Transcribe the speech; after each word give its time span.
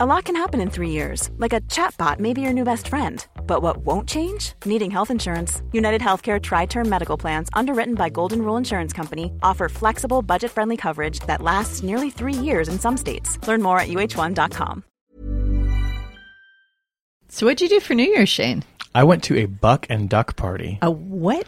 A 0.00 0.06
lot 0.06 0.26
can 0.26 0.36
happen 0.36 0.60
in 0.60 0.70
three 0.70 0.90
years, 0.90 1.28
like 1.38 1.52
a 1.52 1.60
chatbot 1.62 2.20
may 2.20 2.32
be 2.32 2.40
your 2.40 2.52
new 2.52 2.62
best 2.62 2.86
friend. 2.86 3.26
But 3.48 3.62
what 3.62 3.78
won't 3.78 4.08
change? 4.08 4.52
Needing 4.64 4.92
health 4.92 5.10
insurance. 5.10 5.60
United 5.72 6.00
Healthcare 6.00 6.40
TriTerm 6.40 6.86
Medical 6.86 7.16
Plans, 7.16 7.48
underwritten 7.52 7.96
by 7.96 8.08
Golden 8.08 8.42
Rule 8.42 8.56
Insurance 8.56 8.92
Company, 8.92 9.32
offer 9.42 9.68
flexible, 9.68 10.22
budget 10.22 10.52
friendly 10.52 10.76
coverage 10.76 11.18
that 11.26 11.42
lasts 11.42 11.82
nearly 11.82 12.10
three 12.10 12.32
years 12.32 12.68
in 12.68 12.78
some 12.78 12.96
states. 12.96 13.44
Learn 13.48 13.60
more 13.60 13.80
at 13.80 13.88
uh1.com. 13.88 14.84
So, 17.28 17.46
what'd 17.46 17.60
you 17.60 17.68
do 17.68 17.80
for 17.80 17.94
New 17.94 18.04
Year's, 18.04 18.28
Shane? 18.28 18.62
I 18.94 19.02
went 19.02 19.24
to 19.24 19.36
a 19.36 19.46
buck 19.46 19.88
and 19.90 20.08
duck 20.08 20.36
party. 20.36 20.78
A 20.80 20.92
what? 20.92 21.44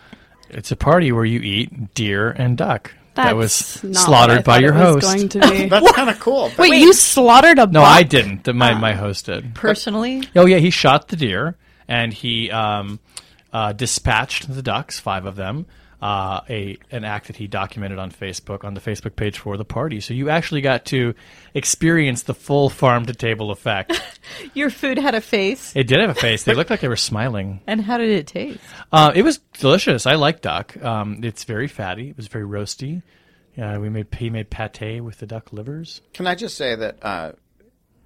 It's 0.48 0.72
a 0.72 0.76
party 0.76 1.12
where 1.12 1.24
you 1.24 1.38
eat 1.38 1.94
deer 1.94 2.30
and 2.32 2.58
duck. 2.58 2.92
That 3.14 3.36
was 3.36 3.58
That's 3.58 3.82
not 3.82 3.90
what 3.90 3.96
I 3.96 4.04
slaughtered 4.04 4.44
by 4.44 4.58
your 4.58 4.72
it 4.74 4.78
was 4.78 5.04
host. 5.04 5.06
Going 5.16 5.28
to 5.30 5.40
be. 5.50 5.68
That's 5.68 5.92
kind 5.92 6.10
of 6.10 6.20
cool. 6.20 6.50
But 6.56 6.70
Wait, 6.70 6.80
you 6.80 6.92
slaughtered 6.92 7.58
a 7.58 7.66
No, 7.66 7.80
buck? 7.80 7.88
I 7.88 8.02
didn't. 8.02 8.44
The- 8.44 8.54
My 8.54 8.74
my 8.74 8.92
host 8.94 9.26
did. 9.26 9.54
Personally? 9.54 10.22
Oh 10.36 10.46
yeah, 10.46 10.58
he 10.58 10.70
shot 10.70 11.08
the 11.08 11.16
deer 11.16 11.56
and 11.88 12.12
he 12.12 12.50
um, 12.50 13.00
uh, 13.52 13.72
dispatched 13.72 14.52
the 14.54 14.62
ducks, 14.62 15.00
five 15.00 15.26
of 15.26 15.36
them. 15.36 15.66
Uh, 16.02 16.40
a 16.48 16.78
an 16.90 17.04
act 17.04 17.26
that 17.26 17.36
he 17.36 17.46
documented 17.46 17.98
on 17.98 18.10
Facebook 18.10 18.64
on 18.64 18.72
the 18.72 18.80
Facebook 18.80 19.16
page 19.16 19.38
for 19.38 19.58
the 19.58 19.66
party. 19.66 20.00
So 20.00 20.14
you 20.14 20.30
actually 20.30 20.62
got 20.62 20.86
to 20.86 21.14
experience 21.52 22.22
the 22.22 22.32
full 22.32 22.70
farm 22.70 23.04
to 23.04 23.12
table 23.12 23.50
effect. 23.50 24.00
Your 24.54 24.70
food 24.70 24.96
had 24.96 25.14
a 25.14 25.20
face. 25.20 25.76
it 25.76 25.86
did 25.86 26.00
have 26.00 26.08
a 26.08 26.14
face. 26.14 26.44
They 26.44 26.54
looked 26.54 26.70
like 26.70 26.80
they 26.84 26.88
were 26.88 26.96
smiling. 26.96 27.60
And 27.66 27.82
how 27.82 27.98
did 27.98 28.08
it 28.08 28.26
taste? 28.26 28.60
Uh, 28.90 29.12
it 29.14 29.22
was 29.22 29.38
delicious. 29.58 30.06
I 30.06 30.14
like 30.14 30.40
duck. 30.40 30.82
Um, 30.82 31.20
it's 31.22 31.44
very 31.44 31.68
fatty. 31.68 32.08
It 32.08 32.16
was 32.16 32.28
very 32.28 32.46
roasty. 32.46 33.02
Yeah, 33.56 33.76
we 33.78 33.90
made 33.90 34.06
he 34.16 34.30
made 34.30 34.48
pate 34.48 35.02
with 35.02 35.18
the 35.18 35.26
duck 35.26 35.52
livers. 35.52 36.00
Can 36.14 36.26
I 36.26 36.34
just 36.34 36.56
say 36.56 36.74
that 36.76 37.04
uh, 37.04 37.32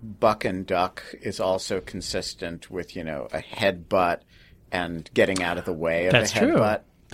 buck 0.03 0.45
and 0.45 0.67
duck 0.67 1.03
is 1.23 1.39
also 1.39 1.81
consistent 1.81 2.71
with 2.71 2.97
you 2.97 3.05
know 3.05 3.29
a 3.33 3.39
headbutt 3.39 4.21
and 4.73 5.09
getting 5.15 5.43
out 5.43 5.59
of 5.59 5.65
the 5.65 5.73
way 5.73 6.07
of 6.07 6.13
That's 6.13 6.35
a 6.35 6.39
true. 6.39 6.59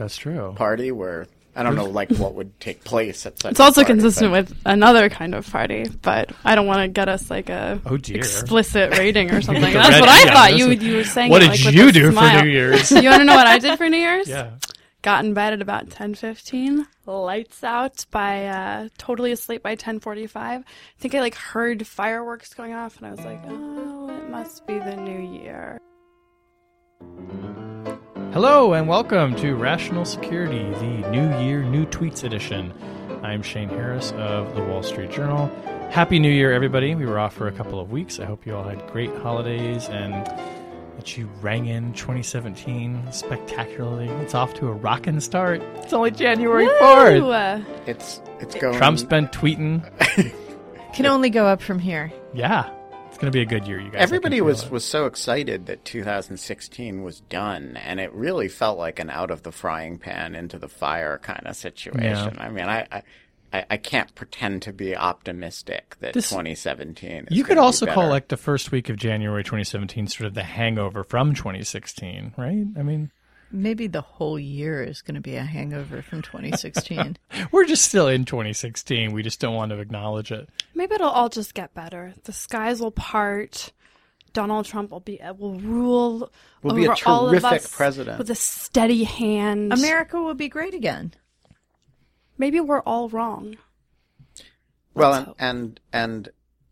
Headbutt 0.00 0.04
That's 0.08 0.16
true. 0.16 0.52
party 0.56 0.90
where 0.92 1.26
I 1.56 1.62
don't 1.64 1.74
know 1.74 1.86
like 1.86 2.10
what 2.12 2.34
would 2.34 2.58
take 2.60 2.84
place 2.84 3.26
at 3.26 3.40
such. 3.40 3.50
It's 3.52 3.60
a 3.60 3.62
also 3.64 3.82
party, 3.82 3.94
consistent 3.94 4.30
but- 4.30 4.48
with 4.48 4.56
another 4.64 5.08
kind 5.10 5.34
of 5.34 5.50
party, 5.50 5.84
but 6.02 6.30
I 6.44 6.54
don't 6.54 6.66
want 6.66 6.82
to 6.82 6.88
get 6.88 7.08
us 7.08 7.28
like 7.30 7.48
a 7.50 7.80
Oh, 7.86 7.96
dear. 7.96 8.18
explicit 8.18 8.96
rating 8.98 9.30
or 9.32 9.40
something. 9.42 9.62
That's 9.72 9.90
red- 9.90 10.00
what 10.00 10.08
I 10.08 10.24
yeah, 10.24 10.32
thought 10.32 10.56
you 10.56 10.68
you 10.70 10.96
were 10.96 11.04
saying. 11.04 11.30
What 11.30 11.42
it, 11.42 11.50
did 11.50 11.56
like, 11.56 11.64
with 11.66 11.74
you 11.74 11.92
do 11.92 12.12
smile. 12.12 12.38
for 12.38 12.44
New 12.44 12.50
Year's? 12.52 12.90
you 12.92 13.02
want 13.10 13.20
to 13.20 13.24
know 13.24 13.34
what 13.34 13.46
I 13.48 13.58
did 13.58 13.76
for 13.78 13.88
New 13.88 13.96
Year's? 13.98 14.28
yeah. 14.28 14.50
Got 15.02 15.24
in 15.24 15.32
bed 15.32 15.54
at 15.54 15.62
about 15.62 15.88
ten 15.90 16.14
fifteen. 16.14 16.86
Lights 17.06 17.64
out 17.64 18.04
by 18.10 18.46
uh, 18.46 18.88
totally 18.98 19.32
asleep 19.32 19.62
by 19.62 19.74
ten 19.74 19.98
forty 19.98 20.26
five. 20.26 20.60
I 20.60 21.00
think 21.00 21.14
I 21.14 21.20
like 21.20 21.34
heard 21.34 21.86
fireworks 21.86 22.52
going 22.52 22.74
off, 22.74 22.98
and 22.98 23.06
I 23.06 23.10
was 23.10 23.20
like, 23.24 23.40
oh, 23.48 24.10
it 24.10 24.28
must 24.30 24.66
be 24.66 24.78
the 24.78 24.96
new 24.96 25.40
year. 25.40 25.80
Hello 28.32 28.74
and 28.74 28.86
welcome 28.86 29.34
to 29.36 29.54
Rational 29.56 30.04
Security, 30.04 30.62
the 30.74 31.10
New 31.10 31.36
Year, 31.40 31.62
New 31.64 31.84
Tweets 31.86 32.22
edition. 32.22 32.72
I'm 33.22 33.42
Shane 33.42 33.68
Harris 33.68 34.12
of 34.12 34.54
the 34.54 34.62
Wall 34.62 34.82
Street 34.82 35.10
Journal. 35.10 35.46
Happy 35.90 36.18
New 36.20 36.30
Year, 36.30 36.52
everybody. 36.52 36.94
We 36.94 37.06
were 37.06 37.18
off 37.18 37.34
for 37.34 37.48
a 37.48 37.52
couple 37.52 37.80
of 37.80 37.90
weeks. 37.90 38.20
I 38.20 38.26
hope 38.26 38.46
you 38.46 38.54
all 38.54 38.62
had 38.62 38.86
great 38.92 39.14
holidays 39.16 39.88
and 39.88 40.14
that 40.96 41.16
you 41.16 41.26
rang 41.40 41.66
in 41.66 41.92
2017 41.94 43.10
spectacularly. 43.12 44.08
It's 44.22 44.34
off 44.34 44.54
to 44.54 44.68
a 44.68 44.72
rockin' 44.72 45.20
start. 45.20 45.60
It's 45.76 45.92
only 45.92 46.10
January 46.12 46.66
Woo! 46.66 46.72
4th. 46.80 47.60
Uh, 47.60 47.64
It's 47.86 48.20
it's 48.38 48.54
going. 48.54 48.76
Trump's 48.76 49.02
been 49.02 49.26
tweeting. 49.28 49.82
Can 50.94 51.06
only 51.06 51.30
go 51.30 51.46
up 51.46 51.60
from 51.62 51.78
here. 51.80 52.12
Yeah. 52.34 52.70
It's 53.20 53.22
going 53.22 53.32
to 53.32 53.36
be 53.36 53.42
a 53.42 53.58
good 53.60 53.68
year, 53.68 53.78
you 53.78 53.90
guys. 53.90 54.00
Everybody 54.00 54.40
was, 54.40 54.64
it. 54.64 54.70
was 54.70 54.82
so 54.82 55.04
excited 55.04 55.66
that 55.66 55.84
2016 55.84 57.02
was 57.02 57.20
done, 57.20 57.76
and 57.76 58.00
it 58.00 58.10
really 58.14 58.48
felt 58.48 58.78
like 58.78 58.98
an 58.98 59.10
out 59.10 59.30
of 59.30 59.42
the 59.42 59.52
frying 59.52 59.98
pan 59.98 60.34
into 60.34 60.58
the 60.58 60.70
fire 60.70 61.18
kind 61.18 61.46
of 61.46 61.54
situation. 61.54 62.38
I 62.38 62.48
mean, 62.48 62.64
I, 62.64 62.86
I, 62.90 63.02
I, 63.52 63.66
I 63.72 63.76
can't 63.76 64.14
pretend 64.14 64.62
to 64.62 64.72
be 64.72 64.96
optimistic 64.96 65.96
that 66.00 66.14
This- 66.14 66.30
2017. 66.30 67.26
Is 67.30 67.36
You 67.36 67.44
could 67.44 67.56
gonna 67.56 67.60
be 67.60 67.64
also 67.66 67.84
call 67.84 68.08
like 68.08 68.28
the 68.28 68.38
first 68.38 68.72
week 68.72 68.88
of 68.88 68.96
January 68.96 69.44
2017 69.44 70.06
sort 70.06 70.26
of 70.26 70.32
the 70.32 70.42
hangover 70.42 71.04
from 71.04 71.34
2016, 71.34 72.32
right? 72.38 72.64
I 72.74 72.82
mean, 72.82 73.10
Maybe 73.52 73.86
the 73.88 74.00
whole 74.00 74.38
year 74.38 74.82
is 74.82 75.02
going 75.02 75.16
to 75.16 75.20
be 75.20 75.34
a 75.36 75.42
hangover 75.42 76.02
from 76.02 76.22
2016. 76.22 77.16
we're 77.52 77.64
just 77.64 77.84
still 77.84 78.06
in 78.06 78.24
2016. 78.24 79.12
We 79.12 79.22
just 79.22 79.40
don't 79.40 79.54
want 79.54 79.70
to 79.70 79.78
acknowledge 79.80 80.30
it. 80.30 80.48
maybe 80.74 80.94
it'll 80.94 81.08
all 81.10 81.28
just 81.28 81.54
get 81.54 81.74
better. 81.74 82.14
The 82.24 82.32
skies 82.32 82.80
will 82.80 82.92
part. 82.92 83.72
Donald 84.32 84.66
Trump 84.66 84.92
will 84.92 85.00
be 85.00 85.18
will 85.38 85.54
rule 85.58 86.30
Will 86.62 86.74
be 86.76 86.84
a 86.84 86.92
over 86.92 87.02
all 87.06 87.34
of 87.34 87.44
us 87.44 87.74
president. 87.74 88.18
with 88.18 88.30
a 88.30 88.36
steady 88.36 89.02
hand. 89.02 89.72
America 89.72 90.22
will 90.22 90.34
be 90.34 90.48
great 90.48 90.72
again. 90.74 91.14
Maybe 92.38 92.60
we're 92.60 92.82
all 92.82 93.08
wrong. 93.08 93.56
Well, 94.94 95.10
Let's 95.10 95.18
and, 95.18 95.26
hope. 95.26 95.36
and 95.40 95.80
and 95.92 96.28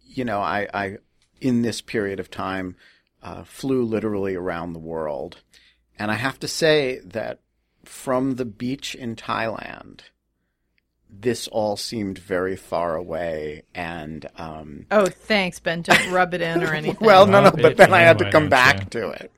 you 0.07 0.25
know, 0.25 0.39
I, 0.41 0.69
I 0.73 0.97
in 1.41 1.63
this 1.63 1.81
period 1.81 2.21
of 2.21 2.31
time 2.31 2.77
uh, 3.23 3.43
flew 3.45 3.83
literally 3.83 4.35
around 4.37 4.73
the 4.73 4.79
world, 4.79 5.43
and 5.99 6.11
I 6.11 6.15
have 6.15 6.39
to 6.41 6.49
say 6.49 7.01
that 7.05 7.41
from 7.85 8.37
the 8.37 8.45
beach 8.45 8.95
in 8.95 9.17
Thailand, 9.17 10.01
this 11.11 11.49
all 11.49 11.77
seemed 11.77 12.19
very 12.19 12.55
far 12.57 12.95
away, 12.95 13.63
and 13.75 14.27
um, 14.37 14.87
Oh, 14.91 15.07
thanks, 15.07 15.59
Ben. 15.59 15.83
Don't 15.83 16.11
rub 16.13 16.35
it 16.35 16.43
in 16.43 16.63
or 16.63 16.75
anything. 16.75 16.99
well, 17.07 17.27
no, 17.27 17.43
no, 17.43 17.51
but 17.51 17.77
then 17.77 17.95
I 17.95 18.01
had 18.01 18.19
to 18.19 18.31
come 18.31 18.49
back 18.49 18.81
you? 18.95 19.01
to 19.01 19.09
it. 19.11 19.33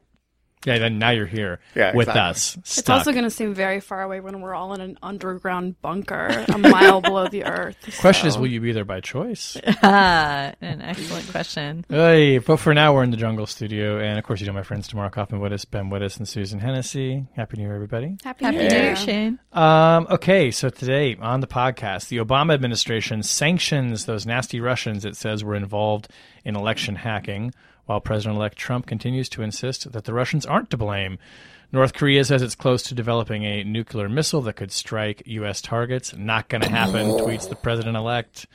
Yeah, 0.66 0.78
then 0.78 0.98
now 0.98 1.08
you're 1.10 1.24
here 1.26 1.58
Yeah, 1.74 1.94
with 1.94 2.08
exactly. 2.08 2.20
us. 2.30 2.56
It's 2.78 2.90
also 2.90 3.12
going 3.12 3.24
to 3.24 3.30
seem 3.30 3.54
very 3.54 3.80
far 3.80 4.02
away 4.02 4.20
when 4.20 4.42
we're 4.42 4.54
all 4.54 4.74
in 4.74 4.80
an 4.82 4.98
underground 5.02 5.80
bunker 5.80 6.44
a 6.48 6.58
mile 6.58 7.00
below 7.00 7.28
the 7.28 7.44
earth. 7.44 7.76
Question 8.00 8.28
is, 8.28 8.36
will 8.36 8.46
you 8.48 8.60
be 8.60 8.72
there 8.72 8.84
by 8.84 9.00
choice? 9.00 9.56
Ah, 9.82 10.52
an 10.60 10.82
excellent 10.82 11.26
question. 11.30 11.84
hey, 11.88 12.38
but 12.38 12.58
for 12.58 12.74
now, 12.74 12.92
we're 12.94 13.04
in 13.04 13.10
the 13.10 13.16
Jungle 13.16 13.46
Studio, 13.46 13.98
and 13.98 14.18
of 14.18 14.24
course, 14.24 14.40
you 14.40 14.46
know 14.46 14.52
my 14.52 14.62
friends 14.62 14.86
Tamara 14.88 15.10
Kaufman 15.10 15.40
Wittes, 15.40 15.64
Ben 15.70 15.88
Wittes, 15.88 16.18
and 16.18 16.28
Susan 16.28 16.58
Hennessy. 16.58 17.26
Happy 17.34 17.56
New 17.56 17.62
Year, 17.62 17.74
everybody. 17.74 18.16
Happy, 18.22 18.44
Happy 18.44 18.58
New 18.58 18.62
New 18.64 18.68
Year. 18.74 18.82
Year, 18.84 18.96
Shane. 18.96 19.38
Um, 19.54 20.06
okay, 20.10 20.50
so 20.50 20.68
today 20.68 21.16
on 21.20 21.40
the 21.40 21.46
podcast, 21.46 22.08
the 22.08 22.18
Obama 22.18 22.52
administration 22.52 23.22
sanctions 23.22 24.04
those 24.04 24.26
nasty 24.26 24.60
Russians 24.60 25.04
it 25.06 25.16
says 25.16 25.42
were 25.42 25.54
involved 25.54 26.08
in 26.44 26.54
election 26.56 26.96
hacking, 26.96 27.54
while 27.90 28.00
President 28.00 28.36
elect 28.36 28.56
Trump 28.56 28.86
continues 28.86 29.28
to 29.28 29.42
insist 29.42 29.90
that 29.90 30.04
the 30.04 30.14
Russians 30.14 30.46
aren't 30.46 30.70
to 30.70 30.76
blame. 30.76 31.18
North 31.72 31.92
Korea 31.92 32.24
says 32.24 32.40
it's 32.40 32.54
close 32.54 32.84
to 32.84 32.94
developing 32.94 33.42
a 33.42 33.64
nuclear 33.64 34.08
missile 34.08 34.40
that 34.42 34.54
could 34.54 34.70
strike 34.70 35.24
U.S. 35.26 35.60
targets. 35.60 36.14
Not 36.16 36.48
going 36.48 36.62
to 36.62 36.70
happen, 36.70 37.08
tweets 37.08 37.48
the 37.48 37.56
president 37.56 37.96
elect. 37.96 38.46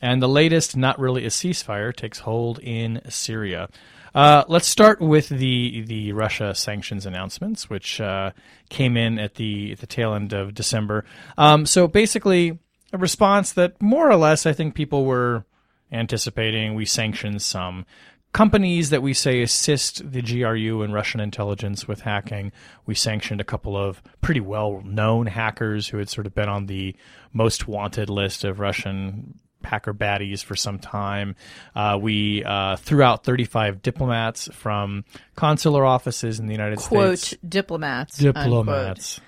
And 0.00 0.22
the 0.22 0.30
latest, 0.30 0.78
not 0.78 0.98
really 0.98 1.26
a 1.26 1.28
ceasefire, 1.28 1.94
takes 1.94 2.20
hold 2.20 2.58
in 2.60 3.02
Syria. 3.10 3.68
Uh, 4.14 4.44
let's 4.48 4.66
start 4.66 4.98
with 4.98 5.28
the 5.28 5.82
the 5.82 6.12
Russia 6.14 6.54
sanctions 6.54 7.04
announcements, 7.04 7.68
which 7.68 8.00
uh, 8.00 8.30
came 8.70 8.96
in 8.96 9.18
at 9.18 9.34
the 9.34 9.72
at 9.72 9.80
the 9.80 9.86
tail 9.86 10.14
end 10.14 10.32
of 10.32 10.54
December. 10.54 11.04
Um, 11.36 11.66
so 11.66 11.86
basically, 11.86 12.58
a 12.94 12.98
response 12.98 13.52
that 13.52 13.80
more 13.82 14.10
or 14.10 14.16
less 14.16 14.46
I 14.46 14.54
think 14.54 14.74
people 14.74 15.04
were 15.04 15.44
anticipating. 15.92 16.74
We 16.74 16.86
sanctioned 16.86 17.42
some 17.42 17.84
companies 18.32 18.90
that 18.90 19.02
we 19.02 19.12
say 19.12 19.42
assist 19.42 20.10
the 20.10 20.22
GRU 20.22 20.82
and 20.82 20.94
Russian 20.94 21.20
intelligence 21.20 21.88
with 21.88 22.02
hacking. 22.02 22.52
We 22.86 22.94
sanctioned 22.94 23.40
a 23.40 23.44
couple 23.44 23.76
of 23.76 24.02
pretty 24.20 24.40
well 24.40 24.82
known 24.84 25.26
hackers 25.26 25.88
who 25.88 25.98
had 25.98 26.08
sort 26.08 26.26
of 26.26 26.34
been 26.34 26.48
on 26.48 26.66
the 26.66 26.94
most 27.32 27.66
wanted 27.66 28.08
list 28.08 28.44
of 28.44 28.60
Russian 28.60 29.38
hacker 29.64 29.92
baddies 29.92 30.42
for 30.42 30.56
some 30.56 30.78
time. 30.78 31.36
Uh, 31.74 31.98
we 32.00 32.44
uh, 32.44 32.76
threw 32.76 33.02
out 33.02 33.24
35 33.24 33.82
diplomats 33.82 34.48
from 34.52 35.04
consular 35.36 35.84
offices 35.84 36.40
in 36.40 36.46
the 36.46 36.54
United 36.54 36.78
States. 36.78 36.88
Quote, 36.88 37.18
States. 37.18 37.42
diplomats. 37.46 38.16
Diplomats. 38.18 39.20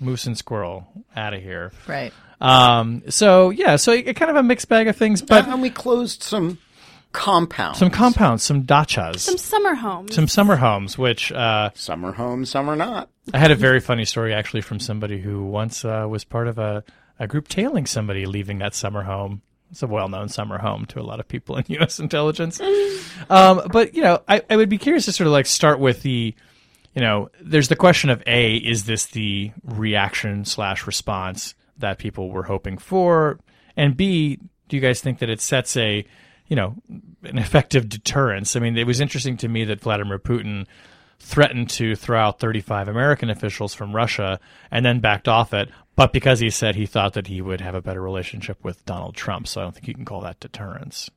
Moose 0.00 0.26
and 0.26 0.38
squirrel 0.38 0.86
out 1.14 1.34
of 1.34 1.42
here. 1.42 1.72
Right. 1.86 2.12
Um, 2.40 3.02
so 3.08 3.50
yeah, 3.50 3.76
so 3.76 3.92
it, 3.92 4.14
kind 4.14 4.30
of 4.30 4.36
a 4.36 4.42
mixed 4.42 4.68
bag 4.68 4.86
of 4.86 4.96
things, 4.96 5.22
but 5.22 5.48
and 5.48 5.60
we 5.60 5.70
closed 5.70 6.22
some 6.22 6.58
compounds, 7.12 7.78
some 7.78 7.90
compounds, 7.90 8.42
some 8.42 8.64
dachas, 8.64 9.20
Some 9.20 9.38
summer 9.38 9.74
homes. 9.74 10.14
some 10.14 10.28
summer 10.28 10.56
homes, 10.56 10.96
which 10.98 11.32
uh, 11.32 11.70
some 11.74 12.04
are 12.04 12.12
home, 12.12 12.44
some 12.44 12.68
are 12.68 12.76
not. 12.76 13.08
I 13.32 13.38
had 13.38 13.50
a 13.50 13.56
very 13.56 13.80
funny 13.80 14.04
story 14.04 14.32
actually 14.34 14.60
from 14.62 14.78
somebody 14.80 15.18
who 15.20 15.44
once 15.44 15.84
uh, 15.84 16.06
was 16.08 16.24
part 16.24 16.48
of 16.48 16.58
a, 16.58 16.84
a 17.18 17.26
group 17.26 17.48
tailing 17.48 17.86
somebody 17.86 18.26
leaving 18.26 18.58
that 18.58 18.74
summer 18.74 19.02
home. 19.02 19.42
It's 19.70 19.82
a 19.82 19.86
well-known 19.86 20.28
summer 20.30 20.56
home 20.58 20.86
to 20.86 21.00
a 21.00 21.02
lot 21.02 21.20
of 21.20 21.28
people 21.28 21.56
in 21.58 21.64
U.S. 21.68 21.98
intelligence. 21.98 22.58
um, 23.28 23.62
but 23.70 23.94
you 23.94 24.02
know, 24.02 24.22
I, 24.28 24.42
I 24.48 24.56
would 24.56 24.68
be 24.70 24.78
curious 24.78 25.04
to 25.06 25.12
sort 25.12 25.26
of 25.26 25.32
like 25.32 25.44
start 25.46 25.78
with 25.78 26.02
the, 26.02 26.34
you 26.94 27.00
know, 27.02 27.30
there's 27.42 27.68
the 27.68 27.76
question 27.76 28.08
of 28.10 28.22
a 28.26 28.56
is 28.56 28.84
this 28.86 29.06
the 29.06 29.52
reaction 29.64 30.44
slash 30.46 30.86
response 30.86 31.54
that 31.78 31.98
people 31.98 32.30
were 32.30 32.42
hoping 32.44 32.78
for, 32.78 33.38
and 33.76 33.96
b 33.96 34.38
do 34.68 34.76
you 34.76 34.82
guys 34.82 35.00
think 35.00 35.18
that 35.20 35.28
it 35.30 35.40
sets 35.40 35.76
a 35.76 36.04
you 36.48 36.56
know, 36.56 36.74
an 37.22 37.38
effective 37.38 37.88
deterrence. 37.88 38.56
I 38.56 38.60
mean, 38.60 38.76
it 38.76 38.86
was 38.86 39.00
interesting 39.00 39.36
to 39.38 39.48
me 39.48 39.64
that 39.64 39.80
Vladimir 39.80 40.18
Putin 40.18 40.66
threatened 41.20 41.68
to 41.70 41.96
throw 41.96 42.18
out 42.18 42.38
35 42.38 42.88
American 42.88 43.30
officials 43.30 43.74
from 43.74 43.94
Russia 43.94 44.38
and 44.70 44.84
then 44.84 45.00
backed 45.00 45.28
off 45.28 45.52
it, 45.52 45.68
but 45.96 46.12
because 46.12 46.40
he 46.40 46.50
said 46.50 46.74
he 46.76 46.86
thought 46.86 47.14
that 47.14 47.26
he 47.26 47.40
would 47.40 47.60
have 47.60 47.74
a 47.74 47.82
better 47.82 48.00
relationship 48.00 48.62
with 48.64 48.84
Donald 48.84 49.16
Trump. 49.16 49.48
So 49.48 49.60
I 49.60 49.64
don't 49.64 49.74
think 49.74 49.88
you 49.88 49.94
can 49.94 50.04
call 50.04 50.20
that 50.22 50.40
deterrence. 50.40 51.10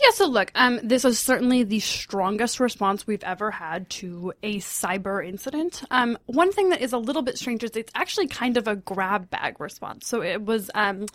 Yeah, 0.00 0.10
so 0.10 0.26
look, 0.26 0.52
um, 0.54 0.78
this 0.84 1.04
is 1.04 1.18
certainly 1.18 1.64
the 1.64 1.80
strongest 1.80 2.60
response 2.60 3.04
we've 3.04 3.24
ever 3.24 3.50
had 3.50 3.90
to 3.90 4.32
a 4.44 4.58
cyber 4.58 5.26
incident. 5.26 5.82
Um, 5.90 6.16
one 6.26 6.52
thing 6.52 6.68
that 6.68 6.80
is 6.80 6.92
a 6.92 6.98
little 6.98 7.22
bit 7.22 7.36
strange 7.36 7.64
is 7.64 7.72
it's 7.72 7.90
actually 7.96 8.28
kind 8.28 8.56
of 8.56 8.68
a 8.68 8.76
grab 8.76 9.28
bag 9.28 9.58
response. 9.58 10.06
So 10.06 10.22
it 10.22 10.44
was 10.44 10.70
um, 10.76 11.06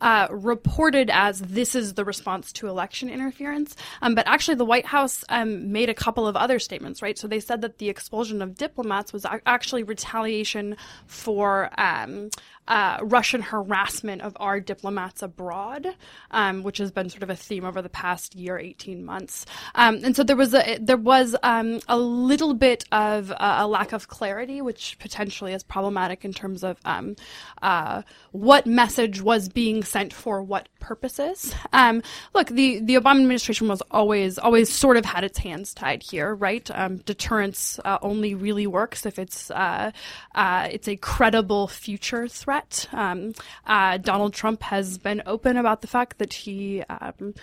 uh, 0.00 0.28
reported 0.30 1.10
as 1.12 1.40
this 1.40 1.74
is 1.74 1.94
the 1.94 2.04
response 2.04 2.50
to 2.54 2.68
election 2.68 3.10
interference, 3.10 3.76
um, 4.00 4.14
but 4.14 4.26
actually 4.26 4.54
the 4.54 4.64
White 4.64 4.86
House 4.86 5.22
um, 5.28 5.70
made 5.70 5.90
a 5.90 5.94
couple 5.94 6.26
of 6.26 6.34
other 6.34 6.58
statements, 6.58 7.02
right? 7.02 7.18
So 7.18 7.28
they 7.28 7.40
said 7.40 7.60
that 7.60 7.76
the 7.76 7.90
expulsion 7.90 8.40
of 8.40 8.56
diplomats 8.56 9.12
was 9.12 9.26
actually 9.44 9.82
retaliation 9.82 10.78
for 11.06 11.70
um, 11.78 12.30
uh, 12.70 12.98
Russian 13.02 13.42
harassment 13.42 14.22
of 14.22 14.36
our 14.40 14.60
diplomats 14.60 15.22
abroad, 15.22 15.88
um, 16.30 16.62
which 16.62 16.78
has 16.78 16.90
been 16.92 17.10
sort 17.10 17.24
of 17.24 17.30
a 17.30 17.36
theme 17.36 17.64
over 17.66 17.82
the 17.82 17.90
past 17.90 18.34
year, 18.34 18.58
eighteen 18.58 19.04
months. 19.04 19.44
Um, 19.74 20.00
and 20.04 20.14
so 20.16 20.22
there 20.22 20.36
was 20.36 20.54
a 20.54 20.78
there 20.78 20.96
was 20.96 21.36
um, 21.42 21.80
a 21.88 21.98
little 21.98 22.54
bit 22.54 22.84
of 22.92 23.30
uh, 23.32 23.36
a 23.58 23.66
lack 23.66 23.92
of 23.92 24.06
clarity, 24.08 24.62
which 24.62 24.96
potentially 25.00 25.52
is 25.52 25.64
problematic 25.64 26.24
in 26.24 26.32
terms 26.32 26.62
of 26.62 26.78
um, 26.84 27.16
uh, 27.60 28.02
what 28.32 28.66
message 28.66 29.20
was 29.20 29.48
being 29.48 29.82
sent 29.84 30.12
for 30.12 30.42
what 30.42 30.68
purposes. 30.78 31.52
Um, 31.72 32.02
look, 32.34 32.48
the 32.48 32.78
the 32.80 32.94
Obama 32.94 33.20
administration 33.20 33.68
was 33.68 33.82
always 33.90 34.38
always 34.38 34.70
sort 34.72 34.96
of 34.96 35.04
had 35.04 35.24
its 35.24 35.38
hands 35.38 35.74
tied 35.74 36.02
here, 36.02 36.34
right? 36.34 36.70
Um, 36.72 36.98
deterrence 36.98 37.80
uh, 37.84 37.98
only 38.00 38.34
really 38.34 38.68
works 38.68 39.06
if 39.06 39.18
it's 39.18 39.50
uh, 39.50 39.90
it's 40.36 40.88
a 40.88 40.96
credible 40.96 41.66
future 41.66 42.28
threat 42.28 42.59
threat. 42.60 42.88
Um, 42.92 43.32
uh, 43.66 43.98
Donald 43.98 44.32
Trump 44.32 44.62
has 44.62 44.98
been 44.98 45.22
open 45.26 45.56
about 45.56 45.80
the 45.80 45.86
fact 45.86 46.18
that 46.18 46.32
he 46.32 46.82
um, 46.82 47.34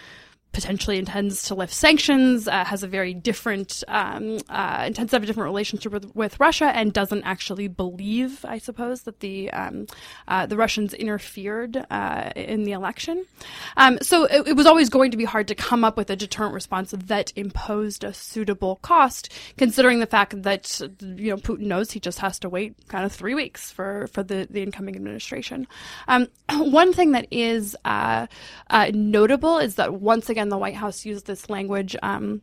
potentially 0.51 0.97
intends 0.97 1.43
to 1.43 1.55
lift 1.55 1.73
sanctions, 1.73 2.47
uh, 2.47 2.65
has 2.65 2.81
a 2.81 2.87
very 2.87 3.13
different, 3.13 3.83
um, 3.87 4.39
uh, 4.49 4.85
intends 4.87 5.11
to 5.11 5.15
have 5.15 5.23
a 5.23 5.25
different 5.25 5.45
relationship 5.45 5.91
with, 5.91 6.15
with, 6.15 6.39
Russia, 6.39 6.65
and 6.73 6.93
doesn't 6.93 7.23
actually 7.23 7.67
believe, 7.67 8.43
I 8.43 8.57
suppose, 8.57 9.03
that 9.03 9.19
the 9.19 9.51
um, 9.51 9.85
uh, 10.27 10.47
the 10.47 10.57
Russians 10.57 10.93
interfered 10.95 11.85
uh, 11.91 12.31
in 12.35 12.63
the 12.63 12.71
election. 12.71 13.25
Um, 13.75 13.99
so 14.01 14.25
it, 14.25 14.47
it, 14.47 14.53
was 14.53 14.65
always 14.65 14.89
going 14.89 15.11
to 15.11 15.17
be 15.17 15.25
hard 15.25 15.47
to 15.49 15.55
come 15.55 15.83
up 15.83 15.95
with 15.95 16.09
a 16.09 16.15
deterrent 16.15 16.53
response 16.53 16.91
that 16.91 17.31
imposed 17.35 18.03
a 18.03 18.13
suitable 18.13 18.77
cost, 18.77 19.31
considering 19.57 19.99
the 19.99 20.07
fact 20.07 20.41
that 20.41 20.81
you 21.01 21.29
know 21.29 21.37
Putin 21.37 21.67
knows 21.67 21.91
he 21.91 21.99
just 21.99 22.19
has 22.19 22.39
to 22.39 22.49
wait 22.49 22.73
kind 22.87 23.05
of 23.05 23.11
three 23.11 23.35
weeks 23.35 23.71
for 23.71 24.07
for 24.07 24.23
the 24.23 24.47
the 24.49 24.63
incoming 24.63 24.95
administration. 24.95 25.67
Um, 26.07 26.29
one 26.49 26.93
thing 26.93 27.11
that 27.11 27.27
is 27.29 27.75
uh, 27.85 28.25
uh, 28.71 28.91
notable 28.93 29.59
is 29.59 29.75
that 29.75 29.93
once 29.95 30.29
again 30.29 30.36
the 30.49 30.57
White 30.57 30.75
House 30.75 31.05
used 31.05 31.25
this 31.27 31.49
language. 31.49 31.95
Um, 32.01 32.41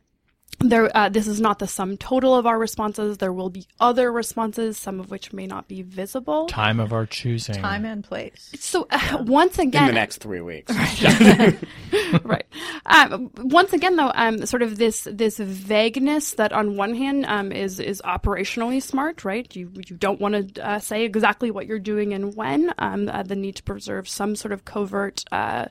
there, 0.60 0.94
uh, 0.96 1.08
this 1.08 1.26
is 1.26 1.40
not 1.40 1.58
the 1.58 1.66
sum 1.66 1.96
total 1.96 2.34
of 2.34 2.46
our 2.46 2.58
responses. 2.58 3.18
There 3.18 3.32
will 3.32 3.50
be 3.50 3.66
other 3.80 4.10
responses, 4.12 4.76
some 4.76 5.00
of 5.00 5.10
which 5.10 5.32
may 5.32 5.46
not 5.46 5.68
be 5.68 5.82
visible. 5.82 6.46
Time 6.46 6.80
of 6.80 6.92
our 6.92 7.06
choosing. 7.06 7.56
Time 7.56 7.84
and 7.84 8.02
place. 8.02 8.52
So 8.58 8.86
uh, 8.90 9.22
once 9.26 9.58
again, 9.58 9.84
in 9.84 9.88
the 9.88 9.94
next 9.94 10.18
three 10.18 10.40
weeks. 10.40 10.72
Right. 10.84 11.58
right. 12.24 12.46
Um, 12.86 13.30
once 13.36 13.72
again, 13.72 13.96
though, 13.96 14.12
um, 14.14 14.46
sort 14.46 14.62
of 14.62 14.78
this 14.78 15.06
this 15.10 15.38
vagueness 15.38 16.34
that 16.34 16.52
on 16.52 16.76
one 16.76 16.94
hand 16.94 17.24
um, 17.26 17.52
is 17.52 17.80
is 17.80 18.00
operationally 18.04 18.82
smart, 18.82 19.24
right? 19.24 19.54
You 19.54 19.70
you 19.88 19.96
don't 19.96 20.20
want 20.20 20.54
to 20.54 20.66
uh, 20.66 20.78
say 20.78 21.04
exactly 21.04 21.50
what 21.50 21.66
you're 21.66 21.78
doing 21.78 22.12
and 22.12 22.34
when. 22.34 22.72
Um, 22.78 23.08
uh, 23.08 23.22
the 23.22 23.36
need 23.36 23.56
to 23.56 23.62
preserve 23.62 24.08
some 24.08 24.36
sort 24.36 24.52
of 24.52 24.64
covert, 24.64 25.24
uh, 25.32 25.66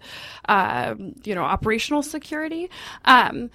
uh, 0.47 0.95
you 1.23 1.35
know, 1.35 1.43
operational 1.43 2.03
security. 2.03 2.69
Um, 3.05 3.49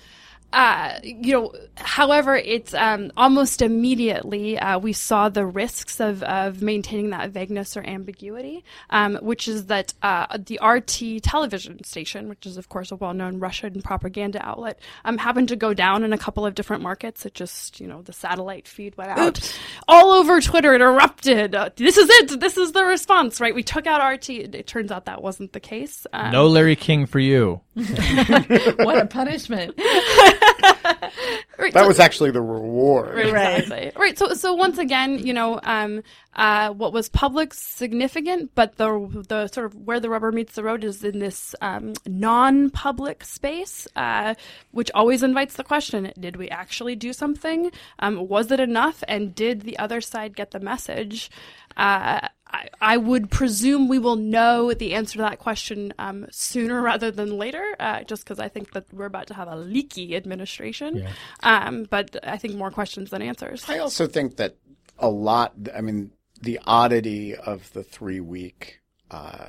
uh, 0.50 0.98
you 1.02 1.32
know, 1.32 1.52
however, 1.76 2.34
it's 2.34 2.72
um, 2.72 3.12
almost 3.18 3.60
immediately 3.60 4.58
uh, 4.58 4.78
we 4.78 4.94
saw 4.94 5.28
the 5.28 5.44
risks 5.44 6.00
of, 6.00 6.22
of 6.22 6.62
maintaining 6.62 7.10
that 7.10 7.30
vagueness 7.30 7.76
or 7.76 7.84
ambiguity, 7.84 8.64
um, 8.88 9.16
which 9.16 9.46
is 9.46 9.66
that 9.66 9.92
uh, 10.02 10.38
the 10.38 10.58
RT 10.64 11.22
television 11.22 11.84
station, 11.84 12.30
which 12.30 12.46
is 12.46 12.56
of 12.56 12.70
course 12.70 12.90
a 12.90 12.96
well-known 12.96 13.38
Russian 13.38 13.82
propaganda 13.82 14.44
outlet, 14.44 14.80
um, 15.04 15.18
happened 15.18 15.48
to 15.48 15.56
go 15.56 15.74
down 15.74 16.02
in 16.02 16.14
a 16.14 16.18
couple 16.18 16.46
of 16.46 16.54
different 16.54 16.82
markets. 16.82 17.26
It 17.26 17.34
just, 17.34 17.78
you 17.78 17.86
know, 17.86 18.00
the 18.00 18.14
satellite 18.14 18.66
feed 18.66 18.96
went 18.96 19.10
out 19.10 19.38
Oops. 19.38 19.58
all 19.86 20.12
over 20.12 20.40
Twitter. 20.40 20.72
It 20.72 20.80
erupted. 20.80 21.54
Uh, 21.54 21.68
this 21.76 21.98
is 21.98 22.08
it. 22.08 22.40
This 22.40 22.56
is 22.56 22.72
the 22.72 22.84
response. 22.84 23.38
Right? 23.38 23.54
We 23.54 23.62
took 23.62 23.86
out 23.86 24.06
RT. 24.06 24.30
It, 24.30 24.54
it 24.54 24.66
turns 24.66 24.90
out 24.90 25.04
that 25.04 25.22
wasn't 25.22 25.52
the 25.52 25.60
case. 25.60 26.06
Um, 26.14 26.32
no 26.32 26.46
Larry 26.46 26.76
King 26.76 27.04
for 27.04 27.18
you. 27.18 27.60
what 27.74 28.98
a 28.98 29.06
punishment. 29.06 29.78
right, 30.62 31.72
that 31.72 31.82
so, 31.82 31.86
was 31.88 32.00
actually 32.00 32.30
the 32.30 32.42
reward. 32.42 33.14
Right, 33.14 33.60
exactly. 33.60 33.92
right. 33.96 34.18
So, 34.18 34.34
so 34.34 34.54
once 34.54 34.78
again, 34.78 35.18
you 35.18 35.32
know, 35.32 35.60
um, 35.62 36.02
uh, 36.34 36.70
what 36.70 36.92
was 36.92 37.08
public 37.08 37.54
significant, 37.54 38.52
but 38.54 38.76
the 38.76 39.24
the 39.28 39.48
sort 39.48 39.66
of 39.66 39.74
where 39.74 40.00
the 40.00 40.10
rubber 40.10 40.32
meets 40.32 40.54
the 40.54 40.62
road 40.62 40.84
is 40.84 41.02
in 41.04 41.18
this 41.18 41.54
um, 41.60 41.94
non-public 42.06 43.24
space, 43.24 43.88
uh, 43.96 44.34
which 44.70 44.90
always 44.94 45.22
invites 45.22 45.54
the 45.54 45.64
question: 45.64 46.12
Did 46.18 46.36
we 46.36 46.48
actually 46.48 46.96
do 46.96 47.12
something? 47.12 47.70
Um, 47.98 48.28
was 48.28 48.50
it 48.50 48.60
enough? 48.60 49.02
And 49.08 49.34
did 49.34 49.62
the 49.62 49.78
other 49.78 50.00
side 50.00 50.36
get 50.36 50.50
the 50.50 50.60
message? 50.60 51.30
Uh, 51.76 52.28
I, 52.50 52.68
I, 52.80 52.96
would 52.96 53.30
presume 53.30 53.88
we 53.88 53.98
will 53.98 54.16
know 54.16 54.72
the 54.72 54.94
answer 54.94 55.14
to 55.14 55.22
that 55.22 55.38
question 55.38 55.92
um, 55.98 56.26
sooner 56.30 56.80
rather 56.82 57.10
than 57.10 57.36
later, 57.36 57.64
uh, 57.78 58.02
just 58.04 58.24
because 58.24 58.38
I 58.38 58.48
think 58.48 58.72
that 58.72 58.92
we're 58.92 59.06
about 59.06 59.26
to 59.28 59.34
have 59.34 59.48
a 59.48 59.56
leaky 59.56 60.16
administration. 60.16 60.98
Yeah. 60.98 61.12
Um, 61.42 61.86
but 61.88 62.16
I 62.22 62.36
think 62.36 62.54
more 62.54 62.70
questions 62.70 63.10
than 63.10 63.22
answers. 63.22 63.68
I 63.68 63.78
also 63.78 64.06
think 64.06 64.36
that 64.36 64.56
a 64.98 65.08
lot, 65.08 65.54
I 65.74 65.80
mean, 65.80 66.12
the 66.40 66.60
oddity 66.64 67.34
of 67.34 67.72
the 67.72 67.82
three 67.82 68.20
week 68.20 68.80
uh, 69.10 69.48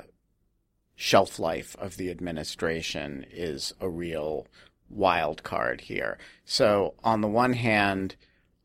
shelf 0.94 1.38
life 1.38 1.76
of 1.78 1.96
the 1.96 2.10
administration 2.10 3.24
is 3.30 3.72
a 3.80 3.88
real 3.88 4.46
wild 4.88 5.42
card 5.42 5.82
here. 5.82 6.18
So, 6.44 6.94
on 7.02 7.20
the 7.20 7.28
one 7.28 7.52
hand, 7.52 8.16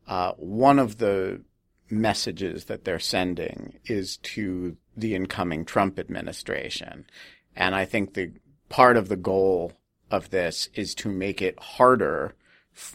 uh, 0.06 0.32
one 0.32 0.78
of 0.78 0.98
the 0.98 1.42
messages 1.90 2.64
that 2.66 2.84
they're 2.84 2.98
sending 2.98 3.78
is 3.86 4.16
to 4.18 4.76
the 4.96 5.14
incoming 5.14 5.64
Trump 5.64 5.98
administration. 5.98 7.06
And 7.54 7.74
I 7.74 7.84
think 7.84 8.14
the 8.14 8.32
part 8.68 8.96
of 8.96 9.08
the 9.08 9.16
goal 9.16 9.72
of 10.10 10.30
this 10.30 10.68
is 10.74 10.94
to 10.96 11.08
make 11.08 11.40
it 11.42 11.58
harder, 11.58 12.34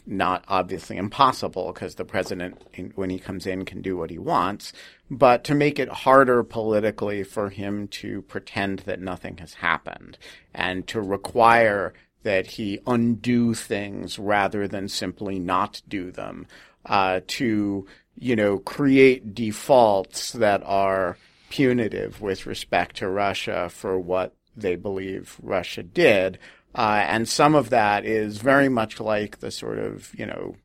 not 0.06 0.44
obviously 0.48 0.96
impossible, 0.96 1.72
because 1.72 1.96
the 1.96 2.04
president, 2.04 2.60
when 2.94 3.10
he 3.10 3.18
comes 3.18 3.46
in, 3.46 3.64
can 3.64 3.82
do 3.82 3.96
what 3.96 4.10
he 4.10 4.18
wants, 4.18 4.72
but 5.10 5.44
to 5.44 5.54
make 5.54 5.78
it 5.78 5.88
harder 5.88 6.42
politically 6.42 7.22
for 7.22 7.50
him 7.50 7.88
to 7.88 8.22
pretend 8.22 8.80
that 8.80 9.00
nothing 9.00 9.38
has 9.38 9.54
happened 9.54 10.18
and 10.54 10.86
to 10.86 11.00
require 11.00 11.92
that 12.22 12.46
he 12.46 12.78
undo 12.86 13.52
things 13.52 14.18
rather 14.18 14.68
than 14.68 14.88
simply 14.88 15.38
not 15.38 15.82
do 15.88 16.12
them, 16.12 16.46
uh, 16.86 17.20
to 17.26 17.86
you 18.18 18.36
know, 18.36 18.58
create 18.58 19.34
defaults 19.34 20.32
that 20.32 20.62
are 20.64 21.16
punitive 21.50 22.20
with 22.20 22.46
respect 22.46 22.96
to 22.96 23.08
Russia 23.08 23.68
for 23.68 23.98
what 23.98 24.34
they 24.56 24.76
believe 24.76 25.36
Russia 25.42 25.82
did. 25.82 26.38
Uh, 26.74 27.04
and 27.06 27.28
some 27.28 27.54
of 27.54 27.70
that 27.70 28.04
is 28.04 28.38
very 28.38 28.68
much 28.68 29.00
like 29.00 29.40
the 29.40 29.50
sort 29.50 29.78
of, 29.78 30.14
you 30.18 30.24
know, 30.24 30.56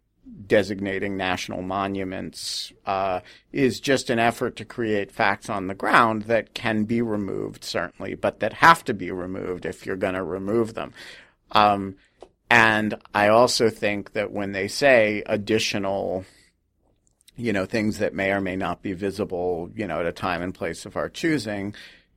designating 0.45 1.17
national 1.17 1.61
monuments 1.61 2.71
uh, 2.85 3.19
is 3.51 3.79
just 3.79 4.09
an 4.09 4.19
effort 4.19 4.55
to 4.55 4.65
create 4.65 5.11
facts 5.11 5.49
on 5.49 5.67
the 5.67 5.75
ground 5.75 6.23
that 6.23 6.53
can 6.53 6.83
be 6.83 7.01
removed, 7.01 7.63
certainly, 7.63 8.15
but 8.15 8.39
that 8.39 8.53
have 8.53 8.83
to 8.85 8.93
be 8.93 9.11
removed 9.11 9.65
if 9.65 9.85
you're 9.85 9.95
going 9.95 10.13
to 10.13 10.23
remove 10.23 10.73
them. 10.73 10.93
Um, 11.51 11.95
and 12.49 12.95
I 13.13 13.27
also 13.27 13.69
think 13.69 14.13
that 14.13 14.31
when 14.31 14.53
they 14.53 14.67
say 14.67 15.23
additional 15.25 16.25
you 17.37 17.53
know, 17.53 17.65
things 17.65 17.99
that 17.99 18.13
may 18.13 18.31
or 18.31 18.41
may 18.41 18.55
not 18.55 18.81
be 18.81 18.93
visible, 18.93 19.69
you 19.75 19.87
know, 19.87 19.99
at 19.99 20.05
a 20.05 20.11
time 20.11 20.41
and 20.41 20.53
place 20.53 20.85
of 20.85 20.97
our 20.97 21.07
choosing, 21.07 21.73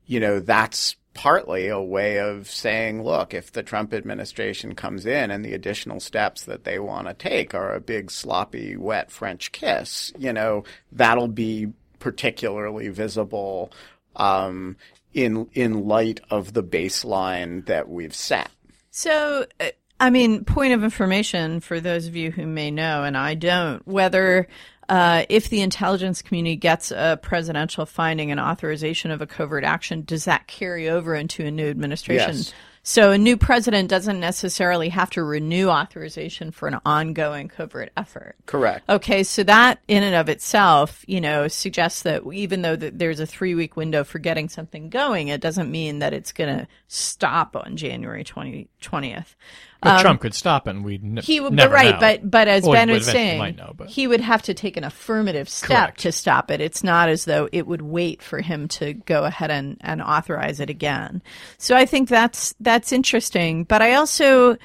you 0.06 0.18
know, 0.18 0.40
that's 0.40 0.96
partly 1.12 1.68
a 1.68 1.80
way 1.80 2.18
of 2.18 2.48
saying, 2.48 3.02
look, 3.02 3.34
if 3.34 3.52
the 3.52 3.62
Trump 3.62 3.92
administration 3.92 4.74
comes 4.74 5.04
in 5.04 5.30
and 5.30 5.44
the 5.44 5.52
additional 5.52 6.00
steps 6.00 6.44
that 6.44 6.64
they 6.64 6.78
want 6.78 7.06
to 7.06 7.14
take 7.14 7.54
are 7.54 7.74
a 7.74 7.80
big, 7.80 8.10
sloppy, 8.10 8.76
wet 8.76 9.10
French 9.10 9.52
kiss, 9.52 10.12
you 10.18 10.32
know, 10.32 10.64
that'll 10.92 11.28
be 11.28 11.68
particularly 11.98 12.88
visible 12.88 13.72
um, 14.16 14.76
in 15.12 15.48
in 15.52 15.86
light 15.86 16.20
of 16.30 16.52
the 16.52 16.62
baseline 16.62 17.66
that 17.66 17.88
we've 17.88 18.14
set. 18.14 18.50
So, 18.90 19.46
uh, 19.60 19.66
I 19.98 20.08
mean, 20.08 20.44
point 20.44 20.72
of 20.72 20.82
information 20.82 21.60
for 21.60 21.78
those 21.78 22.06
of 22.06 22.16
you 22.16 22.30
who 22.30 22.46
may 22.46 22.70
know, 22.70 23.04
and 23.04 23.16
I 23.16 23.34
don't, 23.34 23.86
whether 23.86 24.48
uh, 24.90 25.24
if 25.28 25.48
the 25.48 25.60
intelligence 25.60 26.20
community 26.20 26.56
gets 26.56 26.90
a 26.90 27.16
presidential 27.22 27.86
finding 27.86 28.32
and 28.32 28.40
authorization 28.40 29.12
of 29.12 29.22
a 29.22 29.26
covert 29.26 29.62
action, 29.62 30.02
does 30.02 30.24
that 30.24 30.48
carry 30.48 30.90
over 30.90 31.14
into 31.14 31.46
a 31.46 31.50
new 31.50 31.70
administration? 31.70 32.36
Yes. 32.36 32.52
So 32.82 33.12
a 33.12 33.18
new 33.18 33.36
president 33.36 33.88
doesn't 33.88 34.18
necessarily 34.18 34.88
have 34.88 35.10
to 35.10 35.22
renew 35.22 35.68
authorization 35.68 36.50
for 36.50 36.66
an 36.66 36.80
ongoing 36.84 37.46
covert 37.46 37.92
effort. 37.96 38.34
Correct. 38.46 38.88
Okay, 38.88 39.22
so 39.22 39.44
that 39.44 39.78
in 39.86 40.02
and 40.02 40.16
of 40.16 40.28
itself, 40.28 41.04
you 41.06 41.20
know, 41.20 41.46
suggests 41.46 42.02
that 42.02 42.22
even 42.32 42.62
though 42.62 42.74
th- 42.74 42.94
there's 42.96 43.20
a 43.20 43.26
three 43.26 43.54
week 43.54 43.76
window 43.76 44.02
for 44.02 44.18
getting 44.18 44.48
something 44.48 44.88
going, 44.88 45.28
it 45.28 45.40
doesn't 45.40 45.70
mean 45.70 46.00
that 46.00 46.14
it's 46.14 46.32
going 46.32 46.58
to 46.58 46.66
stop 46.88 47.54
on 47.54 47.76
January 47.76 48.24
20, 48.24 48.68
20th. 48.82 49.36
But 49.82 50.00
Trump 50.02 50.20
could 50.20 50.34
stop 50.34 50.66
it, 50.68 50.70
and 50.70 50.84
we 50.84 50.96
n- 50.96 51.18
Um, 51.18 51.24
He 51.24 51.40
would, 51.40 51.52
never 51.54 51.72
right, 51.74 51.94
know. 51.94 52.00
but 52.00 52.30
but 52.30 52.48
as 52.48 52.64
Well, 52.64 52.72
Ben 52.72 52.90
was 52.90 53.06
saying, 53.06 53.56
know, 53.56 53.74
he 53.88 54.06
would 54.06 54.20
have 54.20 54.42
to 54.42 54.54
take 54.54 54.76
an 54.76 54.84
affirmative 54.84 55.48
step 55.48 55.68
Correct. 55.68 56.00
to 56.00 56.12
stop 56.12 56.50
it. 56.50 56.60
It's 56.60 56.84
not 56.84 57.08
as 57.08 57.24
though 57.24 57.48
it 57.50 57.66
would 57.66 57.82
wait 57.82 58.22
for 58.22 58.40
him 58.40 58.68
to 58.68 58.92
go 58.92 59.24
ahead 59.24 59.50
and, 59.50 59.78
and 59.80 60.02
authorize 60.02 60.60
it 60.60 60.68
again. 60.68 61.22
So 61.56 61.74
I 61.76 61.86
think 61.86 62.08
that's 62.08 62.54
that's 62.60 62.92
interesting. 62.92 63.64
But 63.64 63.80
I 63.80 63.94
also 63.94 64.56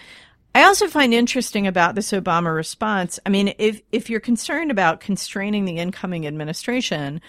I 0.54 0.64
also 0.64 0.88
find 0.88 1.14
interesting 1.14 1.68
about 1.68 1.96
this 1.96 2.12
Obama 2.12 2.54
response. 2.56 3.20
I 3.26 3.30
mean, 3.30 3.54
if 3.58 3.82
if 3.92 4.10
you're 4.10 4.20
concerned 4.20 4.72
about 4.72 5.00
constraining 5.00 5.66
the 5.66 5.78
incoming 5.78 6.28
administration, 6.28 7.22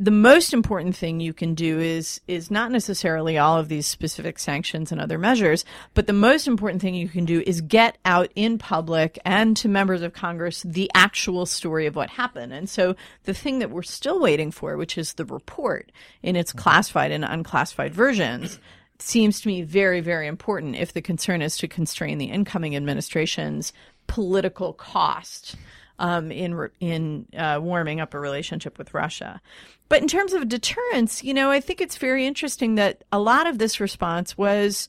the 0.00 0.10
most 0.12 0.54
important 0.54 0.94
thing 0.94 1.18
you 1.18 1.32
can 1.32 1.54
do 1.54 1.80
is 1.80 2.20
is 2.28 2.50
not 2.50 2.70
necessarily 2.70 3.36
all 3.36 3.58
of 3.58 3.68
these 3.68 3.86
specific 3.86 4.38
sanctions 4.38 4.92
and 4.92 5.00
other 5.00 5.18
measures, 5.18 5.64
but 5.94 6.06
the 6.06 6.12
most 6.12 6.46
important 6.46 6.80
thing 6.80 6.94
you 6.94 7.08
can 7.08 7.24
do 7.24 7.42
is 7.44 7.60
get 7.60 7.98
out 8.04 8.30
in 8.36 8.58
public 8.58 9.18
and 9.24 9.56
to 9.56 9.68
members 9.68 10.02
of 10.02 10.12
Congress 10.12 10.62
the 10.62 10.90
actual 10.94 11.46
story 11.46 11.86
of 11.86 11.96
what 11.96 12.10
happened. 12.10 12.52
And 12.52 12.68
so 12.68 12.94
the 13.24 13.34
thing 13.34 13.58
that 13.58 13.70
we're 13.70 13.82
still 13.82 14.20
waiting 14.20 14.52
for, 14.52 14.76
which 14.76 14.96
is 14.96 15.14
the 15.14 15.24
report 15.24 15.90
in 16.22 16.36
its 16.36 16.52
classified 16.52 17.10
and 17.10 17.24
unclassified 17.24 17.92
versions, 17.92 18.60
seems 19.00 19.40
to 19.40 19.48
me 19.48 19.62
very, 19.62 20.00
very 20.00 20.28
important 20.28 20.76
if 20.76 20.92
the 20.92 21.02
concern 21.02 21.42
is 21.42 21.56
to 21.56 21.66
constrain 21.66 22.18
the 22.18 22.26
incoming 22.26 22.76
administration's 22.76 23.72
political 24.06 24.72
cost 24.72 25.56
um, 25.98 26.30
in 26.30 26.70
in 26.80 27.26
uh, 27.36 27.58
warming 27.60 28.00
up 28.00 28.14
a 28.14 28.20
relationship 28.20 28.78
with 28.78 28.94
Russia. 28.94 29.40
But 29.88 30.02
in 30.02 30.08
terms 30.08 30.34
of 30.34 30.48
deterrence, 30.48 31.24
you 31.24 31.32
know, 31.32 31.50
I 31.50 31.60
think 31.60 31.80
it's 31.80 31.96
very 31.96 32.26
interesting 32.26 32.74
that 32.74 33.04
a 33.10 33.18
lot 33.18 33.46
of 33.46 33.58
this 33.58 33.80
response 33.80 34.36
was 34.36 34.88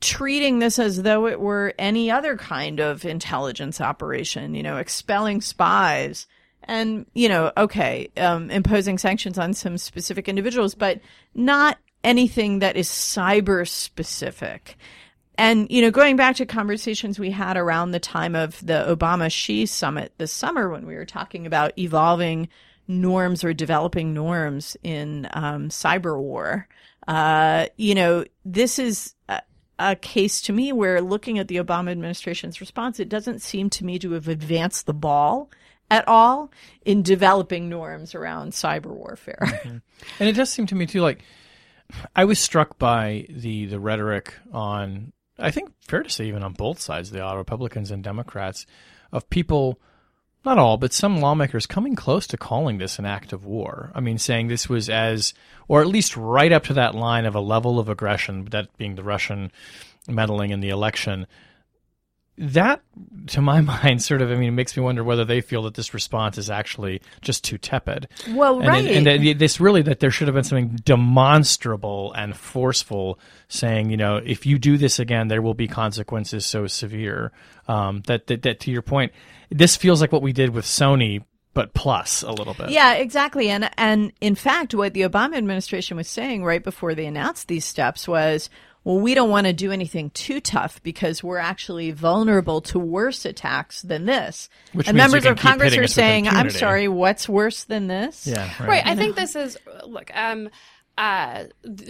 treating 0.00 0.58
this 0.58 0.78
as 0.78 1.02
though 1.02 1.26
it 1.26 1.40
were 1.40 1.72
any 1.78 2.10
other 2.10 2.36
kind 2.36 2.80
of 2.80 3.04
intelligence 3.04 3.80
operation, 3.80 4.54
you 4.54 4.62
know, 4.62 4.76
expelling 4.76 5.40
spies 5.40 6.26
and, 6.64 7.06
you 7.14 7.28
know, 7.28 7.52
okay, 7.56 8.10
um, 8.16 8.50
imposing 8.50 8.98
sanctions 8.98 9.38
on 9.38 9.54
some 9.54 9.78
specific 9.78 10.28
individuals, 10.28 10.74
but 10.74 11.00
not 11.34 11.78
anything 12.04 12.58
that 12.58 12.76
is 12.76 12.88
cyber 12.88 13.66
specific. 13.66 14.76
And, 15.38 15.70
you 15.70 15.80
know, 15.82 15.90
going 15.90 16.16
back 16.16 16.36
to 16.36 16.46
conversations 16.46 17.18
we 17.18 17.30
had 17.30 17.56
around 17.56 17.92
the 17.92 18.00
time 18.00 18.34
of 18.34 18.64
the 18.64 18.84
Obama 18.88 19.30
Xi 19.30 19.66
summit 19.66 20.12
this 20.18 20.32
summer 20.32 20.68
when 20.68 20.86
we 20.86 20.94
were 20.94 21.06
talking 21.06 21.46
about 21.46 21.78
evolving 21.78 22.48
norms 22.88 23.44
or 23.44 23.52
developing 23.52 24.14
norms 24.14 24.76
in 24.82 25.28
um, 25.32 25.68
cyber 25.68 26.18
war, 26.18 26.68
uh, 27.06 27.66
you 27.76 27.94
know, 27.94 28.24
this 28.44 28.78
is 28.78 29.14
a, 29.28 29.40
a 29.78 29.96
case 29.96 30.40
to 30.42 30.52
me 30.52 30.72
where 30.72 31.00
looking 31.00 31.38
at 31.38 31.48
the 31.48 31.56
Obama 31.56 31.90
administration's 31.90 32.60
response, 32.60 33.00
it 33.00 33.08
doesn't 33.08 33.40
seem 33.40 33.70
to 33.70 33.84
me 33.84 33.98
to 33.98 34.12
have 34.12 34.28
advanced 34.28 34.86
the 34.86 34.94
ball 34.94 35.50
at 35.90 36.06
all 36.08 36.50
in 36.84 37.02
developing 37.02 37.68
norms 37.68 38.14
around 38.14 38.52
cyber 38.52 38.86
warfare. 38.86 39.82
And 40.18 40.28
it 40.28 40.32
does 40.32 40.50
seem 40.50 40.66
to 40.66 40.74
me 40.74 40.86
too 40.86 41.00
like 41.00 41.22
I 42.16 42.24
was 42.24 42.38
struck 42.38 42.78
by 42.78 43.26
the 43.28 43.66
the 43.66 43.78
rhetoric 43.78 44.34
on 44.52 45.12
I 45.38 45.50
think 45.50 45.72
fair 45.86 46.02
to 46.02 46.10
say 46.10 46.26
even 46.26 46.42
on 46.42 46.54
both 46.54 46.80
sides 46.80 47.10
the 47.10 47.20
Republicans 47.36 47.90
and 47.90 48.02
Democrats, 48.02 48.66
of 49.12 49.28
people 49.28 49.78
not 50.44 50.58
all, 50.58 50.76
but 50.76 50.92
some 50.92 51.20
lawmakers 51.20 51.66
coming 51.66 51.94
close 51.94 52.26
to 52.28 52.36
calling 52.36 52.78
this 52.78 52.98
an 52.98 53.06
act 53.06 53.32
of 53.32 53.44
war. 53.44 53.90
I 53.94 54.00
mean, 54.00 54.18
saying 54.18 54.48
this 54.48 54.68
was 54.68 54.88
as, 54.88 55.34
or 55.68 55.80
at 55.80 55.86
least 55.86 56.16
right 56.16 56.52
up 56.52 56.64
to 56.64 56.74
that 56.74 56.94
line 56.94 57.24
of 57.24 57.34
a 57.34 57.40
level 57.40 57.78
of 57.78 57.88
aggression, 57.88 58.46
that 58.46 58.76
being 58.76 58.96
the 58.96 59.04
Russian 59.04 59.52
meddling 60.08 60.50
in 60.50 60.60
the 60.60 60.70
election. 60.70 61.26
That, 62.38 62.82
to 63.28 63.42
my 63.42 63.60
mind, 63.82 64.02
sort 64.02 64.22
of, 64.22 64.30
I 64.30 64.36
mean, 64.36 64.48
it 64.48 64.52
makes 64.52 64.76
me 64.76 64.82
wonder 64.82 65.04
whether 65.04 65.24
they 65.24 65.40
feel 65.40 65.62
that 65.62 65.74
this 65.74 65.92
response 65.94 66.38
is 66.38 66.50
actually 66.50 67.02
just 67.20 67.44
too 67.44 67.58
tepid. 67.58 68.08
Well, 68.30 68.60
and, 68.60 68.68
right. 68.68 68.86
And, 68.86 69.38
this 69.38 69.60
really 69.60 69.82
that 69.82 70.00
there 70.00 70.10
should 70.10 70.28
have 70.28 70.34
been 70.34 70.44
something 70.44 70.76
demonstrable 70.84 72.12
and 72.14 72.36
forceful, 72.36 73.18
saying, 73.48 73.90
you 73.90 73.96
know, 73.96 74.16
if 74.16 74.46
you 74.46 74.58
do 74.58 74.76
this 74.78 74.98
again, 74.98 75.28
there 75.28 75.42
will 75.42 75.54
be 75.54 75.68
consequences 75.68 76.46
so 76.46 76.66
severe. 76.66 77.32
Um, 77.68 78.02
that, 78.06 78.26
that 78.26 78.42
that 78.42 78.60
to 78.60 78.70
your 78.70 78.82
point, 78.82 79.12
this 79.50 79.76
feels 79.76 80.00
like 80.00 80.10
what 80.10 80.22
we 80.22 80.32
did 80.32 80.50
with 80.50 80.64
Sony, 80.64 81.22
but 81.54 81.74
plus 81.74 82.22
a 82.22 82.32
little 82.32 82.54
bit. 82.54 82.70
Yeah, 82.70 82.94
exactly. 82.94 83.50
And 83.50 83.70
and 83.76 84.12
in 84.20 84.34
fact, 84.34 84.74
what 84.74 84.94
the 84.94 85.02
Obama 85.02 85.36
administration 85.36 85.96
was 85.96 86.08
saying 86.08 86.44
right 86.44 86.62
before 86.62 86.94
they 86.94 87.06
announced 87.06 87.48
these 87.48 87.64
steps 87.64 88.08
was, 88.08 88.48
well, 88.84 88.98
we 88.98 89.14
don't 89.14 89.30
want 89.30 89.46
to 89.46 89.52
do 89.52 89.70
anything 89.70 90.10
too 90.10 90.40
tough 90.40 90.82
because 90.82 91.22
we're 91.22 91.38
actually 91.38 91.92
vulnerable 91.92 92.60
to 92.62 92.78
worse 92.78 93.24
attacks 93.24 93.82
than 93.82 94.06
this. 94.06 94.48
Which 94.72 94.88
and 94.88 94.96
members 94.96 95.24
of 95.24 95.38
Congress 95.38 95.76
are 95.76 95.86
saying, 95.86 96.28
"I'm 96.28 96.50
sorry, 96.50 96.88
what's 96.88 97.28
worse 97.28 97.64
than 97.64 97.86
this?" 97.86 98.26
Yeah. 98.26 98.50
Right. 98.60 98.68
Right. 98.68 98.86
I 98.86 98.96
think 98.96 99.16
this 99.16 99.36
is 99.36 99.56
look. 99.86 100.10
Um, 100.14 100.48
uh, 100.98 101.44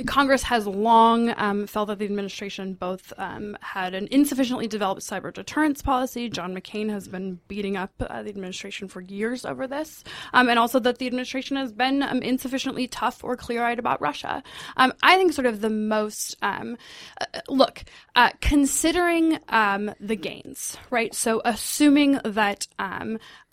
Congress 0.06 0.42
has 0.44 0.66
long 0.66 1.34
um, 1.36 1.66
felt 1.66 1.88
that 1.88 1.98
the 1.98 2.04
administration 2.04 2.74
both 2.74 3.12
um, 3.18 3.56
had 3.60 3.94
an 3.94 4.08
insufficiently 4.10 4.68
developed 4.68 5.02
cyber 5.02 5.32
deterrence 5.32 5.82
policy. 5.82 6.28
John 6.28 6.54
McCain 6.54 6.88
has 6.90 7.08
been 7.08 7.40
beating 7.48 7.76
up 7.76 7.90
uh, 8.00 8.22
the 8.22 8.28
administration 8.28 8.88
for 8.88 9.00
years 9.00 9.44
over 9.44 9.66
this, 9.66 10.04
um, 10.32 10.48
and 10.48 10.58
also 10.58 10.78
that 10.80 10.98
the 10.98 11.06
administration 11.06 11.56
has 11.56 11.72
been 11.72 12.02
um, 12.02 12.22
insufficiently 12.22 12.86
tough 12.86 13.24
or 13.24 13.36
clear-eyed 13.36 13.78
about 13.78 14.00
Russia. 14.00 14.42
Um, 14.76 14.92
I 15.02 15.16
think 15.16 15.32
sort 15.32 15.46
of 15.46 15.60
the 15.60 15.70
most 15.70 16.36
um, 16.42 16.76
uh, 17.20 17.26
look 17.48 17.84
uh, 18.14 18.30
considering 18.40 19.38
the 19.50 20.18
gains, 20.20 20.76
right? 20.90 21.14
So 21.14 21.42
assuming 21.44 22.20
that 22.24 22.66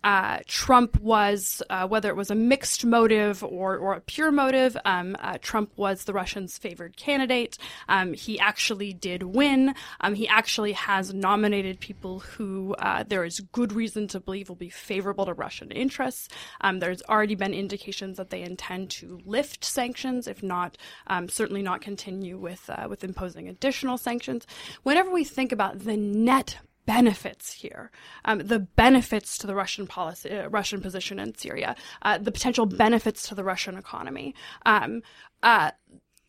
uh, 0.03 0.39
Trump 0.47 0.99
was, 0.99 1.61
uh, 1.69 1.87
whether 1.87 2.09
it 2.09 2.15
was 2.15 2.31
a 2.31 2.35
mixed 2.35 2.85
motive 2.85 3.43
or, 3.43 3.77
or 3.77 3.93
a 3.93 4.01
pure 4.01 4.31
motive, 4.31 4.77
um, 4.85 5.15
uh, 5.19 5.37
Trump 5.41 5.71
was 5.75 6.05
the 6.05 6.13
Russians' 6.13 6.57
favored 6.57 6.95
candidate. 6.97 7.57
Um, 7.87 8.13
he 8.13 8.39
actually 8.39 8.93
did 8.93 9.23
win. 9.23 9.73
Um, 10.01 10.15
he 10.15 10.27
actually 10.27 10.73
has 10.73 11.13
nominated 11.13 11.79
people 11.79 12.19
who 12.19 12.75
uh, 12.79 13.03
there 13.07 13.25
is 13.25 13.39
good 13.51 13.73
reason 13.73 14.07
to 14.09 14.19
believe 14.19 14.49
will 14.49 14.55
be 14.55 14.69
favorable 14.69 15.25
to 15.25 15.33
Russian 15.33 15.71
interests. 15.71 16.29
Um, 16.61 16.79
there's 16.79 17.01
already 17.03 17.35
been 17.35 17.53
indications 17.53 18.17
that 18.17 18.29
they 18.29 18.41
intend 18.41 18.89
to 18.91 19.19
lift 19.25 19.65
sanctions, 19.65 20.27
if 20.27 20.41
not, 20.41 20.77
um, 21.07 21.27
certainly 21.27 21.61
not 21.61 21.81
continue 21.81 22.37
with 22.37 22.69
uh, 22.69 22.87
with 22.89 23.03
imposing 23.03 23.47
additional 23.49 23.97
sanctions. 23.97 24.45
Whenever 24.83 25.11
we 25.11 25.23
think 25.23 25.51
about 25.51 25.79
the 25.79 25.97
net 25.97 26.57
benefits 26.85 27.53
here, 27.53 27.91
um, 28.25 28.39
the 28.39 28.59
benefits 28.59 29.37
to 29.39 29.47
the 29.47 29.55
Russian 29.55 29.87
policy, 29.87 30.31
uh, 30.31 30.47
Russian 30.49 30.81
position 30.81 31.19
in 31.19 31.35
Syria, 31.35 31.75
uh, 32.01 32.17
the 32.17 32.31
potential 32.31 32.65
benefits 32.65 33.27
to 33.29 33.35
the 33.35 33.43
Russian 33.43 33.77
economy. 33.77 34.35
Um, 34.65 35.01
uh, 35.43 35.71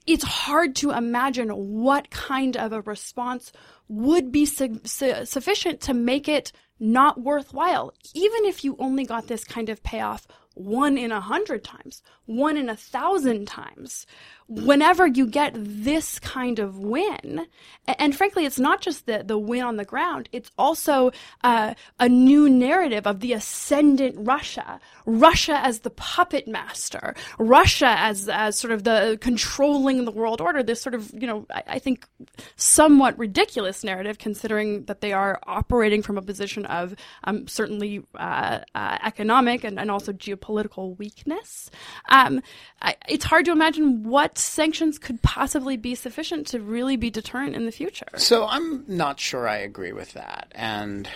it's 0.07 0.25
hard 0.25 0.77
to 0.77 0.91
imagine 0.91 1.51
what 1.51 2.11
kind 2.11 2.57
of 2.57 2.73
a 2.73 2.81
response 2.83 3.53
would 3.89 4.33
be 4.33 4.47
su- 4.47 4.81
su- 4.85 5.25
sufficient 5.25 5.81
to 5.83 5.95
make 5.95 6.29
it 6.29 6.53
not 6.79 7.21
worthwhile, 7.21 7.93
even 8.15 8.45
if 8.47 8.65
you 8.65 8.75
only 8.79 9.05
got 9.05 9.27
this 9.27 9.45
kind 9.45 9.69
of 9.69 9.83
payoff 9.83 10.27
one 10.55 10.99
in 10.99 11.13
a 11.13 11.21
hundred 11.21 11.63
times, 11.63 12.03
one 12.31 12.57
in 12.57 12.69
a 12.69 12.77
thousand 12.77 13.47
times. 13.47 14.07
Whenever 14.47 15.07
you 15.07 15.27
get 15.27 15.53
this 15.55 16.19
kind 16.19 16.59
of 16.59 16.77
win, 16.77 17.47
and 17.87 18.17
frankly, 18.17 18.45
it's 18.45 18.59
not 18.59 18.81
just 18.81 19.07
the, 19.07 19.23
the 19.25 19.39
win 19.39 19.63
on 19.63 19.77
the 19.77 19.85
ground, 19.85 20.29
it's 20.33 20.51
also 20.59 21.13
uh, 21.45 21.75
a 22.01 22.09
new 22.09 22.49
narrative 22.49 23.07
of 23.07 23.21
the 23.21 23.33
ascendant 23.33 24.17
Russia, 24.19 24.81
Russia 25.07 25.61
as 25.63 25.81
the 25.81 25.91
puppet 25.91 26.49
master, 26.49 27.15
Russia 27.39 27.95
as, 27.97 28.29
as 28.29 28.59
sort 28.59 28.73
of 28.73 28.83
the 28.83 29.17
controlling 29.21 30.05
the 30.05 30.11
world 30.11 30.41
order, 30.41 30.65
this 30.65 30.83
sort 30.83 30.95
of, 30.95 31.13
you 31.15 31.29
know, 31.29 31.47
I, 31.53 31.63
I 31.69 31.79
think 31.79 32.09
somewhat 32.57 33.17
ridiculous 33.19 33.85
narrative 33.85 34.19
considering 34.19 34.85
that 34.87 35.01
they 35.01 35.13
are 35.13 35.39
operating 35.47 36.03
from 36.03 36.19
a 36.19 36.23
position 36.23 36.67
of 36.67 36.97
um, 37.23 37.47
certainly 37.47 38.03
uh, 38.17 38.61
uh, 38.75 38.99
economic 39.05 39.63
and, 39.63 39.79
and 39.79 39.93
also 39.93 40.13
geopolitical 40.13 40.99
weakness. 40.99 41.71
Um, 42.09 42.20
um, 42.27 42.43
I, 42.83 42.97
it's 43.09 43.25
hard 43.25 43.45
to 43.47 43.53
imagine 43.53 44.05
what 44.05 44.39
sanctions 44.39 44.99
could 44.99 45.23
possibly 45.23 45.77
be 45.77 45.95
sufficient 45.95 46.47
to 46.49 46.61
really 46.61 46.97
be 46.97 47.11
deterrent 47.11 47.55
in 47.55 47.67
the 47.67 47.73
future. 47.73 48.07
So 48.17 48.47
I'm 48.47 48.85
not 48.87 49.21
sure 49.21 49.49
I 49.49 49.59
agree 49.59 49.93
with 49.93 50.13
that. 50.13 50.53
And 50.55 51.09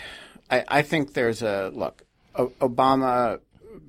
I, 0.50 0.64
I 0.68 0.82
think 0.82 1.14
there's 1.14 1.42
a 1.42 1.70
look, 1.74 2.02
o- 2.34 2.52
Obama, 2.60 3.40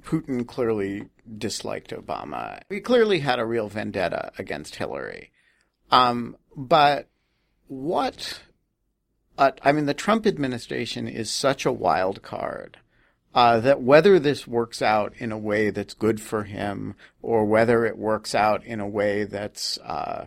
Putin 0.02 0.48
clearly 0.48 1.06
disliked 1.38 1.92
Obama. 1.92 2.60
He 2.70 2.80
clearly 2.80 3.20
had 3.20 3.40
a 3.40 3.46
real 3.46 3.68
vendetta 3.68 4.32
against 4.38 4.76
Hillary. 4.76 5.32
Um, 5.92 6.36
but 6.56 7.08
what, 7.68 8.42
uh, 9.38 9.52
I 9.64 9.72
mean, 9.72 9.86
the 9.86 9.94
Trump 9.94 10.26
administration 10.26 11.08
is 11.08 11.30
such 11.30 11.66
a 11.66 11.72
wild 11.72 12.22
card. 12.22 12.78
Uh, 13.36 13.60
that 13.60 13.82
whether 13.82 14.18
this 14.18 14.48
works 14.48 14.82
out 14.82 15.14
in 15.18 15.30
a 15.30 15.38
way 15.38 15.70
that's 15.70 15.94
good 15.94 16.22
for 16.22 16.44
him 16.44 16.96
or 17.22 17.44
whether 17.44 17.86
it 17.86 17.98
works 17.98 18.34
out 18.34 18.64
in 18.64 18.80
a 18.80 18.88
way 18.88 19.26
that's, 19.26 19.78
uh, 19.80 20.26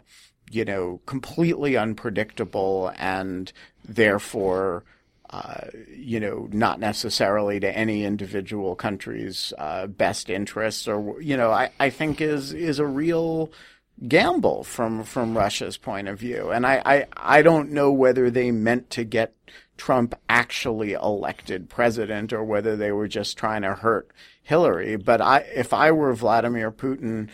you 0.51 0.63
know, 0.63 1.01
completely 1.07 1.75
unpredictable 1.75 2.93
and 2.99 3.51
therefore, 3.83 4.85
uh, 5.31 5.69
you 5.91 6.21
know, 6.21 6.49
not 6.53 6.81
necessarily 6.81 7.59
to 7.61 7.77
any 7.77 8.05
individual 8.05 8.75
country's 8.75 9.55
uh, 9.57 9.87
best 9.87 10.29
interests, 10.31 10.87
or 10.87 11.21
you 11.21 11.37
know, 11.37 11.51
I, 11.51 11.71
I 11.81 11.91
think 11.91 12.21
is 12.21 12.53
is 12.53 12.79
a 12.79 12.87
real 12.87 13.51
gamble 14.07 14.65
from 14.65 15.05
from 15.05 15.37
Russia's 15.37 15.77
point 15.77 16.09
of 16.09 16.19
view, 16.19 16.51
and 16.51 16.67
I, 16.67 16.83
I 16.85 17.07
I 17.17 17.43
don't 17.43 17.73
know 17.73 17.93
whether 17.93 18.31
they 18.31 18.51
meant 18.51 18.89
to 18.91 19.05
get 19.05 19.35
Trump 19.79 20.15
actually 20.29 20.93
elected 20.93 21.71
president 21.71 22.33
or 22.33 22.45
whether 22.45 22.77
they 22.77 22.93
were 22.93 23.09
just 23.09 23.39
trying 23.39 23.63
to 23.63 23.75
hurt 23.75 24.11
Hillary. 24.43 24.97
But 24.97 25.21
I, 25.21 25.39
if 25.39 25.73
I 25.73 25.93
were 25.93 26.13
Vladimir 26.13 26.71
Putin, 26.71 27.29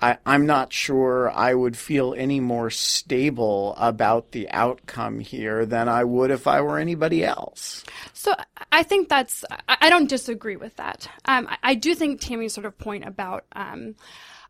I, 0.00 0.18
am 0.26 0.46
not 0.46 0.72
sure 0.72 1.30
I 1.30 1.54
would 1.54 1.76
feel 1.76 2.14
any 2.14 2.38
more 2.38 2.70
stable 2.70 3.74
about 3.78 4.32
the 4.32 4.50
outcome 4.50 5.20
here 5.20 5.64
than 5.64 5.88
I 5.88 6.04
would 6.04 6.30
if 6.30 6.46
I 6.46 6.60
were 6.60 6.78
anybody 6.78 7.24
else. 7.24 7.84
So 8.12 8.34
I 8.70 8.82
think 8.82 9.08
that's, 9.08 9.44
I 9.68 9.88
don't 9.88 10.08
disagree 10.08 10.56
with 10.56 10.76
that. 10.76 11.08
Um, 11.24 11.48
I, 11.62 11.74
do 11.74 11.94
think 11.94 12.20
Tammy's 12.20 12.52
sort 12.52 12.66
of 12.66 12.76
point 12.78 13.06
about, 13.06 13.46
um, 13.52 13.94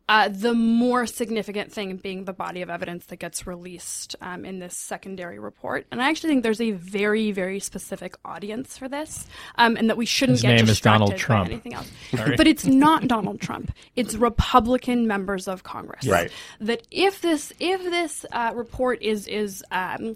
uh, 0.09 0.29
the 0.29 0.53
more 0.53 1.05
significant 1.05 1.71
thing 1.71 1.97
being 1.97 2.23
the 2.23 2.33
body 2.33 2.61
of 2.61 2.69
evidence 2.69 3.05
that 3.07 3.17
gets 3.17 3.45
released 3.45 4.15
um, 4.21 4.45
in 4.45 4.59
this 4.59 4.75
secondary 4.75 5.37
report. 5.37 5.85
And 5.91 6.01
I 6.01 6.09
actually 6.09 6.29
think 6.29 6.43
there's 6.43 6.61
a 6.61 6.71
very, 6.71 7.31
very 7.31 7.59
specific 7.59 8.15
audience 8.23 8.77
for 8.77 8.87
this, 8.87 9.27
um, 9.55 9.75
and 9.75 9.89
that 9.89 9.97
we 9.97 10.05
shouldn't 10.05 10.37
His 10.37 10.43
get 10.43 10.55
name 10.55 10.65
distracted 10.65 11.03
is 11.03 11.09
Donald 11.09 11.17
Trump. 11.17 11.47
by 11.47 11.51
anything 11.51 11.73
else. 11.73 11.91
but 12.37 12.47
it's 12.47 12.65
not 12.65 13.07
Donald 13.07 13.41
Trump. 13.41 13.71
It's 13.95 14.15
Republican 14.15 15.07
members 15.07 15.47
of 15.47 15.63
Congress. 15.63 16.07
Right. 16.07 16.31
That 16.61 16.87
if 16.89 17.21
this 17.21 17.51
if 17.59 17.83
this 17.83 18.25
uh, 18.31 18.53
report 18.55 19.01
is 19.01 19.27
is 19.27 19.63
um, 19.71 20.15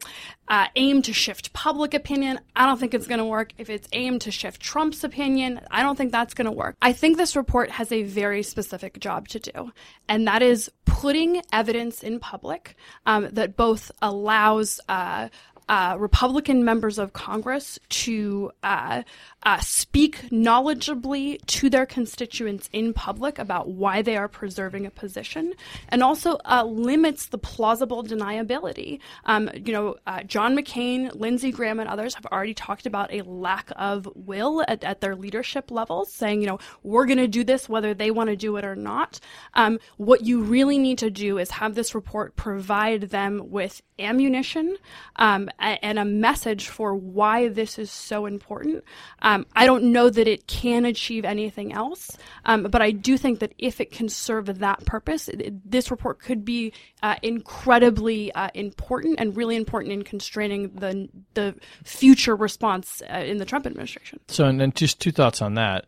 uh, 0.51 0.67
to 0.75 1.13
shift 1.13 1.53
public 1.53 1.93
opinion, 1.93 2.39
I 2.58 2.65
don't 2.65 2.77
think 2.77 2.93
it's 2.93 3.08
going 3.08 3.20
to 3.20 3.25
work. 3.25 3.53
If 3.58 3.70
it's 3.70 3.88
aimed 3.93 4.22
to 4.22 4.31
shift 4.31 4.62
Trump's 4.62 5.03
opinion, 5.03 5.62
I 5.72 5.81
don't 5.81 5.96
think 5.96 6.12
that's 6.12 6.34
going 6.34 6.46
to 6.46 6.51
work. 6.51 6.75
I 6.81 6.91
think 6.91 7.15
this 7.17 7.38
report 7.38 7.72
has 7.72 7.91
a 7.91 8.03
very 8.03 8.43
specific 8.43 9.00
job 9.00 9.29
to 9.29 9.39
do 9.39 9.72
and 10.10 10.27
that 10.27 10.41
is 10.41 10.70
putting 10.84 11.41
evidence 11.53 12.03
in 12.03 12.20
public 12.20 12.75
um, 13.05 13.29
that 13.31 13.55
both 13.55 13.91
allows 14.01 14.81
uh, 14.89 15.29
uh, 15.71 15.95
Republican 15.97 16.65
members 16.65 16.99
of 16.99 17.13
Congress 17.13 17.79
to 17.87 18.51
uh, 18.61 19.03
uh, 19.43 19.59
speak 19.61 20.17
knowledgeably 20.29 21.39
to 21.45 21.69
their 21.69 21.85
constituents 21.85 22.69
in 22.73 22.93
public 22.93 23.39
about 23.39 23.69
why 23.69 24.01
they 24.01 24.17
are 24.17 24.27
preserving 24.27 24.85
a 24.85 24.91
position, 24.91 25.53
and 25.87 26.03
also 26.03 26.37
uh, 26.43 26.65
limits 26.65 27.27
the 27.27 27.37
plausible 27.37 28.03
deniability. 28.03 28.99
Um, 29.23 29.49
you 29.55 29.71
know, 29.71 29.95
uh, 30.05 30.23
John 30.23 30.57
McCain, 30.57 31.15
Lindsey 31.15 31.51
Graham, 31.51 31.79
and 31.79 31.87
others 31.87 32.15
have 32.15 32.25
already 32.25 32.53
talked 32.53 32.85
about 32.85 33.13
a 33.13 33.21
lack 33.21 33.71
of 33.77 34.09
will 34.13 34.65
at, 34.67 34.83
at 34.83 34.99
their 34.99 35.15
leadership 35.15 35.71
levels, 35.71 36.11
saying, 36.11 36.41
you 36.41 36.47
know, 36.47 36.59
we're 36.83 37.05
going 37.05 37.17
to 37.17 37.29
do 37.29 37.45
this 37.45 37.69
whether 37.69 37.93
they 37.93 38.11
want 38.11 38.29
to 38.29 38.35
do 38.35 38.57
it 38.57 38.65
or 38.65 38.75
not. 38.75 39.22
Um, 39.53 39.79
what 39.96 40.25
you 40.25 40.41
really 40.41 40.77
need 40.77 40.98
to 40.98 41.09
do 41.09 41.37
is 41.37 41.50
have 41.51 41.75
this 41.75 41.96
report 41.96 42.35
provide 42.35 43.03
them 43.03 43.51
with 43.51 43.81
ammunition 44.00 44.75
um, 45.15 45.50
and 45.61 46.00
a 46.00 46.05
message 46.05 46.67
for 46.67 46.95
why 46.95 47.47
this 47.47 47.77
is 47.77 47.91
so 47.91 48.25
important. 48.25 48.83
Um, 49.21 49.45
I 49.55 49.65
don't 49.65 49.91
know 49.91 50.09
that 50.09 50.27
it 50.27 50.47
can 50.47 50.85
achieve 50.85 51.25
anything 51.25 51.74
else, 51.74 52.17
um, 52.45 52.63
but 52.63 52.81
I 52.81 52.91
do 52.91 53.17
think 53.17 53.39
that 53.39 53.53
if 53.57 53.79
it 53.79 53.91
can 53.91 54.09
serve 54.09 54.59
that 54.59 54.85
purpose, 54.85 55.27
it, 55.27 55.69
this 55.69 55.91
report 55.91 56.19
could 56.19 56.43
be 56.43 56.74
uh, 57.03 57.15
incredibly 57.21 58.31
uh, 58.33 58.50
important 58.53 59.19
and 59.19 59.37
really 59.37 59.55
important 59.55 59.93
in 59.93 60.03
constraining 60.03 60.69
the 60.75 61.09
the 61.33 61.55
future 61.83 62.35
response 62.35 63.01
uh, 63.11 63.17
in 63.17 63.37
the 63.37 63.45
Trump 63.45 63.65
administration. 63.65 64.19
So, 64.27 64.45
and 64.45 64.59
then 64.59 64.71
just 64.74 65.00
two 65.00 65.11
thoughts 65.11 65.41
on 65.41 65.55
that. 65.55 65.85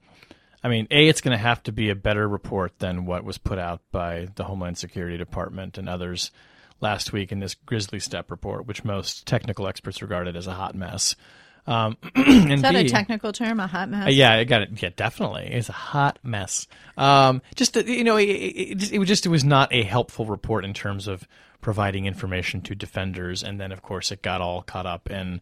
I 0.64 0.70
mean, 0.70 0.88
A, 0.92 1.10
it's 1.10 1.20
going 1.20 1.38
to 1.38 1.44
have 1.44 1.62
to 1.64 1.74
be 1.74 1.90
a 1.90 1.96
better 1.96 2.28
report 2.28 2.80
than 2.80 3.06
what 3.06 3.26
was 3.26 3.38
put 3.38 3.60
out 3.60 3.82
by 3.92 4.30
the 4.36 4.46
Homeland 4.46 4.78
Security 4.78 5.18
Department 5.18 5.78
and 5.78 5.90
others 5.90 6.32
last 6.82 7.14
week 7.14 7.32
in 7.32 7.40
this 7.40 7.56
Grizzly 7.56 8.00
Steppe 8.00 8.32
report, 8.32 8.66
which 8.66 8.84
most 8.84 9.26
technical 9.26 9.68
experts 9.68 10.02
regarded 10.02 10.36
as 10.36 10.48
a 10.48 10.54
hot 10.54 10.76
mess. 10.76 11.16
Um, 11.66 11.98
Is 12.16 12.62
that 12.62 12.74
B, 12.74 12.80
a 12.80 12.90
technical 12.90 13.32
term, 13.32 13.60
a 13.60 13.68
hot 13.68 13.90
mess? 13.90 14.08
Uh, 14.08 14.10
yeah, 14.10 14.34
I 14.34 14.44
got 14.44 14.64
it. 14.64 14.82
Yeah, 14.82 14.90
definitely, 14.96 15.48
it's 15.52 15.70
a 15.70 15.74
hot 15.74 16.20
mess. 16.24 16.68
Um, 16.98 17.42
just 17.56 17.76
you 17.76 18.04
know, 18.04 18.18
it, 18.18 18.26
it, 18.26 18.94
it, 18.94 19.00
was 19.00 19.08
just 19.08 19.26
it 19.26 19.30
was 19.30 19.46
not 19.46 19.74
a 19.74 19.84
helpful 19.84 20.26
report 20.26 20.66
in 20.66 20.74
terms 20.74 21.08
of 21.08 21.28
providing 21.62 22.06
information 22.06 22.62
to 22.62 22.76
defenders, 22.76 23.44
and 23.44 23.60
then 23.60 23.72
of 23.72 23.82
course 23.82 24.12
it 24.12 24.22
got 24.22 24.42
all 24.42 24.62
caught 24.62 24.86
up 24.86 25.10
in 25.10 25.40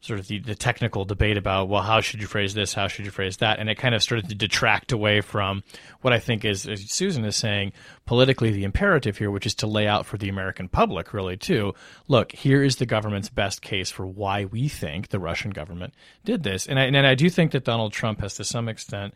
sort 0.00 0.20
of 0.20 0.28
the, 0.28 0.38
the 0.38 0.54
technical 0.54 1.04
debate 1.04 1.36
about 1.36 1.68
well 1.68 1.82
how 1.82 2.00
should 2.00 2.20
you 2.20 2.26
phrase 2.26 2.54
this? 2.54 2.74
How 2.74 2.88
should 2.88 3.04
you 3.04 3.10
phrase 3.10 3.38
that? 3.38 3.58
And 3.58 3.68
it 3.68 3.76
kind 3.76 3.94
of 3.94 4.02
started 4.02 4.28
to 4.28 4.34
detract 4.34 4.92
away 4.92 5.20
from 5.20 5.62
what 6.02 6.12
i 6.12 6.18
think 6.18 6.44
is 6.44 6.66
as 6.68 6.90
susan 6.90 7.24
is 7.24 7.36
saying 7.36 7.72
politically 8.04 8.52
the 8.52 8.64
imperative 8.64 9.18
here 9.18 9.30
which 9.30 9.46
is 9.46 9.54
to 9.56 9.66
lay 9.66 9.86
out 9.86 10.06
for 10.06 10.18
the 10.18 10.28
american 10.28 10.68
public 10.68 11.12
really 11.12 11.36
too. 11.36 11.74
Look 12.08 12.32
here 12.32 12.62
is 12.62 12.76
the 12.76 12.86
government's 12.86 13.28
best 13.28 13.62
case 13.62 13.90
for 13.90 14.06
why 14.06 14.44
we 14.44 14.68
think 14.68 15.08
the 15.08 15.18
russian 15.18 15.50
government 15.50 15.94
did 16.24 16.42
this. 16.42 16.66
And 16.66 16.78
i, 16.78 16.84
and 16.84 17.06
I 17.06 17.14
do 17.14 17.28
think 17.30 17.52
that 17.52 17.64
donald 17.64 17.92
trump 17.92 18.20
has 18.20 18.34
to 18.34 18.44
some 18.44 18.68
extent 18.68 19.14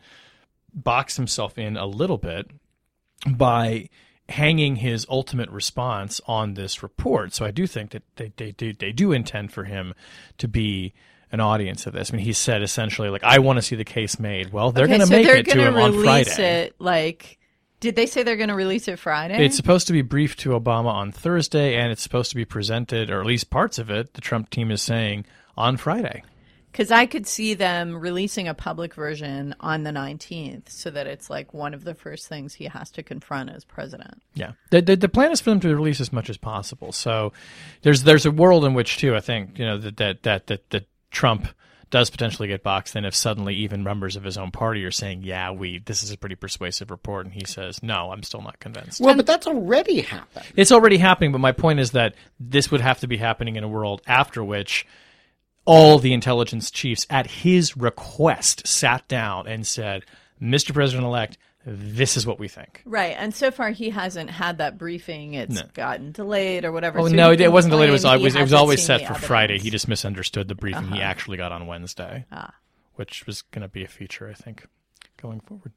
boxed 0.73 1.17
himself 1.17 1.57
in 1.57 1.77
a 1.77 1.85
little 1.85 2.17
bit 2.17 2.49
by 3.29 3.89
hanging 4.31 4.77
his 4.77 5.05
ultimate 5.09 5.49
response 5.49 6.19
on 6.25 6.55
this 6.55 6.81
report. 6.81 7.33
So 7.33 7.45
I 7.45 7.51
do 7.51 7.67
think 7.67 7.91
that 7.91 8.03
they, 8.15 8.31
they 8.35 8.51
do 8.51 8.73
they 8.73 8.91
do 8.91 9.11
intend 9.11 9.53
for 9.53 9.65
him 9.65 9.93
to 10.37 10.47
be 10.47 10.93
an 11.31 11.39
audience 11.39 11.87
of 11.87 11.93
this. 11.93 12.11
I 12.11 12.17
mean, 12.17 12.25
he 12.25 12.33
said 12.33 12.61
essentially 12.61 13.09
like, 13.09 13.23
"I 13.23 13.39
want 13.39 13.57
to 13.57 13.61
see 13.61 13.75
the 13.75 13.85
case 13.85 14.19
made." 14.19 14.51
Well, 14.51 14.71
they're 14.71 14.85
okay, 14.85 14.97
going 14.97 15.01
to 15.01 15.07
so 15.07 15.15
make 15.15 15.27
it 15.27 15.49
to 15.51 15.61
him 15.61 15.75
on 15.75 16.01
Friday. 16.01 16.63
It, 16.63 16.75
like, 16.79 17.39
did 17.79 17.95
they 17.95 18.05
say 18.05 18.23
they're 18.23 18.37
going 18.37 18.49
to 18.49 18.55
release 18.55 18.87
it 18.87 18.99
Friday? 18.99 19.43
It's 19.45 19.55
supposed 19.55 19.87
to 19.87 19.93
be 19.93 20.01
briefed 20.01 20.39
to 20.41 20.49
Obama 20.49 20.87
on 20.87 21.11
Thursday, 21.11 21.75
and 21.75 21.91
it's 21.91 22.01
supposed 22.01 22.31
to 22.31 22.35
be 22.35 22.45
presented, 22.45 23.09
or 23.09 23.21
at 23.21 23.25
least 23.25 23.49
parts 23.49 23.79
of 23.79 23.89
it. 23.89 24.13
The 24.13 24.21
Trump 24.21 24.49
team 24.49 24.71
is 24.71 24.81
saying 24.81 25.25
on 25.57 25.77
Friday. 25.77 26.23
Because 26.71 26.91
I 26.91 27.05
could 27.05 27.27
see 27.27 27.53
them 27.53 27.97
releasing 27.97 28.47
a 28.47 28.53
public 28.53 28.93
version 28.93 29.55
on 29.59 29.83
the 29.83 29.91
19th 29.91 30.69
so 30.69 30.89
that 30.89 31.07
it's 31.07 31.29
like 31.29 31.53
one 31.53 31.73
of 31.73 31.83
the 31.83 31.93
first 31.93 32.27
things 32.27 32.53
he 32.53 32.65
has 32.65 32.89
to 32.91 33.03
confront 33.03 33.49
as 33.49 33.65
president. 33.65 34.21
Yeah. 34.33 34.53
The, 34.69 34.81
the, 34.81 34.95
the, 34.95 35.09
plan 35.09 35.31
is 35.31 35.41
for 35.41 35.49
them 35.49 35.59
to 35.61 35.75
release 35.75 35.99
as 35.99 36.13
much 36.13 36.29
as 36.29 36.37
possible. 36.37 36.91
So 36.91 37.33
there's 37.81 38.03
there's 38.03 38.25
a 38.25 38.31
world 38.31 38.65
in 38.65 38.73
which, 38.73 38.97
too, 38.97 39.15
I 39.15 39.19
think, 39.19 39.59
you 39.59 39.65
know, 39.65 39.77
that, 39.77 39.97
that, 39.97 40.23
that, 40.23 40.47
that, 40.47 40.69
that 40.69 40.87
Trump 41.11 41.47
does 41.91 42.09
potentially 42.09 42.47
get 42.47 42.63
boxed 42.63 42.95
in 42.95 43.05
if 43.05 43.13
suddenly 43.13 43.53
even 43.53 43.83
members 43.83 44.15
of 44.15 44.23
his 44.23 44.37
own 44.37 44.49
party 44.49 44.83
are 44.85 44.91
saying, 44.91 45.21
"Yeah, 45.23 45.51
we 45.51 45.79
this 45.79 46.01
is 46.01 46.11
a 46.11 46.17
pretty 46.17 46.35
persuasive 46.35 46.89
report," 46.89 47.25
and 47.25 47.35
he 47.35 47.43
says, 47.45 47.83
"No, 47.83 48.11
I'm 48.11 48.23
still 48.23 48.41
not 48.41 48.59
convinced." 48.59 49.01
Well, 49.01 49.15
but 49.15 49.27
that's 49.27 49.45
already 49.45 50.01
happened. 50.01 50.45
It's 50.55 50.71
already 50.71 50.97
happening, 50.97 51.33
but 51.33 51.39
my 51.39 51.51
point 51.51 51.79
is 51.79 51.91
that 51.91 52.15
this 52.39 52.71
would 52.71 52.81
have 52.81 53.01
to 53.01 53.07
be 53.07 53.17
happening 53.17 53.57
in 53.57 53.63
a 53.63 53.67
world 53.67 54.01
after 54.07 54.43
which 54.43 54.87
all 55.65 55.99
the 55.99 56.13
intelligence 56.13 56.71
chiefs, 56.71 57.05
at 57.09 57.27
his 57.27 57.77
request, 57.77 58.67
sat 58.67 59.07
down 59.07 59.47
and 59.47 59.65
said, 59.65 60.03
Mr. 60.41 60.73
President 60.73 61.05
elect, 61.05 61.37
this 61.65 62.17
is 62.17 62.25
what 62.25 62.39
we 62.39 62.47
think. 62.47 62.81
Right. 62.85 63.15
And 63.17 63.33
so 63.33 63.51
far, 63.51 63.69
he 63.69 63.91
hasn't 63.91 64.31
had 64.31 64.57
that 64.57 64.77
briefing. 64.77 65.35
It's 65.35 65.55
no. 65.55 65.63
gotten 65.73 66.11
delayed 66.11 66.65
or 66.65 66.71
whatever. 66.71 66.99
Oh, 66.99 67.07
so 67.07 67.13
no, 67.13 67.31
it 67.31 67.51
wasn't 67.51 67.71
delayed. 67.71 67.89
It 67.89 67.91
was, 67.91 68.05
always, 68.05 68.35
it 68.35 68.41
was 68.41 68.53
always 68.53 68.83
set 68.83 69.01
for 69.01 69.05
evidence. 69.05 69.27
Friday. 69.27 69.59
He 69.59 69.69
just 69.69 69.87
misunderstood 69.87 70.47
the 70.47 70.55
briefing 70.55 70.85
uh-huh. 70.85 70.95
he 70.95 71.01
actually 71.01 71.37
got 71.37 71.51
on 71.51 71.67
Wednesday, 71.67 72.25
ah. 72.31 72.53
which 72.95 73.27
was 73.27 73.43
going 73.43 73.61
to 73.61 73.67
be 73.67 73.83
a 73.83 73.87
feature, 73.87 74.27
I 74.27 74.33
think, 74.33 74.65
going 75.17 75.39
forward. 75.39 75.73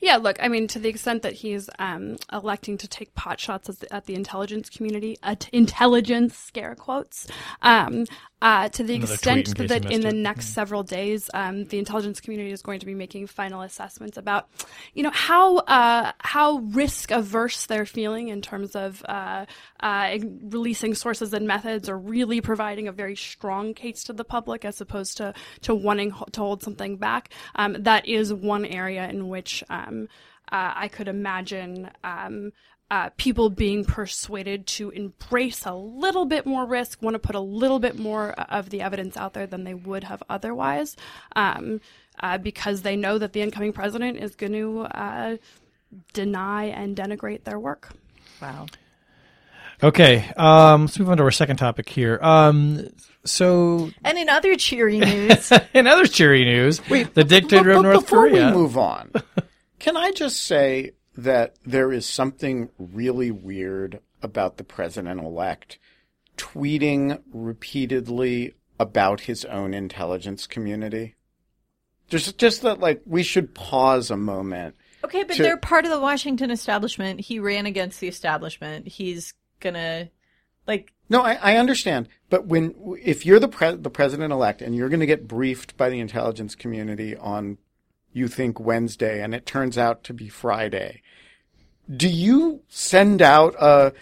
Yeah, 0.00 0.16
look, 0.16 0.36
I 0.42 0.48
mean, 0.48 0.66
to 0.68 0.78
the 0.78 0.88
extent 0.88 1.22
that 1.22 1.34
he's 1.34 1.70
um, 1.78 2.16
electing 2.32 2.76
to 2.78 2.88
take 2.88 3.14
pot 3.14 3.40
shots 3.40 3.68
at 3.68 3.80
the, 3.80 3.94
at 3.94 4.06
the 4.06 4.14
intelligence 4.14 4.68
community, 4.68 5.18
at 5.22 5.48
intelligence 5.50 6.36
scare 6.36 6.74
quotes, 6.74 7.26
um, 7.62 8.06
Uh, 8.42 8.70
to 8.70 8.82
the 8.82 8.94
Another 8.94 9.12
extent 9.12 9.58
in 9.60 9.66
that 9.66 9.84
in 9.84 10.00
the 10.00 10.08
it. 10.08 10.14
Mm-hmm. 10.14 10.22
next 10.22 10.46
several 10.54 10.82
days, 10.82 11.28
um, 11.34 11.64
the 11.66 11.78
intelligence 11.78 12.20
community 12.20 12.50
is 12.52 12.62
going 12.62 12.80
to 12.80 12.86
be 12.86 12.94
making 12.94 13.26
final 13.26 13.60
assessments 13.60 14.16
about, 14.16 14.48
you 14.94 15.02
know, 15.02 15.10
how 15.10 15.58
uh, 15.58 16.12
how 16.20 16.58
risk 16.72 17.10
averse 17.10 17.66
they're 17.66 17.84
feeling 17.84 18.28
in 18.28 18.40
terms 18.40 18.74
of 18.74 19.04
uh, 19.06 19.44
uh, 19.80 20.18
releasing 20.44 20.94
sources 20.94 21.34
and 21.34 21.46
methods, 21.46 21.86
or 21.86 21.98
really 21.98 22.40
providing 22.40 22.88
a 22.88 22.92
very 22.92 23.16
strong 23.16 23.74
case 23.74 24.04
to 24.04 24.14
the 24.14 24.24
public 24.24 24.64
as 24.64 24.80
opposed 24.80 25.18
to 25.18 25.34
to 25.60 25.74
wanting 25.74 26.10
to 26.32 26.40
hold 26.40 26.62
something 26.62 26.96
back. 26.96 27.28
Um, 27.56 27.76
that 27.80 28.08
is 28.08 28.32
one 28.32 28.64
area 28.64 29.06
in 29.06 29.28
which 29.28 29.62
um, 29.68 30.08
uh, 30.50 30.72
I 30.76 30.88
could 30.88 31.08
imagine. 31.08 31.90
Uh, 32.90 33.08
people 33.16 33.50
being 33.50 33.84
persuaded 33.84 34.66
to 34.66 34.90
embrace 34.90 35.64
a 35.64 35.72
little 35.72 36.24
bit 36.24 36.44
more 36.44 36.66
risk, 36.66 37.00
want 37.00 37.14
to 37.14 37.20
put 37.20 37.36
a 37.36 37.40
little 37.40 37.78
bit 37.78 37.96
more 37.96 38.32
of 38.32 38.68
the 38.70 38.80
evidence 38.82 39.16
out 39.16 39.32
there 39.32 39.46
than 39.46 39.62
they 39.62 39.74
would 39.74 40.02
have 40.02 40.20
otherwise, 40.28 40.96
um, 41.36 41.80
uh, 42.18 42.36
because 42.36 42.82
they 42.82 42.96
know 42.96 43.16
that 43.16 43.32
the 43.32 43.42
incoming 43.42 43.72
president 43.72 44.16
is 44.18 44.34
going 44.34 44.52
to 44.52 44.80
uh, 44.80 45.36
deny 46.12 46.64
and 46.64 46.96
denigrate 46.96 47.44
their 47.44 47.60
work. 47.60 47.90
Wow. 48.42 48.66
Okay, 49.82 50.28
um, 50.36 50.82
let's 50.82 50.98
move 50.98 51.10
on 51.10 51.16
to 51.18 51.22
our 51.22 51.30
second 51.30 51.56
topic 51.58 51.88
here. 51.88 52.18
Um, 52.20 52.88
so, 53.24 53.90
And 54.04 54.18
in 54.18 54.28
other 54.28 54.56
cheery 54.56 54.98
news, 54.98 55.52
in 55.74 55.86
other 55.86 56.06
cheery 56.06 56.44
news, 56.44 56.86
Wait, 56.90 57.14
the 57.14 57.24
dictator 57.24 57.64
But- 57.64 57.70
of 57.70 57.76
but 57.76 57.82
North 57.82 58.00
before 58.00 58.28
Korea. 58.28 58.46
we 58.48 58.52
move 58.52 58.76
on, 58.76 59.12
can 59.78 59.96
I 59.96 60.10
just 60.10 60.40
say 60.44 60.90
that 61.16 61.56
there 61.64 61.92
is 61.92 62.06
something 62.06 62.70
really 62.78 63.30
weird 63.30 64.00
about 64.22 64.56
the 64.56 64.64
president-elect 64.64 65.78
tweeting 66.36 67.20
repeatedly 67.32 68.54
about 68.78 69.20
his 69.22 69.44
own 69.44 69.74
intelligence 69.74 70.46
community? 70.46 71.14
Just, 72.08 72.38
just 72.38 72.62
that, 72.62 72.80
like, 72.80 73.02
we 73.06 73.22
should 73.22 73.54
pause 73.54 74.10
a 74.10 74.16
moment. 74.16 74.74
okay, 75.04 75.22
but 75.22 75.36
To- 75.36 75.42
they're 75.42 75.56
part 75.56 75.84
of 75.84 75.90
the 75.90 76.00
Washington 76.00 76.50
establishment. 76.50 77.20
He 77.20 77.38
ran 77.38 77.66
against 77.66 78.00
the 78.00 78.08
establishment. 78.08 78.88
He's 78.88 79.34
gonna, 79.60 80.08
like, 80.66 80.92
No, 81.08 81.22
I, 81.22 81.34
I 81.34 81.56
understand, 81.56 82.08
but 82.30 82.46
when 82.46 82.74
if 83.02 83.24
you're 83.26 83.38
the 83.38 83.48
pre- 83.48 83.76
the 83.76 83.90
president 83.90 84.32
elect 84.32 84.62
and 84.62 84.74
you're 84.74 84.88
going 84.88 85.00
to 85.00 85.06
get 85.06 85.28
briefed 85.28 85.76
by 85.76 85.88
the 85.90 86.00
intelligence 86.00 86.54
community 86.54 87.16
on 87.16 87.58
you 88.12 88.28
think 88.28 88.58
Wednesday 88.60 89.22
and 89.22 89.34
it 89.34 89.46
turns 89.46 89.78
out 89.78 90.04
to 90.04 90.14
be 90.14 90.28
Friday, 90.28 91.02
do 91.94 92.08
you 92.08 92.62
send 92.68 93.22
out 93.22 93.54
a 93.60 93.92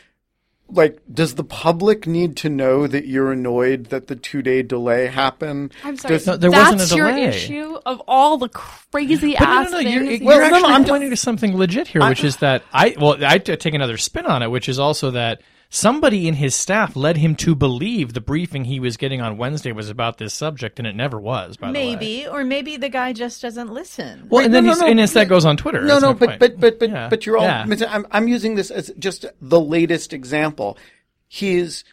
like 0.70 0.98
does 1.10 1.34
the 1.36 1.44
public 1.44 2.06
need 2.06 2.36
to 2.36 2.48
know 2.50 2.86
that 2.86 3.06
you're 3.06 3.32
annoyed 3.32 3.86
that 3.86 4.06
the 4.08 4.16
2-day 4.16 4.62
delay 4.62 5.06
happened? 5.06 5.72
I'm 5.82 5.96
sorry. 5.96 6.16
Does- 6.16 6.26
No, 6.26 6.36
there 6.36 6.50
wasn't 6.50 6.74
a 6.74 6.78
That's 6.78 6.94
your 6.94 7.08
issue 7.08 7.78
of 7.86 8.02
all 8.06 8.36
the 8.36 8.50
crazy 8.50 9.34
But 9.38 9.44
no, 9.44 9.50
ass 9.50 9.70
no, 9.70 9.80
no, 9.80 9.88
you're, 9.88 10.02
you're 10.02 10.26
Well, 10.26 10.50
no, 10.50 10.58
no, 10.60 10.68
I'm 10.68 10.84
pointing 10.84 11.10
to 11.10 11.16
something 11.16 11.56
legit 11.56 11.88
here, 11.88 12.06
which 12.06 12.22
is 12.22 12.36
that 12.38 12.62
I 12.72 12.94
well, 13.00 13.16
I 13.24 13.38
take 13.38 13.72
another 13.72 13.96
spin 13.96 14.26
on 14.26 14.42
it, 14.42 14.50
which 14.50 14.68
is 14.68 14.78
also 14.78 15.12
that 15.12 15.40
somebody 15.70 16.26
in 16.26 16.34
his 16.34 16.54
staff 16.54 16.96
led 16.96 17.16
him 17.18 17.34
to 17.36 17.54
believe 17.54 18.12
the 18.12 18.20
briefing 18.20 18.64
he 18.64 18.80
was 18.80 18.96
getting 18.96 19.20
on 19.20 19.36
Wednesday 19.36 19.72
was 19.72 19.90
about 19.90 20.18
this 20.18 20.32
subject, 20.32 20.78
and 20.78 20.86
it 20.86 20.96
never 20.96 21.20
was. 21.20 21.56
By 21.56 21.68
the 21.68 21.72
way, 21.74 21.94
maybe, 21.94 22.26
or 22.26 22.44
maybe 22.44 22.76
the 22.76 22.88
guy 22.88 23.12
just 23.12 23.42
doesn't 23.42 23.72
listen. 23.72 24.28
Well, 24.30 24.44
and 24.44 24.52
then 24.54 24.64
no, 24.64 24.70
he's, 24.70 24.80
no, 24.80 24.86
no. 24.86 24.90
and 24.92 25.00
it's, 25.00 25.12
that 25.12 25.28
goes 25.28 25.44
on 25.44 25.56
Twitter. 25.56 25.82
No, 25.82 25.98
no, 25.98 26.14
but, 26.14 26.38
but 26.38 26.58
but 26.58 26.78
but 26.78 26.90
Yeah. 26.90 27.08
but 27.08 27.26
you're 27.26 27.36
all. 27.36 27.44
Yeah. 27.44 27.66
I'm 27.88 28.06
I'm 28.10 28.28
using 28.28 28.54
this 28.54 28.70
as 28.70 28.90
just 28.98 29.26
the 29.40 29.60
latest 29.60 30.12
example. 30.12 30.78
He's, 31.26 31.84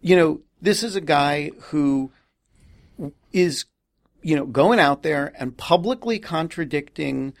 you 0.00 0.14
know, 0.16 0.40
this 0.62 0.82
is 0.82 0.94
a 0.94 1.00
guy 1.00 1.50
who 1.70 2.12
is, 3.32 3.64
you 4.22 4.36
know, 4.36 4.46
going 4.46 4.78
out 4.78 5.02
there 5.02 5.32
and 5.38 5.56
publicly 5.56 6.18
contradicting 6.18 7.34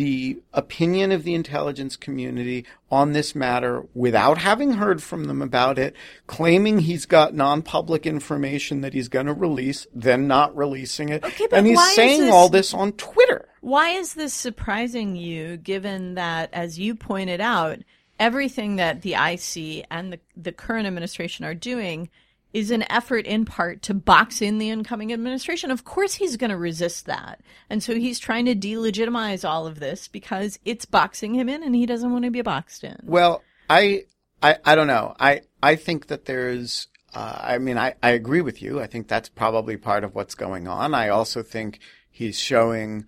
the 0.00 0.38
opinion 0.54 1.12
of 1.12 1.24
the 1.24 1.34
intelligence 1.34 1.94
community 1.94 2.64
on 2.90 3.12
this 3.12 3.34
matter 3.34 3.84
without 3.92 4.38
having 4.38 4.72
heard 4.72 5.02
from 5.02 5.24
them 5.24 5.42
about 5.42 5.78
it, 5.78 5.94
claiming 6.26 6.78
he's 6.78 7.04
got 7.04 7.34
non-public 7.34 8.06
information 8.06 8.80
that 8.80 8.94
he's 8.94 9.08
going 9.10 9.26
to 9.26 9.34
release, 9.34 9.86
then 9.94 10.26
not 10.26 10.56
releasing 10.56 11.10
it, 11.10 11.22
Okay, 11.22 11.46
and 11.52 11.66
he's 11.66 11.94
saying 11.94 12.22
this- 12.22 12.32
all 12.32 12.48
this 12.48 12.72
on 12.72 12.92
Twitter. 12.92 13.46
Why 13.60 13.90
is 13.90 14.14
this 14.14 14.32
surprising 14.32 15.16
you, 15.16 15.58
given 15.58 16.14
that, 16.14 16.48
as 16.54 16.78
you 16.78 16.94
pointed 16.94 17.42
out, 17.42 17.80
everything 18.18 18.76
that 18.76 19.02
the 19.02 19.12
IC 19.12 19.84
and 19.90 20.14
the, 20.14 20.20
the 20.34 20.52
current 20.52 20.86
administration 20.86 21.44
are 21.44 21.54
doing 21.54 22.08
is 22.52 22.70
an 22.70 22.84
effort 22.90 23.26
in 23.26 23.44
part 23.44 23.82
to 23.82 23.94
box 23.94 24.42
in 24.42 24.58
the 24.58 24.70
incoming 24.70 25.12
administration? 25.12 25.70
Of 25.70 25.84
course, 25.84 26.14
he's 26.14 26.36
going 26.36 26.50
to 26.50 26.56
resist 26.56 27.06
that. 27.06 27.40
And 27.68 27.82
so 27.82 27.94
he's 27.94 28.18
trying 28.18 28.46
to 28.46 28.54
delegitimize 28.54 29.48
all 29.48 29.66
of 29.66 29.78
this 29.78 30.08
because 30.08 30.58
it's 30.64 30.84
boxing 30.84 31.34
him 31.34 31.48
in 31.48 31.62
and 31.62 31.74
he 31.74 31.86
doesn't 31.86 32.12
want 32.12 32.24
to 32.24 32.30
be 32.30 32.42
boxed 32.42 32.82
in. 32.84 32.98
Well, 33.04 33.42
I, 33.68 34.04
I, 34.42 34.56
I 34.64 34.74
don't 34.74 34.88
know. 34.88 35.14
I, 35.20 35.42
I 35.62 35.76
think 35.76 36.08
that 36.08 36.24
there's, 36.24 36.88
uh, 37.14 37.38
I 37.40 37.58
mean, 37.58 37.78
I, 37.78 37.94
I 38.02 38.10
agree 38.10 38.40
with 38.40 38.62
you. 38.62 38.80
I 38.80 38.86
think 38.86 39.06
that's 39.06 39.28
probably 39.28 39.76
part 39.76 40.02
of 40.02 40.14
what's 40.14 40.34
going 40.34 40.66
on. 40.66 40.94
I 40.94 41.08
also 41.08 41.42
think 41.42 41.78
he's 42.10 42.38
showing 42.38 43.04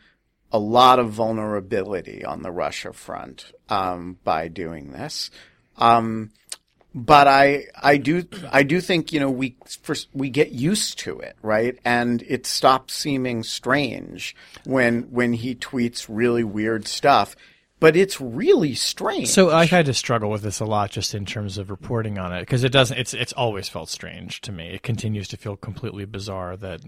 a 0.52 0.58
lot 0.58 0.98
of 0.98 1.10
vulnerability 1.10 2.24
on 2.24 2.42
the 2.42 2.50
Russia 2.52 2.92
front, 2.92 3.52
um, 3.68 4.18
by 4.22 4.48
doing 4.48 4.92
this. 4.92 5.30
Um, 5.78 6.30
but 6.94 7.26
I, 7.26 7.66
I 7.80 7.96
do, 7.96 8.24
I 8.50 8.62
do 8.62 8.80
think, 8.80 9.12
you 9.12 9.20
know, 9.20 9.30
we, 9.30 9.56
first, 9.82 10.08
we 10.12 10.28
get 10.28 10.52
used 10.52 10.98
to 11.00 11.18
it, 11.20 11.36
right? 11.42 11.78
And 11.84 12.22
it 12.28 12.46
stops 12.46 12.94
seeming 12.94 13.42
strange 13.42 14.36
when, 14.64 15.02
when 15.04 15.32
he 15.32 15.54
tweets 15.54 16.06
really 16.08 16.44
weird 16.44 16.86
stuff. 16.86 17.34
But 17.80 17.96
it's 17.96 18.20
really 18.20 18.74
strange. 18.74 19.26
So 19.26 19.50
I've 19.50 19.70
had 19.70 19.86
to 19.86 19.94
struggle 19.94 20.30
with 20.30 20.42
this 20.42 20.60
a 20.60 20.64
lot, 20.64 20.92
just 20.92 21.16
in 21.16 21.26
terms 21.26 21.58
of 21.58 21.68
reporting 21.68 22.16
on 22.16 22.32
it, 22.32 22.40
because 22.42 22.62
it 22.62 22.70
doesn't. 22.70 22.96
It's 22.96 23.12
it's 23.12 23.32
always 23.32 23.68
felt 23.68 23.88
strange 23.88 24.40
to 24.42 24.52
me. 24.52 24.68
It 24.68 24.84
continues 24.84 25.26
to 25.26 25.36
feel 25.36 25.56
completely 25.56 26.04
bizarre 26.04 26.56
that 26.58 26.80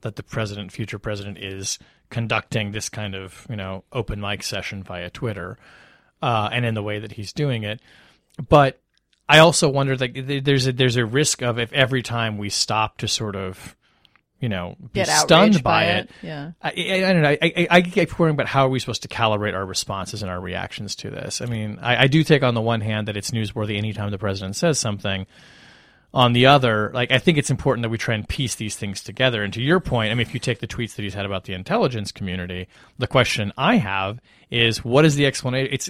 that 0.00 0.16
the 0.16 0.22
president, 0.22 0.72
future 0.72 0.98
president, 0.98 1.36
is 1.36 1.78
conducting 2.08 2.72
this 2.72 2.88
kind 2.88 3.14
of 3.14 3.46
you 3.50 3.56
know 3.56 3.84
open 3.92 4.22
mic 4.22 4.42
session 4.42 4.82
via 4.82 5.10
Twitter, 5.10 5.58
uh, 6.22 6.48
and 6.50 6.64
in 6.64 6.72
the 6.72 6.82
way 6.82 6.98
that 6.98 7.12
he's 7.12 7.34
doing 7.34 7.62
it. 7.62 7.82
But 8.48 8.80
I 9.32 9.38
also 9.38 9.70
wonder 9.70 9.96
that 9.96 10.42
there's 10.44 10.66
a 10.66 10.72
there's 10.72 10.96
a 10.96 11.06
risk 11.06 11.40
of 11.40 11.58
if 11.58 11.72
every 11.72 12.02
time 12.02 12.36
we 12.36 12.50
stop 12.50 12.98
to 12.98 13.08
sort 13.08 13.34
of 13.34 13.74
you 14.40 14.50
know 14.50 14.76
be 14.92 15.00
Get 15.00 15.08
stunned 15.08 15.62
by, 15.62 15.70
by 15.70 15.84
it, 15.84 16.04
it. 16.04 16.10
Yeah. 16.22 16.50
I, 16.60 16.68
I, 16.68 17.08
I 17.08 17.12
don't 17.14 17.22
know. 17.22 17.28
I, 17.30 17.38
I, 17.42 17.66
I 17.70 17.80
keep 17.80 18.18
worrying 18.18 18.34
about 18.34 18.46
how 18.46 18.66
are 18.66 18.68
we 18.68 18.78
supposed 18.78 19.02
to 19.02 19.08
calibrate 19.08 19.54
our 19.54 19.64
responses 19.64 20.22
and 20.22 20.30
our 20.30 20.38
reactions 20.38 20.96
to 20.96 21.08
this. 21.08 21.40
I 21.40 21.46
mean, 21.46 21.78
I, 21.80 22.02
I 22.02 22.06
do 22.08 22.22
take 22.24 22.42
on 22.42 22.52
the 22.52 22.60
one 22.60 22.82
hand 22.82 23.08
that 23.08 23.16
it's 23.16 23.30
newsworthy 23.30 23.78
anytime 23.78 24.10
the 24.10 24.18
president 24.18 24.54
says 24.54 24.78
something. 24.78 25.26
On 26.14 26.34
the 26.34 26.44
other, 26.44 26.90
like 26.92 27.10
I 27.10 27.16
think 27.16 27.38
it's 27.38 27.50
important 27.50 27.84
that 27.84 27.88
we 27.88 27.96
try 27.96 28.14
and 28.14 28.28
piece 28.28 28.56
these 28.56 28.76
things 28.76 29.02
together. 29.02 29.42
And 29.42 29.50
to 29.54 29.62
your 29.62 29.80
point, 29.80 30.10
I 30.10 30.14
mean, 30.14 30.26
if 30.26 30.34
you 30.34 30.40
take 30.40 30.58
the 30.58 30.66
tweets 30.66 30.94
that 30.96 31.02
he's 31.04 31.14
had 31.14 31.24
about 31.24 31.44
the 31.44 31.54
intelligence 31.54 32.12
community, 32.12 32.68
the 32.98 33.06
question 33.06 33.50
I 33.56 33.76
have 33.76 34.20
is, 34.50 34.84
what 34.84 35.06
is 35.06 35.16
the 35.16 35.24
explanation? 35.24 35.72
It's 35.72 35.88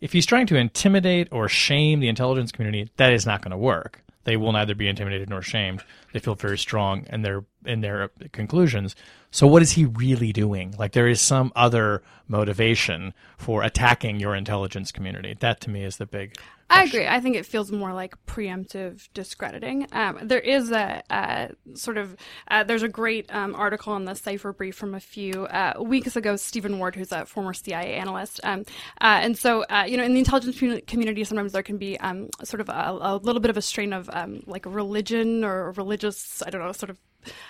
if 0.00 0.12
he's 0.12 0.26
trying 0.26 0.46
to 0.48 0.56
intimidate 0.56 1.28
or 1.30 1.48
shame 1.48 2.00
the 2.00 2.08
intelligence 2.08 2.52
community, 2.52 2.90
that 2.96 3.12
is 3.12 3.26
not 3.26 3.42
going 3.42 3.52
to 3.52 3.56
work. 3.56 4.02
They 4.24 4.36
will 4.36 4.52
neither 4.52 4.74
be 4.74 4.88
intimidated 4.88 5.28
nor 5.28 5.42
shamed. 5.42 5.82
They 6.12 6.18
feel 6.18 6.34
very 6.34 6.58
strong 6.58 7.06
in 7.10 7.22
their 7.22 7.44
in 7.64 7.80
their 7.80 8.08
conclusions. 8.32 8.94
So 9.30 9.48
what 9.48 9.62
is 9.62 9.72
he 9.72 9.84
really 9.84 10.32
doing? 10.32 10.74
Like 10.78 10.92
there 10.92 11.08
is 11.08 11.20
some 11.20 11.52
other 11.56 12.02
motivation 12.28 13.12
for 13.36 13.64
attacking 13.64 14.20
your 14.20 14.36
intelligence 14.36 14.92
community. 14.92 15.36
That 15.40 15.60
to 15.62 15.70
me 15.70 15.82
is 15.82 15.96
the 15.96 16.06
big. 16.06 16.36
I 16.70 16.84
agree. 16.84 17.06
I 17.06 17.20
think 17.20 17.36
it 17.36 17.44
feels 17.44 17.70
more 17.70 17.92
like 17.92 18.14
preemptive 18.26 19.08
discrediting. 19.12 19.86
Um, 19.92 20.20
there 20.22 20.40
is 20.40 20.70
a, 20.70 21.02
uh 21.10 21.48
sort 21.74 21.98
of 21.98 22.16
uh, 22.48 22.64
there's 22.64 22.82
a 22.82 22.88
great 22.88 23.32
um, 23.34 23.54
article 23.54 23.92
on 23.92 24.04
the 24.04 24.14
Cipher 24.14 24.52
Brief 24.52 24.76
from 24.76 24.94
a 24.94 25.00
few 25.00 25.46
uh, 25.46 25.74
weeks 25.80 26.16
ago. 26.16 26.36
Stephen 26.36 26.78
Ward, 26.78 26.94
who's 26.94 27.12
a 27.12 27.26
former 27.26 27.52
CIA 27.52 27.94
analyst, 27.94 28.40
um, 28.44 28.60
uh, 29.00 29.18
and 29.20 29.36
so 29.36 29.64
uh, 29.64 29.84
you 29.86 29.96
know 29.96 30.04
in 30.04 30.14
the 30.14 30.20
intelligence 30.20 30.58
community, 30.86 31.24
sometimes 31.24 31.52
there 31.52 31.62
can 31.62 31.76
be 31.76 31.98
um, 32.00 32.30
sort 32.44 32.60
of 32.60 32.68
a, 32.68 32.98
a 33.00 33.16
little 33.16 33.40
bit 33.40 33.50
of 33.50 33.56
a 33.56 33.62
strain 33.62 33.92
of 33.92 34.08
um, 34.12 34.42
like 34.46 34.64
religion 34.64 35.44
or 35.44 35.72
religious, 35.72 36.42
I 36.46 36.50
don't 36.50 36.62
know, 36.62 36.72
sort 36.72 36.90
of 36.90 36.98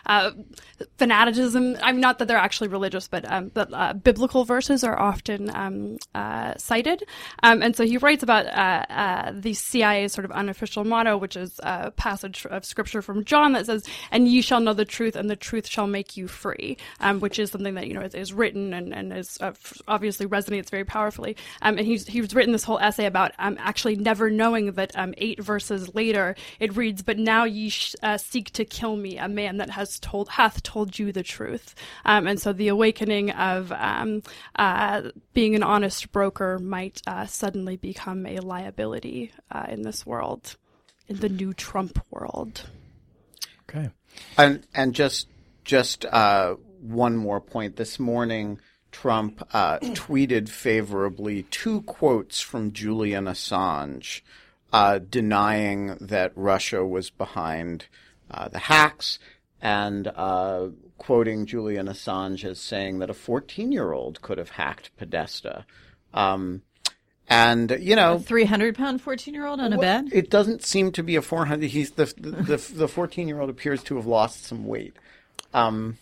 uh, 0.06 0.30
fanaticism. 0.98 1.76
I'm 1.82 2.00
not 2.00 2.18
that 2.18 2.28
they're 2.28 2.36
actually 2.36 2.68
religious, 2.68 3.08
but 3.08 3.30
um, 3.30 3.50
but 3.52 3.72
uh, 3.72 3.92
biblical 3.94 4.44
verses 4.44 4.84
are 4.84 4.98
often 4.98 5.54
um, 5.54 5.96
uh, 6.14 6.54
cited, 6.56 7.04
um, 7.42 7.62
and 7.62 7.76
so 7.76 7.84
he 7.84 7.98
writes 7.98 8.22
about 8.22 8.46
uh, 8.46 8.84
uh, 8.92 9.32
the 9.34 9.54
CIA's 9.54 10.12
sort 10.12 10.24
of 10.24 10.30
unofficial 10.32 10.84
motto, 10.84 11.16
which 11.16 11.36
is 11.36 11.60
a 11.62 11.90
passage 11.92 12.46
of 12.46 12.64
scripture 12.64 13.02
from 13.02 13.24
John 13.24 13.52
that 13.52 13.66
says, 13.66 13.84
"And 14.10 14.28
ye 14.28 14.40
shall 14.40 14.60
know 14.60 14.74
the 14.74 14.84
truth, 14.84 15.16
and 15.16 15.28
the 15.30 15.36
truth 15.36 15.66
shall 15.66 15.86
make 15.86 16.16
you 16.16 16.28
free," 16.28 16.76
um, 17.00 17.20
which 17.20 17.38
is 17.38 17.50
something 17.50 17.74
that 17.74 17.86
you 17.86 17.94
know 17.94 18.02
is, 18.02 18.14
is 18.14 18.32
written 18.32 18.72
and 18.72 18.94
and 18.94 19.12
is 19.12 19.38
uh, 19.40 19.52
obviously 19.88 20.26
resonates 20.26 20.70
very 20.70 20.84
powerfully. 20.84 21.36
Um, 21.62 21.78
and 21.78 21.86
he's 21.86 22.06
he's 22.06 22.34
written 22.34 22.52
this 22.52 22.64
whole 22.64 22.78
essay 22.78 23.06
about 23.06 23.32
um, 23.38 23.56
actually 23.60 23.96
never 23.96 24.30
knowing 24.30 24.72
that 24.72 24.92
eight 25.18 25.42
verses 25.42 25.94
later 25.94 26.34
it 26.60 26.76
reads, 26.76 27.02
"But 27.02 27.18
now 27.18 27.44
ye 27.44 27.68
sh- 27.68 27.94
seek 28.16 28.50
to 28.52 28.64
kill 28.64 28.96
me, 28.96 29.18
a 29.18 29.28
man 29.28 29.58
that 29.58 29.63
that 29.64 29.72
has 29.72 29.98
told 29.98 30.28
hath 30.28 30.62
told 30.62 30.98
you 30.98 31.10
the 31.10 31.22
truth. 31.22 31.74
Um, 32.04 32.26
and 32.26 32.38
so 32.38 32.52
the 32.52 32.68
awakening 32.68 33.30
of 33.30 33.72
um, 33.72 34.22
uh, 34.56 35.10
being 35.32 35.54
an 35.54 35.62
honest 35.62 36.12
broker 36.12 36.58
might 36.58 37.00
uh, 37.06 37.26
suddenly 37.26 37.76
become 37.76 38.26
a 38.26 38.40
liability 38.40 39.32
uh, 39.50 39.66
in 39.68 39.82
this 39.82 40.04
world, 40.04 40.56
in 41.08 41.16
the 41.16 41.30
new 41.30 41.54
Trump 41.54 42.04
world. 42.10 42.68
Okay. 43.68 43.88
And 44.36 44.66
and 44.74 44.94
just 44.94 45.28
just 45.64 46.04
uh, 46.04 46.54
one 46.80 47.16
more 47.16 47.40
point. 47.40 47.76
This 47.76 47.98
morning, 47.98 48.60
Trump 48.92 49.42
uh, 49.54 49.78
tweeted 49.78 50.50
favorably 50.50 51.44
two 51.44 51.80
quotes 51.82 52.42
from 52.42 52.72
Julian 52.72 53.24
Assange, 53.24 54.20
uh, 54.74 54.98
denying 54.98 55.96
that 56.02 56.32
Russia 56.36 56.84
was 56.84 57.08
behind 57.08 57.86
uh, 58.30 58.48
the 58.48 58.58
hacks 58.58 59.18
and 59.64 60.06
uh, 60.06 60.68
quoting 60.98 61.46
Julian 61.46 61.88
Assange 61.88 62.44
as 62.44 62.60
saying 62.60 63.00
that 63.00 63.10
a 63.10 63.14
14-year-old 63.14 64.22
could 64.22 64.38
have 64.38 64.50
hacked 64.50 64.96
Podesta. 64.96 65.64
Um, 66.12 66.62
and 67.26 67.76
you 67.80 67.96
know, 67.96 68.18
Three 68.18 68.44
hundred 68.44 68.76
pound 68.76 69.00
fourteen 69.00 69.32
year 69.32 69.46
old 69.46 69.58
on 69.58 69.72
a 69.72 69.78
bed. 69.78 70.10
it 70.12 70.28
doesn't 70.30 70.62
seem 70.62 70.92
to 70.92 71.02
be 71.02 71.16
a 71.16 71.22
400. 71.22 71.70
He's 71.70 71.92
the 71.92 72.04
the 72.18 72.56
the 72.74 72.86
14 72.86 73.26
year 73.26 73.40
old 73.40 73.48
appears 73.48 73.82
to 73.84 73.96
have 73.96 74.04
lost 74.06 74.44
some 74.44 74.66
weight. 74.66 74.94
Um, 75.54 75.96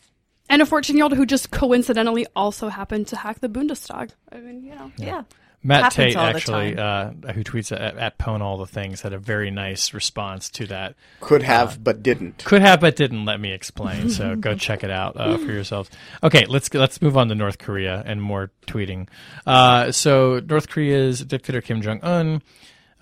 And 0.50 0.60
a 0.60 0.66
14 0.66 0.96
year 0.96 1.04
old 1.04 1.14
who 1.14 1.24
just 1.24 1.52
coincidentally 1.52 2.26
also 2.34 2.68
happened 2.68 3.06
to 3.08 3.16
hack 3.16 3.38
the 3.38 3.48
Bundestag. 3.48 4.10
I 4.32 4.38
mean, 4.38 4.64
you 4.64 4.74
know. 4.74 4.90
Yeah. 4.98 5.22
Matt 5.62 5.92
Tait, 5.92 6.16
actually, 6.16 6.76
uh, 6.76 7.10
who 7.32 7.44
tweets 7.44 7.72
at, 7.72 7.96
at 7.96 8.18
Pwn 8.18 8.40
All 8.40 8.58
the 8.58 8.66
Things, 8.66 9.00
had 9.00 9.12
a 9.12 9.18
very 9.18 9.50
nice 9.50 9.94
response 9.94 10.50
to 10.50 10.66
that. 10.66 10.94
could 11.20 11.42
have, 11.42 11.82
but 11.82 12.02
didn't. 12.02 12.44
Could 12.44 12.62
have, 12.62 12.80
but 12.80 12.96
didn't 12.96 13.24
let 13.24 13.40
me 13.40 13.52
explain. 13.52 14.10
So 14.10 14.34
go 14.40 14.54
check 14.54 14.82
it 14.82 14.90
out 14.90 15.16
uh, 15.16 15.38
for 15.38 15.52
yourselves. 15.52 15.90
Okay, 16.22 16.46
let's 16.46 16.72
let's 16.74 17.00
move 17.00 17.16
on 17.16 17.28
to 17.28 17.34
North 17.34 17.58
Korea 17.58 18.02
and 18.04 18.20
more 18.20 18.50
tweeting. 18.66 19.08
Uh, 19.46 19.92
so 19.92 20.40
North 20.40 20.68
Korea's 20.68 21.20
dictator 21.20 21.60
Kim 21.60 21.80
Jong 21.80 22.00
Un 22.02 22.42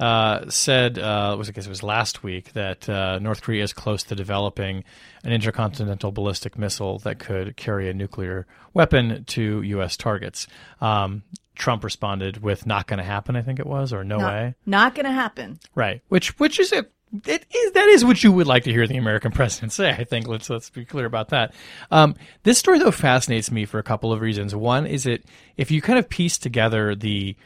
uh, 0.00 0.48
said, 0.48 0.98
uh, 0.98 1.36
was 1.38 1.48
I 1.48 1.52
guess 1.52 1.66
it 1.66 1.68
was 1.68 1.82
last 1.82 2.22
week, 2.22 2.54
that 2.54 2.88
uh, 2.88 3.18
North 3.18 3.42
Korea 3.42 3.62
is 3.62 3.72
close 3.74 4.02
to 4.04 4.14
developing 4.14 4.82
an 5.22 5.32
intercontinental 5.32 6.10
ballistic 6.10 6.58
missile 6.58 6.98
that 7.00 7.18
could 7.18 7.56
carry 7.56 7.90
a 7.90 7.94
nuclear 7.94 8.46
weapon 8.72 9.24
to 9.26 9.60
U.S. 9.62 9.98
targets. 9.98 10.46
Um, 10.80 11.22
Trump 11.54 11.84
responded 11.84 12.42
with 12.42 12.64
"Not 12.64 12.86
going 12.86 12.98
to 12.98 13.04
happen," 13.04 13.36
I 13.36 13.42
think 13.42 13.58
it 13.60 13.66
was, 13.66 13.92
or 13.92 14.02
"No 14.02 14.16
Not, 14.16 14.32
way." 14.32 14.54
not 14.64 14.94
going 14.94 15.04
to 15.04 15.12
happen. 15.12 15.60
Right. 15.74 16.00
Which 16.08 16.38
which 16.38 16.58
is 16.58 16.72
it 16.72 16.90
it 17.26 17.44
is 17.54 17.72
that 17.72 17.88
is 17.88 18.04
what 18.04 18.24
you 18.24 18.32
would 18.32 18.46
like 18.46 18.64
to 18.64 18.72
hear 18.72 18.86
the 18.86 18.96
American 18.96 19.32
president 19.32 19.72
say. 19.72 19.90
I 19.90 20.04
think 20.04 20.26
let's 20.26 20.48
let's 20.48 20.70
be 20.70 20.86
clear 20.86 21.04
about 21.04 21.28
that. 21.28 21.52
Um, 21.90 22.14
this 22.44 22.58
story 22.58 22.78
though 22.78 22.90
fascinates 22.90 23.50
me 23.50 23.66
for 23.66 23.78
a 23.78 23.82
couple 23.82 24.12
of 24.14 24.22
reasons. 24.22 24.54
One 24.54 24.86
is 24.86 25.06
it 25.06 25.26
if 25.58 25.70
you 25.70 25.82
kind 25.82 25.98
of 25.98 26.08
piece 26.08 26.38
together 26.38 26.94
the 26.94 27.36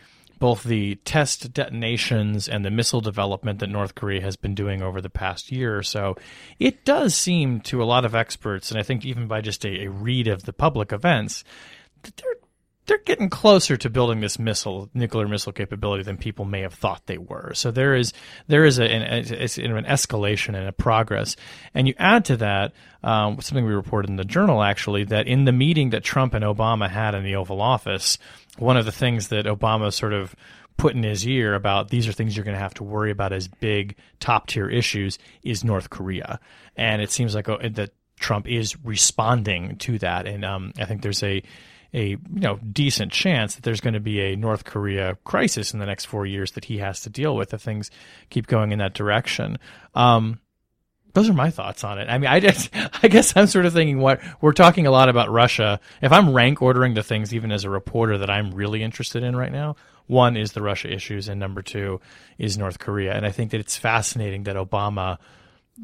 both 0.44 0.64
the 0.64 0.96
test 1.06 1.54
detonations 1.54 2.50
and 2.50 2.66
the 2.66 2.70
missile 2.70 3.00
development 3.00 3.60
that 3.60 3.70
North 3.70 3.94
Korea 3.94 4.20
has 4.20 4.36
been 4.36 4.54
doing 4.54 4.82
over 4.82 5.00
the 5.00 5.08
past 5.08 5.50
year. 5.50 5.78
Or 5.78 5.82
so, 5.82 6.18
it 6.58 6.84
does 6.84 7.14
seem 7.14 7.62
to 7.62 7.82
a 7.82 7.86
lot 7.86 8.04
of 8.04 8.14
experts, 8.14 8.70
and 8.70 8.78
I 8.78 8.82
think 8.82 9.06
even 9.06 9.26
by 9.26 9.40
just 9.40 9.64
a, 9.64 9.86
a 9.86 9.88
read 9.88 10.28
of 10.28 10.42
the 10.42 10.52
public 10.52 10.92
events, 10.92 11.44
that 12.02 12.18
they're 12.18 12.34
they're 12.86 12.98
getting 13.04 13.30
closer 13.30 13.76
to 13.76 13.88
building 13.88 14.20
this 14.20 14.38
missile, 14.38 14.90
nuclear 14.92 15.26
missile 15.26 15.52
capability 15.52 16.02
than 16.02 16.16
people 16.16 16.44
may 16.44 16.60
have 16.60 16.74
thought 16.74 17.06
they 17.06 17.18
were. 17.18 17.52
So 17.54 17.70
there 17.70 17.94
is 17.94 18.12
there 18.46 18.64
is 18.64 18.78
a, 18.78 18.84
an, 18.84 19.02
a, 19.02 19.44
an 19.44 19.84
escalation 19.84 20.48
and 20.48 20.68
a 20.68 20.72
progress, 20.72 21.36
and 21.72 21.88
you 21.88 21.94
add 21.98 22.26
to 22.26 22.36
that 22.38 22.72
um, 23.02 23.40
something 23.40 23.64
we 23.64 23.72
reported 23.72 24.10
in 24.10 24.16
the 24.16 24.24
journal 24.24 24.62
actually 24.62 25.04
that 25.04 25.26
in 25.26 25.44
the 25.44 25.52
meeting 25.52 25.90
that 25.90 26.04
Trump 26.04 26.34
and 26.34 26.44
Obama 26.44 26.88
had 26.88 27.14
in 27.14 27.24
the 27.24 27.36
Oval 27.36 27.62
Office, 27.62 28.18
one 28.58 28.76
of 28.76 28.84
the 28.84 28.92
things 28.92 29.28
that 29.28 29.46
Obama 29.46 29.92
sort 29.92 30.12
of 30.12 30.34
put 30.76 30.94
in 30.94 31.04
his 31.04 31.26
ear 31.26 31.54
about 31.54 31.88
these 31.88 32.06
are 32.08 32.12
things 32.12 32.36
you're 32.36 32.44
going 32.44 32.56
to 32.56 32.62
have 32.62 32.74
to 32.74 32.84
worry 32.84 33.10
about 33.10 33.32
as 33.32 33.48
big 33.48 33.96
top 34.20 34.48
tier 34.48 34.68
issues 34.68 35.18
is 35.42 35.64
North 35.64 35.88
Korea, 35.88 36.38
and 36.76 37.00
it 37.00 37.10
seems 37.10 37.34
like 37.34 37.48
uh, 37.48 37.58
that 37.72 37.94
Trump 38.20 38.46
is 38.46 38.76
responding 38.84 39.76
to 39.78 39.98
that, 40.00 40.26
and 40.26 40.44
um, 40.44 40.72
I 40.78 40.84
think 40.84 41.02
there's 41.02 41.22
a 41.22 41.42
a 41.94 42.08
you 42.08 42.18
know 42.32 42.56
decent 42.56 43.12
chance 43.12 43.54
that 43.54 43.62
there's 43.62 43.80
going 43.80 43.94
to 43.94 44.00
be 44.00 44.20
a 44.20 44.36
North 44.36 44.64
Korea 44.64 45.16
crisis 45.24 45.72
in 45.72 45.78
the 45.78 45.86
next 45.86 46.06
four 46.06 46.26
years 46.26 46.52
that 46.52 46.66
he 46.66 46.78
has 46.78 47.00
to 47.02 47.10
deal 47.10 47.36
with 47.36 47.54
if 47.54 47.62
things 47.62 47.90
keep 48.28 48.46
going 48.46 48.72
in 48.72 48.80
that 48.80 48.94
direction. 48.94 49.58
Um, 49.94 50.40
those 51.14 51.30
are 51.30 51.34
my 51.34 51.50
thoughts 51.50 51.84
on 51.84 51.98
it. 52.00 52.08
I 52.08 52.18
mean, 52.18 52.28
I 52.28 52.40
just, 52.40 52.70
I 53.02 53.08
guess 53.08 53.36
I'm 53.36 53.46
sort 53.46 53.66
of 53.66 53.72
thinking 53.72 54.00
what 54.00 54.20
we're 54.40 54.52
talking 54.52 54.86
a 54.86 54.90
lot 54.90 55.08
about 55.08 55.30
Russia. 55.30 55.80
If 56.02 56.12
I'm 56.12 56.34
rank 56.34 56.60
ordering 56.60 56.94
the 56.94 57.04
things, 57.04 57.32
even 57.32 57.52
as 57.52 57.64
a 57.64 57.70
reporter, 57.70 58.18
that 58.18 58.30
I'm 58.30 58.50
really 58.50 58.82
interested 58.82 59.22
in 59.22 59.36
right 59.36 59.52
now, 59.52 59.76
one 60.06 60.36
is 60.36 60.52
the 60.52 60.62
Russia 60.62 60.92
issues, 60.92 61.28
and 61.28 61.40
number 61.40 61.62
two 61.62 62.00
is 62.36 62.58
North 62.58 62.78
Korea. 62.80 63.14
And 63.14 63.24
I 63.24 63.30
think 63.30 63.52
that 63.52 63.60
it's 63.60 63.76
fascinating 63.76 64.42
that 64.42 64.56
Obama 64.56 65.18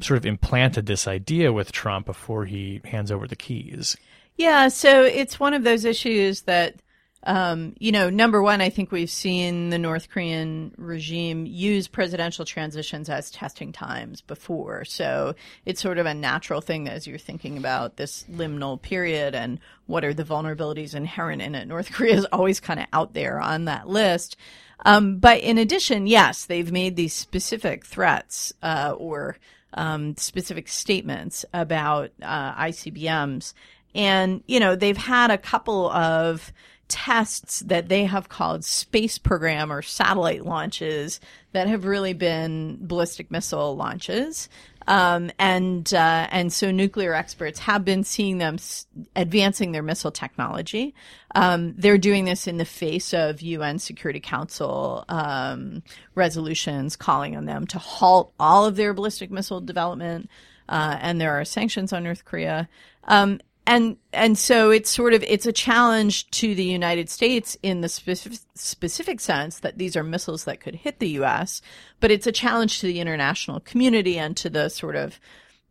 sort 0.01 0.19
of 0.19 0.27
implanted 0.27 0.87
this 0.87 1.09
idea 1.09 1.53
with 1.53 1.73
Trump 1.73 2.07
before 2.07 2.45
he 2.45 2.81
hands 2.85 3.11
over 3.11 3.27
the 3.27 3.37
keys. 3.37 3.97
Yeah, 4.37 4.69
so 4.69 5.05
it's 5.05 5.39
one 5.39 5.55
of 5.55 5.65
those 5.65 5.85
issues 5.85 6.43
that, 6.43 6.77
um, 7.25 7.75
you 7.79 7.93
know, 7.93 8.09
number 8.09 8.41
one, 8.43 8.63
I 8.63 8.71
think 8.71 8.91
we've 8.91 9.11
seen 9.11 9.69
the 9.69 9.79
North 9.79 10.09
Korean 10.09 10.73
regime 10.79 11.45
use 11.45 11.89
presidential 11.89 12.47
transitions 12.47 13.11
as 13.11 13.31
testing 13.31 13.73
times 13.73 14.23
before. 14.23 14.87
So 14.87 15.35
it's 15.67 15.83
sort 15.83 15.99
of 15.99 16.07
a 16.07 16.15
natural 16.15 16.63
thing 16.63 16.89
as 16.89 17.07
you're 17.07 17.19
thinking 17.19 17.59
about 17.59 17.97
this 17.97 18.25
liminal 18.33 18.81
period 18.81 19.35
and 19.35 19.61
what 19.87 20.05
are 20.05 20.15
the 20.15 20.25
vulnerabilities 20.25 20.95
inherent 20.95 21.43
in 21.43 21.55
it. 21.55 21.69
North 21.69 21.91
Korea 21.93 22.15
is 22.15 22.25
always 22.33 22.61
kind 22.61 22.81
of 22.81 22.87
out 22.95 23.13
there 23.13 23.41
on 23.41 23.67
that 23.67 23.89
list. 23.89 24.37
Um, 24.85 25.19
but 25.19 25.41
in 25.41 25.59
addition, 25.59 26.07
yes, 26.07 26.47
they've 26.47 26.73
made 26.73 26.97
these 26.97 27.13
specific 27.13 27.85
threats 27.85 28.53
uh, 28.63 28.95
or 28.97 29.37
um, 29.75 30.17
specific 30.17 30.69
statements 30.69 31.45
about 31.53 32.11
uh, 32.23 32.55
ICBMs. 32.55 33.53
And, 33.95 34.43
you 34.47 34.61
know, 34.61 34.77
they've 34.77 34.97
had 34.97 35.31
a 35.31 35.39
couple 35.39 35.91
of 35.91 36.53
tests 36.91 37.61
that 37.61 37.89
they 37.89 38.05
have 38.05 38.29
called 38.29 38.65
space 38.65 39.17
program 39.17 39.73
or 39.73 39.81
satellite 39.81 40.45
launches 40.45 41.21
that 41.53 41.69
have 41.69 41.85
really 41.85 42.13
been 42.13 42.79
ballistic 42.81 43.31
missile 43.31 43.77
launches. 43.77 44.49
Um, 44.89 45.31
and 45.39 45.93
uh, 45.95 46.27
and 46.31 46.53
so 46.53 46.73
nuclear 46.73 47.15
experts 47.15 47.61
have 47.61 47.85
been 47.85 48.03
seeing 48.03 48.39
them 48.39 48.55
s- 48.55 48.87
advancing 49.15 49.71
their 49.71 49.85
missile 49.85 50.11
technology. 50.11 50.95
Um, 51.35 51.75
they're 51.77 51.99
doing 51.99 52.25
this 52.25 52.49
in 52.49 52.57
the 52.57 52.65
face 52.65 53.15
of 53.15 53.41
UN 53.41 53.79
Security 53.79 54.21
Council 54.21 55.05
um, 55.09 55.85
resolutions 56.17 56.97
calling 56.97 57.37
on 57.37 57.45
them 57.45 57.69
to 57.69 57.79
halt 57.79 58.33
all 58.41 58.67
of 58.67 58.75
their 58.75 58.93
ballistic 58.93 59.31
missile 59.31 59.61
development. 59.61 60.29
Uh, 60.69 60.97
and 61.01 61.21
there 61.21 61.39
are 61.39 61.45
sanctions 61.45 61.93
on 61.93 62.03
North 62.03 62.25
Korea. 62.25 62.69
Um, 63.05 63.41
and 63.67 63.97
and 64.13 64.37
so 64.37 64.71
it's 64.71 64.91
sort 64.91 65.15
of 65.15 65.23
it's 65.23 65.47
a 65.47 65.53
challenge 65.53 66.31
to 66.31 66.55
the 66.55 66.65
United 66.65 67.09
States 67.09 67.57
in 67.63 67.81
the 67.81 67.89
specific 67.89 68.39
specific 68.55 69.21
sense 69.21 69.61
that 69.61 69.79
these 69.79 69.97
are 69.97 70.03
missiles 70.03 70.45
that 70.45 70.61
could 70.61 70.75
hit 70.75 70.99
the 70.99 71.11
U.S., 71.11 71.63
but 72.01 72.11
it's 72.11 72.27
a 72.27 72.33
challenge 72.33 72.81
to 72.81 72.87
the 72.87 73.01
international 73.01 73.61
community 73.61 74.19
and 74.19 74.37
to 74.39 74.51
the 74.51 74.69
sort 74.69 74.97
of 74.97 75.21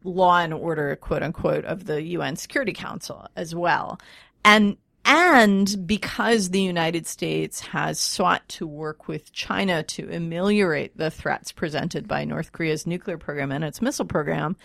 law 0.04 0.40
and 0.40 0.54
order, 0.54 0.96
quote 0.96 1.24
unquote, 1.24 1.66
of 1.66 1.86
the 1.86 2.02
UN 2.02 2.36
Security 2.36 2.74
Council 2.74 3.28
as 3.36 3.54
well. 3.54 4.00
And 4.46 4.78
and 5.06 5.88
because 5.88 6.50
the 6.50 6.62
United 6.62 7.08
States 7.08 7.62
has 7.62 8.00
sought 8.00 8.48
to 8.50 8.68
work 8.68 9.08
with 9.08 9.34
China 9.34 9.82
to 9.84 10.10
ameliorate 10.12 10.96
the 10.98 11.10
threats 11.10 11.52
presented 11.52 12.08
by 12.08 12.26
North 12.26 12.52
Korea's 12.52 12.86
nuclear 12.86 13.18
program 13.18 13.52
and 13.52 13.64
its 13.64 13.82
missile 13.82 14.06
program, 14.06 14.56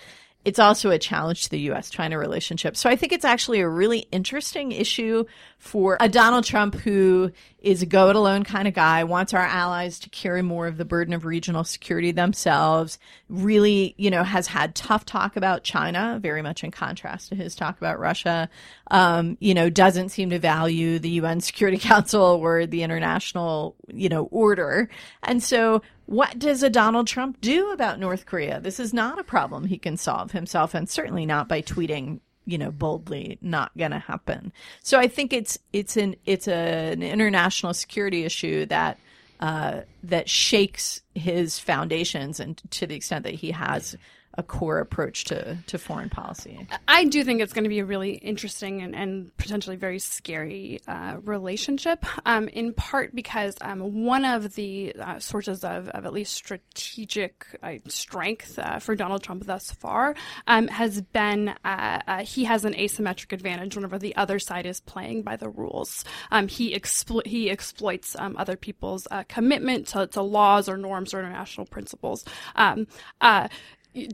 it's 0.44 0.58
also 0.58 0.90
a 0.90 0.98
challenge 0.98 1.44
to 1.44 1.50
the 1.50 1.60
US 1.70 1.90
China 1.90 2.18
relationship. 2.18 2.76
So 2.76 2.90
I 2.90 2.96
think 2.96 3.12
it's 3.12 3.24
actually 3.24 3.60
a 3.60 3.68
really 3.68 4.00
interesting 4.10 4.72
issue 4.72 5.24
for 5.58 5.96
a 6.00 6.08
Donald 6.08 6.44
Trump 6.44 6.74
who 6.74 7.32
is 7.60 7.80
a 7.80 7.86
go 7.86 8.10
it 8.10 8.16
alone 8.16 8.42
kind 8.42 8.68
of 8.68 8.74
guy, 8.74 9.04
wants 9.04 9.32
our 9.32 9.40
allies 9.40 9.98
to 10.00 10.10
carry 10.10 10.42
more 10.42 10.66
of 10.66 10.76
the 10.76 10.84
burden 10.84 11.14
of 11.14 11.24
regional 11.24 11.64
security 11.64 12.12
themselves, 12.12 12.98
really, 13.30 13.94
you 13.96 14.10
know, 14.10 14.22
has 14.22 14.46
had 14.46 14.74
tough 14.74 15.06
talk 15.06 15.36
about 15.36 15.64
China, 15.64 16.18
very 16.22 16.42
much 16.42 16.62
in 16.62 16.70
contrast 16.70 17.30
to 17.30 17.34
his 17.34 17.54
talk 17.54 17.78
about 17.78 17.98
Russia, 17.98 18.50
um, 18.90 19.38
you 19.40 19.54
know, 19.54 19.70
doesn't 19.70 20.10
seem 20.10 20.28
to 20.28 20.38
value 20.38 20.98
the 20.98 21.10
UN 21.10 21.40
Security 21.40 21.78
Council 21.88 22.22
or 22.22 22.66
the 22.66 22.82
international, 22.82 23.74
you 23.86 24.10
know, 24.10 24.24
order. 24.24 24.90
And 25.22 25.42
so 25.42 25.80
what 26.06 26.38
does 26.38 26.62
a 26.62 26.70
Donald 26.70 27.06
Trump 27.06 27.40
do 27.40 27.72
about 27.72 27.98
North 27.98 28.26
Korea? 28.26 28.60
This 28.60 28.78
is 28.78 28.92
not 28.92 29.18
a 29.18 29.24
problem 29.24 29.66
he 29.66 29.78
can 29.78 29.96
solve 29.96 30.32
himself, 30.32 30.74
and 30.74 30.88
certainly 30.88 31.24
not 31.24 31.48
by 31.48 31.62
tweeting, 31.62 32.20
you 32.44 32.58
know, 32.58 32.70
boldly, 32.70 33.38
not 33.40 33.76
going 33.76 33.90
to 33.90 33.98
happen. 33.98 34.52
So 34.82 34.98
I 34.98 35.08
think 35.08 35.32
it's 35.32 35.58
it's 35.72 35.96
an 35.96 36.16
it's 36.26 36.46
a, 36.46 36.92
an 36.92 37.02
international 37.02 37.72
security 37.74 38.24
issue 38.24 38.66
that 38.66 38.98
uh, 39.40 39.80
that 40.02 40.28
shakes 40.28 41.00
his 41.14 41.58
foundations, 41.58 42.38
and 42.38 42.60
to 42.70 42.86
the 42.86 42.94
extent 42.94 43.24
that 43.24 43.34
he 43.34 43.50
has 43.52 43.96
a 44.36 44.42
core 44.42 44.78
approach 44.78 45.24
to, 45.24 45.56
to 45.66 45.78
foreign 45.78 46.10
policy. 46.10 46.66
I 46.88 47.04
do 47.04 47.24
think 47.24 47.40
it's 47.40 47.52
going 47.52 47.64
to 47.64 47.70
be 47.70 47.78
a 47.78 47.84
really 47.84 48.14
interesting 48.14 48.82
and, 48.82 48.94
and 48.94 49.36
potentially 49.36 49.76
very 49.76 49.98
scary 49.98 50.80
uh, 50.88 51.16
relationship, 51.22 52.04
um, 52.26 52.48
in 52.48 52.72
part 52.72 53.14
because 53.14 53.56
um, 53.60 54.04
one 54.04 54.24
of 54.24 54.54
the 54.54 54.94
uh, 54.98 55.18
sources 55.18 55.64
of, 55.64 55.88
of, 55.90 56.04
at 56.04 56.12
least 56.12 56.32
strategic 56.32 57.46
uh, 57.62 57.74
strength 57.88 58.58
uh, 58.58 58.78
for 58.78 58.94
Donald 58.94 59.22
Trump 59.22 59.44
thus 59.46 59.70
far 59.72 60.14
um, 60.46 60.68
has 60.68 61.00
been 61.00 61.54
uh, 61.64 62.00
uh, 62.06 62.24
he 62.24 62.44
has 62.44 62.64
an 62.64 62.74
asymmetric 62.74 63.32
advantage 63.32 63.76
whenever 63.76 63.98
the 63.98 64.14
other 64.16 64.38
side 64.38 64.66
is 64.66 64.80
playing 64.80 65.22
by 65.22 65.36
the 65.36 65.48
rules. 65.48 66.04
Um, 66.30 66.48
he, 66.48 66.74
explo- 66.74 67.26
he 67.26 67.50
exploits 67.50 68.16
um, 68.18 68.36
other 68.38 68.56
people's 68.56 69.06
commitment 69.28 69.88
to, 69.88 70.06
to, 70.08 70.22
laws 70.22 70.68
or 70.68 70.76
norms 70.76 71.14
or 71.14 71.20
international 71.20 71.66
principles. 71.66 72.24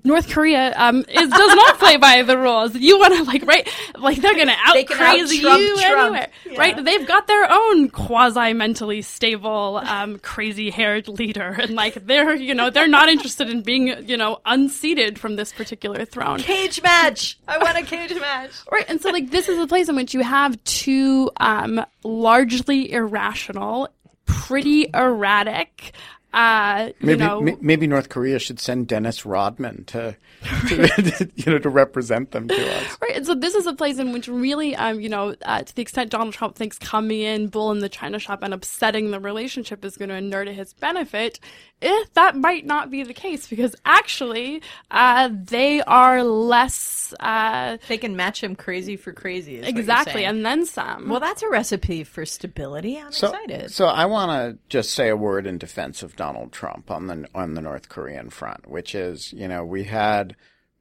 North 0.05 0.29
Korea 0.29 0.75
um, 0.77 0.99
is, 1.09 1.31
does 1.31 1.55
not 1.55 1.79
play 1.79 1.97
by 1.97 2.23
the 2.23 2.37
rules. 2.37 2.75
You 2.75 2.99
want 2.99 3.15
to 3.15 3.23
like 3.25 3.47
right, 3.47 3.67
like 3.99 4.21
they're 4.21 4.37
gonna 4.37 4.57
out 4.59 4.87
crazy 4.87 5.37
you 5.37 5.43
Trump. 5.43 5.63
anywhere, 5.63 6.29
yeah. 6.45 6.59
right? 6.59 6.85
They've 6.85 7.07
got 7.07 7.27
their 7.27 7.51
own 7.51 7.89
quasi 7.89 8.53
mentally 8.53 9.01
stable, 9.01 9.81
um, 9.83 10.19
crazy 10.19 10.69
haired 10.69 11.09
leader, 11.09 11.57
and 11.59 11.75
like 11.75 11.95
they're 12.07 12.35
you 12.35 12.55
know 12.55 12.69
they're 12.69 12.89
not 12.89 13.09
interested 13.09 13.49
in 13.49 13.63
being 13.63 14.07
you 14.07 14.19
know 14.19 14.41
unseated 14.45 15.19
from 15.19 15.37
this 15.37 15.51
particular 15.53 16.05
throne. 16.05 16.41
Cage 16.41 16.83
match. 16.83 17.39
I 17.49 17.57
want 17.57 17.79
a 17.79 17.83
cage 17.83 18.15
match. 18.21 18.51
Right, 18.71 18.85
and 18.89 19.01
so 19.01 19.11
like 19.11 19.31
this 19.31 19.49
is 19.49 19.59
a 19.59 19.67
place 19.67 19.89
in 19.89 19.97
which 19.97 20.15
you 20.15 20.21
have 20.21 20.63
two 20.65 21.31
um, 21.39 21.85
largely 22.05 22.93
irrational, 22.93 23.89
pretty 24.27 24.89
erratic 24.95 25.93
uh, 26.33 26.91
maybe 27.01 27.25
know, 27.25 27.47
m- 27.47 27.59
maybe 27.61 27.87
North 27.87 28.09
Korea 28.09 28.39
should 28.39 28.61
send 28.61 28.87
Dennis 28.87 29.27
Rodman 29.27 29.85
to, 29.87 30.17
to 30.69 31.31
you 31.35 31.53
know 31.53 31.59
to 31.59 31.69
represent 31.69 32.31
them 32.31 32.49
to 32.49 32.77
us. 32.77 32.99
Right, 33.03 33.17
and 33.17 33.27
so 33.27 33.35
this 33.35 33.55
is 33.55 33.67
a 33.67 33.73
place 33.73 33.99
in 33.99 34.13
which 34.13 34.29
really, 34.29 34.77
um, 34.77 35.01
you 35.01 35.09
know, 35.09 35.35
uh, 35.43 35.63
to 35.63 35.75
the 35.75 35.83
extent 35.83 36.11
Donald 36.11 36.35
Trump 36.35 36.55
thinks 36.55 36.79
coming 36.79 37.21
in, 37.21 37.49
bull 37.49 37.73
in 37.73 37.81
the 37.81 37.89
china 37.89 38.19
shop, 38.19 38.43
and 38.43 38.55
upsetting 38.55 39.11
the 39.11 39.19
relationship 39.19 39.85
is 39.85 39.97
going 39.97 40.09
to 40.09 40.15
inure 40.15 40.45
to 40.45 40.53
his 40.53 40.73
benefit, 40.75 41.41
eh, 41.83 42.05
that 42.15 42.37
might 42.37 42.67
not 42.67 42.91
be 42.91 43.03
the 43.03 43.15
case 43.15 43.47
because 43.47 43.75
actually, 43.85 44.63
uh, 44.91 45.31
they 45.33 45.81
are 45.83 46.23
less. 46.23 47.15
Uh, 47.21 47.79
they 47.89 47.99
can 47.99 48.17
match 48.17 48.43
him 48.43 48.57
crazy 48.57 48.97
for 48.97 49.13
crazy. 49.13 49.61
exactly, 49.61 50.25
and 50.25 50.45
then 50.45 50.67
some. 50.67 51.09
Well, 51.09 51.21
that's 51.21 51.43
a 51.43 51.49
recipe 51.49 52.05
for 52.05 52.25
stability. 52.25 52.99
I'm 52.99 53.13
so, 53.13 53.29
excited. 53.29 53.73
So 53.73 53.87
I 53.87 54.07
want 54.07 54.31
to 54.31 54.59
just 54.69 54.93
say 54.93 55.09
a 55.09 55.17
word 55.17 55.47
in 55.47 55.59
defense 55.59 56.03
of 56.03 56.17
Donald 56.17 56.53
Trump 56.53 56.91
on 56.91 57.07
the 57.07 57.27
on 57.35 57.55
the 57.55 57.61
North 57.61 57.89
Korean 57.89 58.31
front, 58.31 58.69
which 58.69 58.95
is, 58.95 59.33
you 59.33 59.49
know, 59.49 59.65
we 59.65 59.85
had 59.85 60.37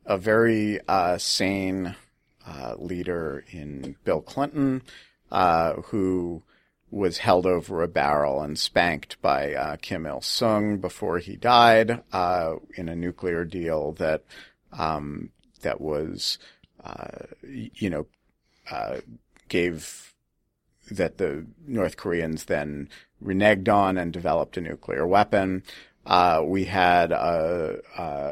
a 0.05 0.17
very 0.17 0.79
uh, 0.87 1.17
sane 1.17 1.95
uh, 2.47 2.75
leader 2.77 3.43
in 3.51 3.95
Bill 4.03 4.21
Clinton 4.21 4.81
uh, 5.31 5.73
who 5.73 6.43
was 6.91 7.19
held 7.19 7.45
over 7.45 7.83
a 7.83 7.87
barrel 7.87 8.41
and 8.41 8.57
spanked 8.57 9.21
by 9.21 9.53
uh, 9.53 9.75
Kim 9.81 10.05
Il 10.05 10.21
Sung 10.21 10.77
before 10.77 11.19
he 11.19 11.35
died 11.35 12.03
uh, 12.11 12.55
in 12.75 12.89
a 12.89 12.95
nuclear 12.95 13.45
deal 13.45 13.91
that 13.93 14.23
um, 14.71 15.29
that 15.61 15.81
was, 15.81 16.37
uh, 16.83 17.07
you 17.43 17.89
know, 17.89 18.05
gave 19.49 20.13
that 20.91 21.17
the 21.17 21.45
North 21.67 21.97
Koreans 21.97 22.45
then 22.45 22.89
reneged 23.23 23.69
on 23.69 23.97
and 23.97 24.13
developed 24.13 24.57
a 24.57 24.61
nuclear 24.61 25.05
weapon. 25.05 25.63
Uh, 26.05 26.41
we 26.43 26.65
had 26.65 27.11
a, 27.11 27.77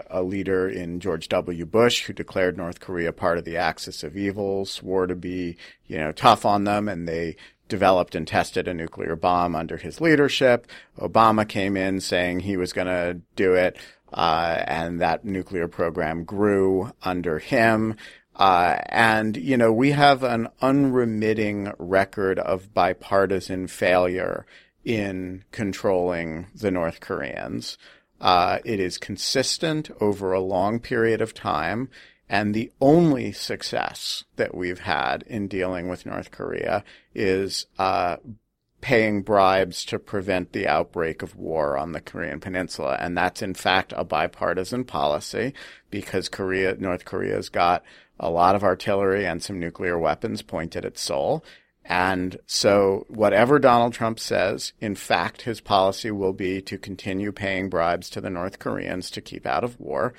a, 0.09 0.23
leader 0.23 0.67
in 0.67 0.99
George 0.99 1.29
W. 1.29 1.65
Bush 1.65 2.05
who 2.05 2.13
declared 2.13 2.57
North 2.57 2.79
Korea 2.79 3.11
part 3.11 3.37
of 3.37 3.45
the 3.45 3.57
axis 3.57 4.03
of 4.03 4.17
evil, 4.17 4.65
swore 4.65 5.05
to 5.05 5.15
be, 5.15 5.57
you 5.85 5.97
know, 5.97 6.11
tough 6.11 6.45
on 6.45 6.63
them, 6.63 6.87
and 6.87 7.07
they 7.07 7.35
developed 7.67 8.15
and 8.15 8.27
tested 8.27 8.67
a 8.67 8.73
nuclear 8.73 9.15
bomb 9.15 9.55
under 9.55 9.77
his 9.77 10.01
leadership. 10.01 10.67
Obama 10.99 11.47
came 11.47 11.77
in 11.77 11.99
saying 11.99 12.39
he 12.39 12.57
was 12.57 12.73
going 12.73 12.87
to 12.87 13.19
do 13.35 13.53
it, 13.53 13.77
uh, 14.13 14.63
and 14.67 15.01
that 15.01 15.25
nuclear 15.25 15.67
program 15.67 16.23
grew 16.23 16.91
under 17.03 17.39
him. 17.39 17.95
Uh, 18.35 18.77
and, 18.89 19.35
you 19.35 19.57
know, 19.57 19.73
we 19.73 19.91
have 19.91 20.23
an 20.23 20.47
unremitting 20.61 21.71
record 21.79 22.37
of 22.37 22.73
bipartisan 22.73 23.67
failure 23.67 24.45
in 24.85 25.43
controlling 25.51 26.47
the 26.53 26.71
North 26.71 26.99
Koreans. 26.99 27.77
Uh, 28.21 28.59
it 28.63 28.79
is 28.79 28.97
consistent 28.97 29.89
over 29.99 30.33
a 30.33 30.39
long 30.39 30.79
period 30.79 31.21
of 31.21 31.33
time. 31.33 31.89
And 32.29 32.53
the 32.53 32.71
only 32.81 33.31
success 33.31 34.25
that 34.35 34.53
we've 34.53 34.79
had 34.79 35.23
in 35.27 35.47
dealing 35.47 35.87
with 35.87 36.05
North 36.05 36.31
Korea 36.31 36.83
is 37.15 37.67
uh, 37.79 38.17
paying 38.81 39.21
bribes 39.21 39.85
to 39.85 39.97
prevent 39.97 40.51
the 40.51 40.67
outbreak 40.67 41.21
of 41.21 41.35
war 41.35 41.77
on 41.77 41.93
the 41.93 42.01
Korean 42.01 42.39
Peninsula. 42.39 42.97
And 42.99 43.17
that's 43.17 43.41
in 43.41 43.53
fact 43.53 43.93
a 43.95 44.03
bipartisan 44.03 44.83
policy 44.83 45.53
because 45.89 46.29
Korea, 46.29 46.75
North 46.75 47.05
Korea's 47.05 47.49
got 47.49 47.83
a 48.19 48.29
lot 48.29 48.55
of 48.55 48.63
artillery 48.63 49.25
and 49.25 49.41
some 49.41 49.59
nuclear 49.59 49.97
weapons 49.97 50.41
pointed 50.41 50.85
at 50.85 50.97
Seoul. 50.97 51.43
And 51.85 52.37
so 52.45 53.05
whatever 53.07 53.59
Donald 53.59 53.93
Trump 53.93 54.19
says, 54.19 54.73
in 54.81 54.95
fact, 54.95 55.43
his 55.43 55.61
policy 55.61 56.11
will 56.11 56.33
be 56.33 56.61
to 56.63 56.77
continue 56.77 57.31
paying 57.31 57.69
bribes 57.69 58.09
to 58.11 58.21
the 58.21 58.29
North 58.29 58.59
Koreans 58.59 59.09
to 59.11 59.21
keep 59.21 59.45
out 59.45 59.63
of 59.63 59.79
war. 59.79 60.13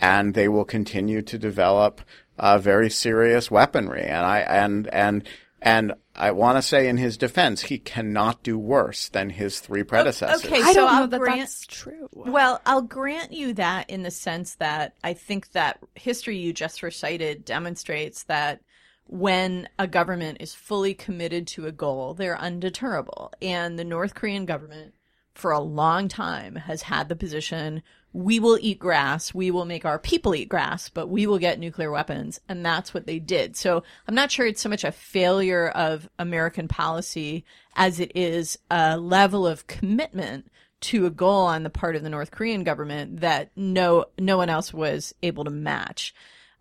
And 0.00 0.34
they 0.34 0.48
will 0.48 0.64
continue 0.64 1.22
to 1.22 1.38
develop 1.38 2.00
uh, 2.38 2.58
very 2.58 2.90
serious 2.90 3.50
weaponry. 3.50 4.02
And 4.02 4.24
I, 4.24 4.38
and, 4.38 4.86
and, 4.88 5.28
and 5.60 5.92
I 6.14 6.30
want 6.30 6.56
to 6.56 6.62
say 6.62 6.88
in 6.88 6.96
his 6.96 7.18
defense, 7.18 7.62
he 7.62 7.78
cannot 7.78 8.42
do 8.42 8.58
worse 8.58 9.08
than 9.10 9.30
his 9.30 9.60
three 9.60 9.82
predecessors. 9.82 10.44
Okay, 10.44 10.62
I 10.62 10.72
so 10.72 10.80
don't 10.80 10.88
I'll 10.88 11.00
know 11.02 11.06
that 11.08 11.20
grant, 11.20 11.40
that's 11.40 11.66
true. 11.66 12.08
Well, 12.12 12.62
I'll 12.64 12.82
grant 12.82 13.32
you 13.32 13.52
that 13.54 13.90
in 13.90 14.02
the 14.02 14.10
sense 14.10 14.54
that 14.56 14.94
I 15.04 15.12
think 15.12 15.52
that 15.52 15.80
history 15.94 16.38
you 16.38 16.52
just 16.52 16.82
recited 16.82 17.44
demonstrates 17.44 18.24
that 18.24 18.62
when 19.06 19.68
a 19.78 19.86
government 19.86 20.38
is 20.40 20.54
fully 20.54 20.94
committed 20.94 21.46
to 21.48 21.66
a 21.66 21.72
goal, 21.72 22.14
they're 22.14 22.36
undeterrable. 22.36 23.30
And 23.42 23.78
the 23.78 23.84
North 23.84 24.14
Korean 24.14 24.46
government, 24.46 24.94
for 25.34 25.50
a 25.50 25.60
long 25.60 26.08
time, 26.08 26.54
has 26.54 26.82
had 26.82 27.08
the 27.08 27.16
position 27.16 27.82
we 28.12 28.40
will 28.40 28.58
eat 28.60 28.78
grass, 28.78 29.32
we 29.32 29.50
will 29.50 29.64
make 29.64 29.84
our 29.84 29.98
people 29.98 30.34
eat 30.34 30.48
grass, 30.48 30.88
but 30.88 31.08
we 31.08 31.26
will 31.26 31.38
get 31.38 31.58
nuclear 31.58 31.90
weapons. 31.90 32.40
And 32.48 32.64
that's 32.64 32.92
what 32.92 33.06
they 33.06 33.18
did. 33.18 33.56
So 33.56 33.84
I'm 34.08 34.14
not 34.14 34.32
sure 34.32 34.46
it's 34.46 34.60
so 34.60 34.68
much 34.68 34.84
a 34.84 34.92
failure 34.92 35.68
of 35.68 36.08
American 36.18 36.66
policy 36.66 37.44
as 37.76 38.00
it 38.00 38.12
is 38.14 38.58
a 38.70 38.98
level 38.98 39.46
of 39.46 39.66
commitment 39.66 40.50
to 40.80 41.06
a 41.06 41.10
goal 41.10 41.42
on 41.42 41.62
the 41.62 41.70
part 41.70 41.94
of 41.94 42.02
the 42.02 42.10
North 42.10 42.30
Korean 42.30 42.64
government 42.64 43.20
that 43.20 43.50
no 43.54 44.06
no 44.18 44.38
one 44.38 44.48
else 44.48 44.72
was 44.72 45.14
able 45.22 45.44
to 45.44 45.50
match. 45.50 46.14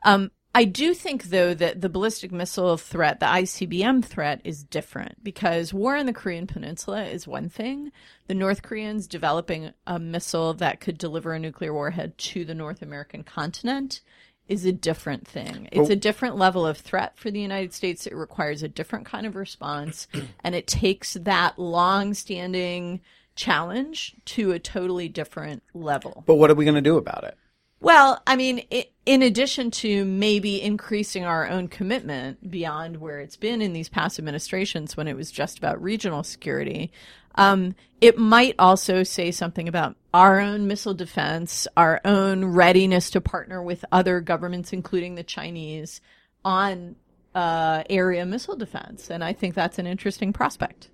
Um, 0.03 0.31
I 0.53 0.65
do 0.65 0.93
think, 0.93 1.25
though, 1.25 1.53
that 1.53 1.81
the 1.81 1.89
ballistic 1.89 2.31
missile 2.31 2.75
threat, 2.75 3.19
the 3.19 3.27
ICBM 3.27 4.03
threat, 4.03 4.41
is 4.43 4.63
different 4.63 5.23
because 5.23 5.73
war 5.73 5.95
in 5.95 6.07
the 6.07 6.13
Korean 6.13 6.47
Peninsula 6.47 7.03
is 7.03 7.27
one 7.27 7.49
thing. 7.49 7.91
The 8.27 8.33
North 8.33 8.63
Koreans 8.63 9.07
developing 9.07 9.71
a 9.85 9.99
missile 9.99 10.55
that 10.55 10.79
could 10.79 10.97
deliver 10.97 11.33
a 11.33 11.39
nuclear 11.39 11.73
warhead 11.73 12.17
to 12.17 12.45
the 12.45 12.55
North 12.55 12.81
American 12.81 13.23
continent 13.23 14.01
is 14.47 14.65
a 14.65 14.71
different 14.71 15.27
thing. 15.27 15.69
It's 15.71 15.91
a 15.91 15.95
different 15.95 16.35
level 16.35 16.65
of 16.65 16.77
threat 16.77 17.17
for 17.17 17.29
the 17.29 17.39
United 17.39 17.71
States. 17.71 18.07
It 18.07 18.15
requires 18.15 18.63
a 18.63 18.67
different 18.67 19.05
kind 19.05 19.27
of 19.27 19.35
response, 19.35 20.07
and 20.43 20.55
it 20.55 20.65
takes 20.65 21.13
that 21.13 21.59
long 21.59 22.15
standing 22.15 23.01
challenge 23.35 24.15
to 24.25 24.51
a 24.51 24.59
totally 24.59 25.07
different 25.07 25.61
level. 25.75 26.23
But 26.25 26.35
what 26.35 26.49
are 26.49 26.55
we 26.55 26.65
going 26.65 26.75
to 26.75 26.81
do 26.81 26.97
about 26.97 27.23
it? 27.23 27.37
Well, 27.81 28.21
I 28.27 28.35
mean, 28.35 28.59
in 29.05 29.21
addition 29.21 29.71
to 29.71 30.03
maybe 30.03 30.61
increasing 30.61 31.23
our 31.23 31.47
own 31.47 31.69
commitment 31.69 32.51
beyond 32.51 32.97
where 32.97 33.21
it's 33.21 33.37
been 33.37 33.61
in 33.61 33.71
these 33.71 33.87
past 33.87 34.19
administrations 34.19 34.97
when 34.97 35.07
it 35.07 35.15
was 35.15 35.31
just 35.31 35.57
about 35.57 35.81
regional 35.81 36.23
security, 36.23 36.91
um, 37.35 37.75
it 38.01 38.17
might 38.17 38.55
also 38.59 39.03
say 39.03 39.31
something 39.31 39.69
about 39.69 39.95
our 40.13 40.41
own 40.41 40.67
missile 40.67 40.93
defense, 40.93 41.67
our 41.77 42.01
own 42.03 42.43
readiness 42.45 43.09
to 43.11 43.21
partner 43.21 43.63
with 43.63 43.85
other 43.93 44.19
governments, 44.19 44.73
including 44.73 45.15
the 45.15 45.23
Chinese, 45.23 46.01
on 46.43 46.97
uh, 47.33 47.83
area 47.89 48.25
missile 48.25 48.57
defense. 48.57 49.09
And 49.09 49.23
I 49.23 49.31
think 49.31 49.55
that's 49.55 49.79
an 49.79 49.87
interesting 49.87 50.33
prospect. 50.33 50.89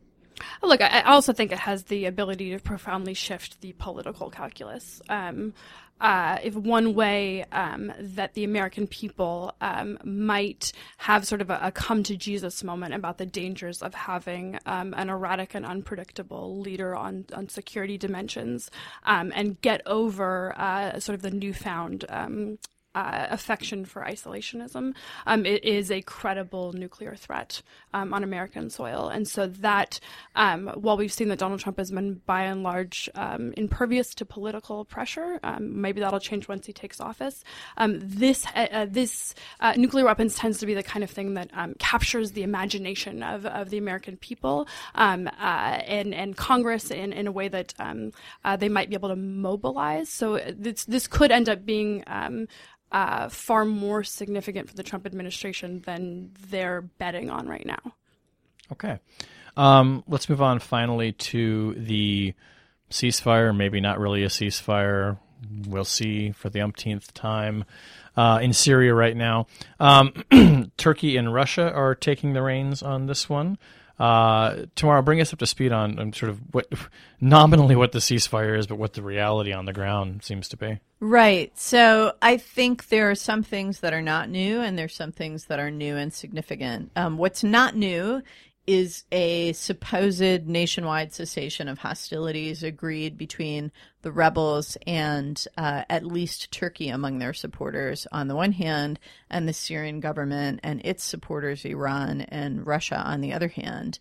Look, 0.61 0.81
I 0.81 1.01
also 1.01 1.33
think 1.33 1.51
it 1.51 1.59
has 1.59 1.83
the 1.85 2.05
ability 2.05 2.51
to 2.51 2.59
profoundly 2.59 3.13
shift 3.13 3.61
the 3.61 3.73
political 3.73 4.29
calculus. 4.29 5.01
Um, 5.07 5.53
uh, 6.01 6.39
if 6.43 6.55
one 6.55 6.93
way 6.93 7.45
um, 7.51 7.91
that 7.99 8.33
the 8.33 8.43
American 8.43 8.85
people 8.85 9.53
um, 9.61 9.97
might 10.03 10.73
have 10.97 11.25
sort 11.25 11.41
of 11.41 11.49
a, 11.49 11.59
a, 11.61 11.71
come 11.71 12.03
to 12.03 12.17
Jesus 12.17 12.63
moment 12.63 12.93
about 12.93 13.17
the 13.17 13.25
dangers 13.25 13.81
of 13.81 13.93
having 13.93 14.59
um, 14.65 14.93
an 14.97 15.09
erratic 15.09 15.55
and 15.55 15.65
unpredictable 15.65 16.59
leader 16.59 16.95
on, 16.95 17.25
on 17.33 17.47
security 17.47 17.97
dimensions 17.97 18.69
um, 19.03 19.31
and 19.35 19.61
get 19.61 19.81
over 19.85 20.53
uh, 20.59 20.99
sort 20.99 21.15
of 21.15 21.21
the 21.21 21.31
newfound 21.31 22.03
um, 22.09 22.57
uh, 22.95 23.27
affection 23.29 23.85
for 23.85 24.01
isolationism. 24.01 24.93
Um, 25.27 25.45
it 25.45 25.63
is 25.63 25.91
a 25.91 26.01
credible 26.01 26.73
nuclear 26.73 27.15
threat 27.15 27.61
um, 27.93 28.13
on 28.13 28.23
American 28.23 28.69
soil, 28.69 29.09
and 29.09 29.27
so 29.27 29.47
that 29.47 29.99
um, 30.35 30.71
while 30.75 30.97
we've 30.97 31.13
seen 31.13 31.27
that 31.27 31.39
Donald 31.39 31.59
Trump 31.59 31.77
has 31.77 31.91
been 31.91 32.21
by 32.25 32.43
and 32.43 32.63
large 32.63 33.09
um, 33.15 33.53
impervious 33.57 34.15
to 34.15 34.25
political 34.25 34.85
pressure, 34.85 35.39
um, 35.43 35.81
maybe 35.81 35.99
that'll 35.99 36.19
change 36.19 36.47
once 36.47 36.65
he 36.65 36.73
takes 36.73 36.99
office. 37.01 37.43
Um, 37.77 37.99
this 38.01 38.45
uh, 38.55 38.67
uh, 38.71 38.85
this 38.89 39.35
uh, 39.59 39.73
nuclear 39.75 40.05
weapons 40.05 40.35
tends 40.35 40.57
to 40.59 40.65
be 40.65 40.73
the 40.73 40.83
kind 40.83 41.03
of 41.03 41.09
thing 41.09 41.33
that 41.33 41.51
captures 41.79 42.31
the 42.31 42.43
imagination 42.43 43.21
of, 43.23 43.45
of 43.45 43.69
the 43.69 43.77
American 43.77 44.17
people 44.17 44.67
uh, 44.95 45.29
and 45.37 46.13
and 46.13 46.37
Congress 46.37 46.91
in, 46.91 47.11
in 47.11 47.27
a 47.27 47.31
way 47.31 47.47
that 47.49 47.73
uh, 47.79 48.55
they 48.55 48.69
might 48.69 48.89
be 48.89 48.95
able 48.95 49.09
to 49.09 49.15
mobilize. 49.15 50.09
So 50.09 50.39
this 50.49 50.85
this 50.85 51.07
could 51.07 51.31
end 51.31 51.49
up 51.49 51.65
being 51.65 52.03
uh, 52.95 53.27
far 53.27 53.65
more 53.65 54.05
significant 54.05 54.69
for 54.69 54.75
the 54.75 54.81
Trump 54.81 55.05
administration 55.05 55.81
than 55.81 56.31
they're 56.49 56.81
betting 56.81 57.29
on 57.29 57.45
right 57.45 57.65
now. 57.65 57.93
Okay. 58.71 58.99
Um, 59.57 60.05
let's 60.07 60.29
move 60.29 60.41
on 60.41 60.59
finally 60.59 61.11
to 61.11 61.73
the 61.73 62.33
ceasefire, 62.89 63.55
maybe 63.55 63.81
not 63.81 63.99
really 63.99 64.23
a 64.23 64.29
ceasefire. 64.29 65.17
We'll 65.67 65.83
see 65.83 66.31
for 66.31 66.49
the 66.49 66.61
umpteenth 66.61 67.13
time 67.13 67.65
uh, 68.15 68.39
in 68.41 68.53
Syria 68.53 68.93
right 68.93 69.15
now. 69.15 69.47
Um, 69.77 70.71
Turkey 70.77 71.17
and 71.17 71.33
Russia 71.33 71.73
are 71.73 71.95
taking 71.95 72.31
the 72.31 72.41
reins 72.41 72.81
on 72.81 73.07
this 73.07 73.27
one. 73.27 73.57
Uh, 73.97 74.65
Tamara, 74.75 75.01
bring 75.01 75.21
us 75.21 75.31
up 75.31 75.39
to 75.39 75.45
speed 75.45 75.71
on, 75.71 75.97
on 75.99 76.13
sort 76.13 76.29
of 76.29 76.39
what 76.51 76.67
nominally 77.21 77.75
what 77.75 77.91
the 77.91 77.99
ceasefire 77.99 78.57
is, 78.57 78.67
but 78.67 78.77
what 78.77 78.93
the 78.93 79.01
reality 79.01 79.53
on 79.53 79.65
the 79.65 79.73
ground 79.73 80.23
seems 80.23 80.47
to 80.49 80.57
be. 80.57 80.79
Right. 80.99 81.57
So 81.57 82.13
I 82.21 82.37
think 82.37 82.87
there 82.89 83.09
are 83.09 83.15
some 83.15 83.43
things 83.43 83.79
that 83.79 83.93
are 83.93 84.01
not 84.01 84.29
new, 84.29 84.61
and 84.61 84.77
there's 84.77 84.95
some 84.95 85.11
things 85.11 85.45
that 85.45 85.59
are 85.59 85.71
new 85.71 85.95
and 85.95 86.13
significant. 86.13 86.91
Um, 86.95 87.17
what's 87.17 87.43
not 87.43 87.75
new 87.75 88.21
is 88.67 89.03
a 89.11 89.53
supposed 89.53 90.47
nationwide 90.47 91.13
cessation 91.13 91.67
of 91.67 91.77
hostilities 91.79 92.63
agreed 92.63 93.17
between 93.17 93.71
the 94.05 94.11
rebels 94.11 94.77
and 94.85 95.47
uh, 95.57 95.81
at 95.89 96.05
least 96.05 96.51
Turkey 96.51 96.89
among 96.89 97.17
their 97.17 97.33
supporters 97.33 98.05
on 98.11 98.27
the 98.27 98.35
one 98.35 98.51
hand, 98.51 98.99
and 99.31 99.49
the 99.49 99.53
Syrian 99.53 99.99
government 99.99 100.59
and 100.61 100.79
its 100.85 101.03
supporters, 101.03 101.65
Iran 101.65 102.21
and 102.21 102.67
Russia, 102.67 102.97
on 102.97 103.21
the 103.21 103.33
other 103.33 103.47
hand. 103.47 103.97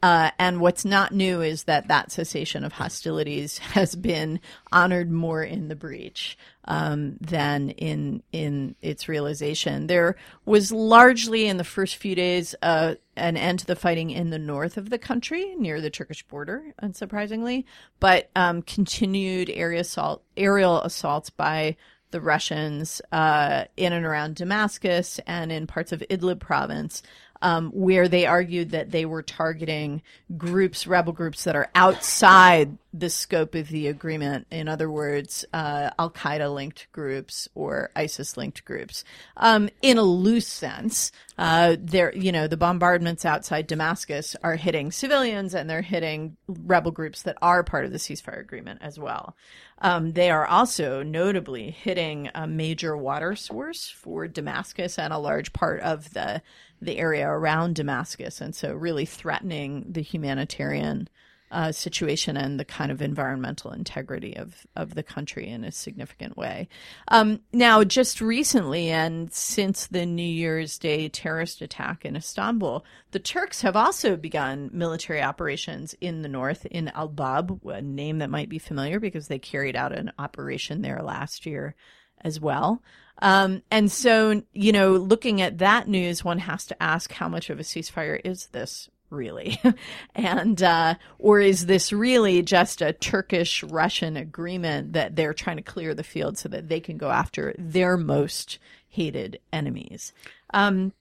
Uh, 0.00 0.30
and 0.38 0.60
what's 0.60 0.84
not 0.84 1.12
new 1.12 1.42
is 1.42 1.64
that 1.64 1.88
that 1.88 2.12
cessation 2.12 2.64
of 2.64 2.72
hostilities 2.72 3.58
has 3.74 3.96
been 3.96 4.40
honored 4.70 5.10
more 5.10 5.42
in 5.42 5.68
the 5.68 5.74
breach 5.74 6.38
um, 6.64 7.16
than 7.20 7.70
in 7.70 8.22
in 8.30 8.76
its 8.80 9.08
realization. 9.08 9.88
There 9.88 10.16
was 10.44 10.70
largely 10.70 11.48
in 11.48 11.56
the 11.56 11.64
first 11.64 11.96
few 11.96 12.14
days 12.14 12.54
uh, 12.62 12.94
an 13.16 13.36
end 13.36 13.60
to 13.60 13.66
the 13.66 13.74
fighting 13.74 14.10
in 14.10 14.30
the 14.30 14.38
north 14.38 14.76
of 14.76 14.90
the 14.90 14.98
country, 14.98 15.54
near 15.56 15.80
the 15.80 15.90
Turkish 15.90 16.22
border, 16.28 16.62
unsurprisingly, 16.80 17.64
but 17.98 18.30
um, 18.36 18.62
continued 18.62 19.50
area 19.50 19.80
assault, 19.80 20.22
aerial 20.36 20.80
assaults 20.82 21.30
by 21.30 21.76
the 22.10 22.20
Russians 22.20 23.02
uh, 23.12 23.64
in 23.76 23.92
and 23.92 24.04
around 24.04 24.36
Damascus 24.36 25.20
and 25.26 25.52
in 25.52 25.66
parts 25.66 25.92
of 25.92 26.02
Idlib 26.08 26.40
province 26.40 27.02
um, 27.42 27.70
where 27.70 28.08
they 28.08 28.26
argued 28.26 28.70
that 28.70 28.90
they 28.90 29.04
were 29.04 29.22
targeting 29.22 30.02
groups, 30.36 30.86
rebel 30.86 31.12
groups 31.12 31.44
that 31.44 31.56
are 31.56 31.70
outside 31.74 32.76
the 32.92 33.10
scope 33.10 33.54
of 33.54 33.68
the 33.68 33.86
agreement. 33.86 34.46
In 34.50 34.68
other 34.68 34.90
words, 34.90 35.44
uh, 35.52 35.90
Al 35.98 36.10
Qaeda 36.10 36.52
linked 36.52 36.88
groups 36.92 37.48
or 37.54 37.90
ISIS 37.94 38.36
linked 38.36 38.64
groups. 38.64 39.04
Um, 39.36 39.68
in 39.82 39.98
a 39.98 40.02
loose 40.02 40.46
sense, 40.46 41.12
uh, 41.36 41.76
there, 41.78 42.14
you 42.16 42.32
know, 42.32 42.48
the 42.48 42.56
bombardments 42.56 43.24
outside 43.24 43.66
Damascus 43.66 44.34
are 44.42 44.56
hitting 44.56 44.90
civilians 44.90 45.54
and 45.54 45.68
they're 45.68 45.82
hitting 45.82 46.36
rebel 46.48 46.90
groups 46.90 47.22
that 47.22 47.36
are 47.42 47.62
part 47.62 47.84
of 47.84 47.92
the 47.92 47.98
ceasefire 47.98 48.40
agreement 48.40 48.80
as 48.82 48.98
well. 48.98 49.36
Um, 49.80 50.12
they 50.12 50.30
are 50.30 50.46
also 50.46 51.02
notably 51.02 51.70
hitting 51.70 52.30
a 52.34 52.46
major 52.46 52.96
water 52.96 53.36
source 53.36 53.88
for 53.88 54.26
Damascus 54.26 54.98
and 54.98 55.12
a 55.12 55.18
large 55.18 55.52
part 55.52 55.80
of 55.80 56.12
the 56.14 56.42
the 56.80 56.98
area 56.98 57.28
around 57.28 57.74
Damascus, 57.74 58.40
and 58.40 58.54
so 58.54 58.74
really 58.74 59.06
threatening 59.06 59.86
the 59.88 60.02
humanitarian 60.02 61.08
uh, 61.50 61.72
situation 61.72 62.36
and 62.36 62.60
the 62.60 62.64
kind 62.64 62.90
of 62.90 63.00
environmental 63.00 63.72
integrity 63.72 64.36
of, 64.36 64.66
of 64.76 64.94
the 64.94 65.02
country 65.02 65.48
in 65.48 65.64
a 65.64 65.72
significant 65.72 66.36
way. 66.36 66.68
Um, 67.08 67.40
now, 67.52 67.84
just 67.84 68.20
recently, 68.20 68.90
and 68.90 69.32
since 69.32 69.86
the 69.86 70.04
New 70.04 70.22
Year's 70.22 70.78
Day 70.78 71.08
terrorist 71.08 71.62
attack 71.62 72.04
in 72.04 72.16
Istanbul, 72.16 72.84
the 73.12 73.18
Turks 73.18 73.62
have 73.62 73.76
also 73.76 74.16
begun 74.16 74.70
military 74.72 75.22
operations 75.22 75.94
in 76.00 76.22
the 76.22 76.28
north, 76.28 76.66
in 76.66 76.88
Al 76.88 77.08
Bab, 77.08 77.60
a 77.64 77.80
name 77.80 78.18
that 78.18 78.30
might 78.30 78.48
be 78.48 78.58
familiar 78.58 79.00
because 79.00 79.28
they 79.28 79.38
carried 79.38 79.76
out 79.76 79.96
an 79.96 80.12
operation 80.18 80.82
there 80.82 81.02
last 81.02 81.46
year 81.46 81.74
as 82.20 82.40
well. 82.40 82.82
Um, 83.20 83.62
and 83.70 83.90
so, 83.90 84.42
you 84.52 84.72
know, 84.72 84.92
looking 84.92 85.40
at 85.40 85.58
that 85.58 85.88
news, 85.88 86.24
one 86.24 86.38
has 86.38 86.66
to 86.66 86.82
ask 86.82 87.12
how 87.12 87.28
much 87.28 87.50
of 87.50 87.58
a 87.58 87.64
ceasefire 87.64 88.20
is 88.24 88.46
this 88.46 88.88
really? 89.10 89.60
and, 90.14 90.62
uh, 90.62 90.94
or 91.18 91.40
is 91.40 91.66
this 91.66 91.92
really 91.92 92.42
just 92.42 92.82
a 92.82 92.92
Turkish 92.92 93.62
Russian 93.62 94.16
agreement 94.16 94.92
that 94.92 95.16
they're 95.16 95.34
trying 95.34 95.56
to 95.56 95.62
clear 95.62 95.94
the 95.94 96.02
field 96.02 96.38
so 96.38 96.48
that 96.50 96.68
they 96.68 96.80
can 96.80 96.96
go 96.98 97.10
after 97.10 97.54
their 97.58 97.96
most 97.96 98.58
hated 98.88 99.40
enemies? 99.52 100.12
Um, 100.52 100.92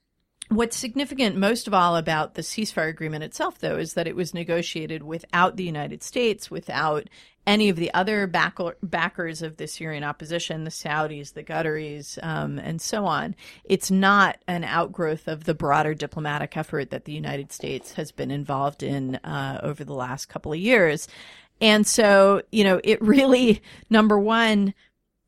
What's 0.49 0.77
significant 0.77 1.35
most 1.35 1.67
of 1.67 1.73
all 1.73 1.97
about 1.97 2.35
the 2.35 2.41
ceasefire 2.41 2.87
agreement 2.87 3.23
itself, 3.23 3.59
though, 3.59 3.77
is 3.77 3.93
that 3.95 4.07
it 4.07 4.15
was 4.15 4.33
negotiated 4.33 5.03
without 5.03 5.57
the 5.57 5.65
United 5.65 6.03
States, 6.03 6.49
without 6.49 7.09
any 7.45 7.67
of 7.69 7.75
the 7.75 7.93
other 7.93 8.27
backer, 8.27 8.75
backers 8.81 9.41
of 9.41 9.57
the 9.57 9.67
Syrian 9.67 10.03
opposition, 10.03 10.63
the 10.63 10.69
Saudis, 10.69 11.33
the 11.33 11.43
Qataris, 11.43 12.21
um, 12.23 12.59
and 12.59 12.81
so 12.81 13.05
on. 13.05 13.35
It's 13.65 13.91
not 13.91 14.37
an 14.47 14.63
outgrowth 14.63 15.27
of 15.27 15.45
the 15.45 15.53
broader 15.53 15.93
diplomatic 15.93 16.55
effort 16.55 16.91
that 16.91 17.05
the 17.05 17.13
United 17.13 17.51
States 17.51 17.93
has 17.93 18.11
been 18.11 18.31
involved 18.31 18.83
in 18.83 19.15
uh, 19.17 19.59
over 19.63 19.83
the 19.83 19.93
last 19.93 20.27
couple 20.27 20.53
of 20.53 20.59
years. 20.59 21.07
And 21.59 21.87
so, 21.87 22.41
you 22.51 22.63
know, 22.63 22.79
it 22.83 23.01
really, 23.01 23.61
number 23.89 24.19
one, 24.19 24.73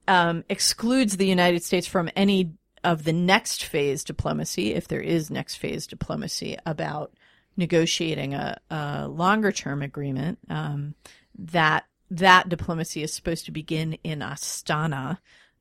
um, 0.08 0.44
excludes 0.50 1.18
the 1.18 1.28
United 1.28 1.64
States 1.64 1.88
from 1.88 2.10
any 2.16 2.52
of 2.84 3.04
the 3.04 3.14
next 3.14 3.64
phase 3.64 4.04
diplomacy, 4.04 4.74
if 4.74 4.88
there 4.88 5.02
is 5.02 5.30
next 5.30 5.56
phase 5.56 5.88
diplomacy, 5.88 6.58
about 6.66 7.14
negotiating 7.58 8.34
a, 8.34 8.60
a 8.70 9.08
longer 9.08 9.52
term 9.52 9.82
agreement. 9.82 10.40
Um, 10.50 10.96
that 11.38 11.86
that 12.12 12.50
diplomacy 12.50 13.04
is 13.04 13.14
supposed 13.14 13.46
to 13.46 13.52
begin 13.52 13.94
in 14.04 14.20
Astana 14.20 15.20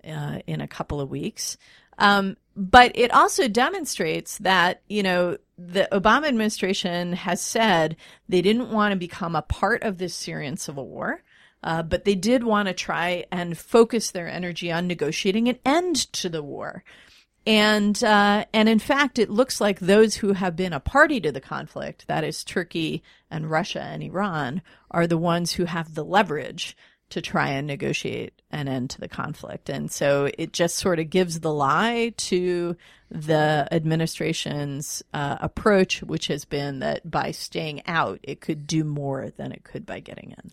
uh, 0.09 0.39
in 0.47 0.61
a 0.61 0.69
couple 0.69 1.01
of 1.01 1.11
weeks. 1.11 1.59
Um, 1.99 2.37
but 2.57 2.93
it 2.95 3.13
also 3.13 3.49
demonstrates 3.49 4.39
that, 4.39 4.83
you 4.89 5.03
know, 5.03 5.37
the 5.59 5.89
Obama 5.93 6.29
administration 6.29 7.13
has 7.13 7.41
said 7.41 7.97
they 8.29 8.41
didn't 8.41 8.71
want 8.71 8.93
to 8.93 8.97
become 8.97 9.37
a 9.37 9.43
part 9.43 9.83
of 9.83 9.99
this 9.99 10.15
Syrian 10.15 10.57
civil 10.57 10.89
war. 10.89 11.23
Uh, 11.63 11.83
but 11.83 12.05
they 12.05 12.15
did 12.15 12.45
want 12.45 12.69
to 12.69 12.75
try 12.75 13.25
and 13.33 13.59
focus 13.59 14.13
their 14.13 14.29
energy 14.29 14.71
on 14.71 14.87
negotiating 14.87 15.49
an 15.49 15.59
end 15.67 15.97
to 16.13 16.29
the 16.29 16.43
war. 16.43 16.85
And 17.49 18.05
uh, 18.05 18.45
and 18.53 18.69
in 18.69 18.79
fact, 18.79 19.19
it 19.19 19.31
looks 19.31 19.59
like 19.59 19.81
those 19.81 20.17
who 20.17 20.35
have 20.35 20.55
been 20.55 20.75
a 20.75 20.81
party 20.81 21.19
to 21.23 21.33
the 21.33 21.41
conflict, 21.41 22.07
that 22.07 22.23
is 22.23 22.45
Turkey 22.45 23.03
and 23.31 23.51
Russia 23.51 23.81
and 23.81 24.03
Iran, 24.03 24.61
are 24.91 25.07
the 25.07 25.17
ones 25.17 25.53
who 25.53 25.65
have 25.65 25.95
the 25.95 26.05
leverage 26.05 26.77
to 27.09 27.23
try 27.23 27.49
and 27.49 27.67
negotiate 27.67 28.35
an 28.51 28.69
end 28.69 28.91
to 28.91 29.01
the 29.01 29.09
conflict. 29.09 29.71
And 29.71 29.91
so 29.91 30.29
it 30.37 30.53
just 30.53 30.77
sort 30.77 30.99
of 30.99 31.09
gives 31.09 31.41
the 31.41 31.51
lie 31.51 32.13
to 32.19 32.77
the 33.11 33.67
administration's 33.73 35.03
uh, 35.15 35.39
approach, 35.41 36.03
which 36.03 36.27
has 36.27 36.45
been 36.45 36.81
that 36.81 37.11
by 37.11 37.31
staying 37.31 37.81
out, 37.87 38.21
it 38.23 38.43
could 38.43 38.67
do 38.67 38.85
more 38.85 39.31
than 39.39 39.53
it 39.53 39.65
could 39.65 39.87
by 39.87 40.01
getting 40.01 40.33
in 40.33 40.51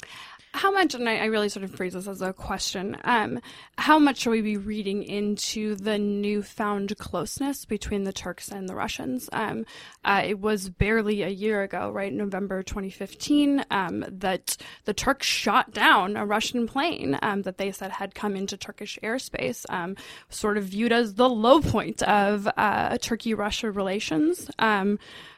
how 0.55 0.71
much, 0.71 0.95
and 0.95 1.07
I, 1.07 1.17
I, 1.17 1.25
really 1.25 1.49
sort 1.49 1.63
of 1.63 1.75
phrase 1.75 1.93
this 1.93 2.07
as 2.07 2.21
a 2.21 2.31
question, 2.31 2.97
um, 3.03 3.41
how 3.77 3.99
much 3.99 4.19
should 4.19 4.31
we 4.31 4.41
be 4.41 4.57
reading 4.57 5.03
into 5.03 5.75
the 5.75 5.97
newfound 5.97 6.97
closeness 6.97 7.65
between 7.65 8.05
the 8.05 8.13
Turks 8.13 8.49
and 8.49 8.69
the 8.69 8.75
Russians? 8.75 9.29
Um, 9.33 9.65
uh, 10.05 10.23
it 10.25 10.39
was 10.39 10.69
barely 10.69 11.23
a 11.23 11.29
year 11.29 11.61
ago, 11.61 11.91
right, 11.91 12.11
November 12.11 12.63
2015, 12.63 13.65
um, 13.69 14.05
that 14.07 14.55
the 14.85 14.93
Turks 14.93 15.27
shot 15.27 15.73
down 15.73 16.15
a 16.15 16.25
Russian 16.25 16.67
plane 16.67 17.19
um, 17.21 17.41
that 17.41 17.57
they 17.57 17.71
said 17.71 17.91
had 17.91 18.15
come 18.15 18.35
into 18.35 18.55
Turkish 18.55 18.97
airspace, 19.03 19.65
um, 19.69 19.95
sort 20.29 20.57
of 20.57 20.63
viewed 20.63 20.93
as 20.93 21.15
the 21.15 21.29
low 21.29 21.59
point 21.61 22.01
of 22.03 22.47
uh, 22.55 22.97
Turkey 22.99 23.33
Russia 23.33 23.69
relations. 23.69 24.49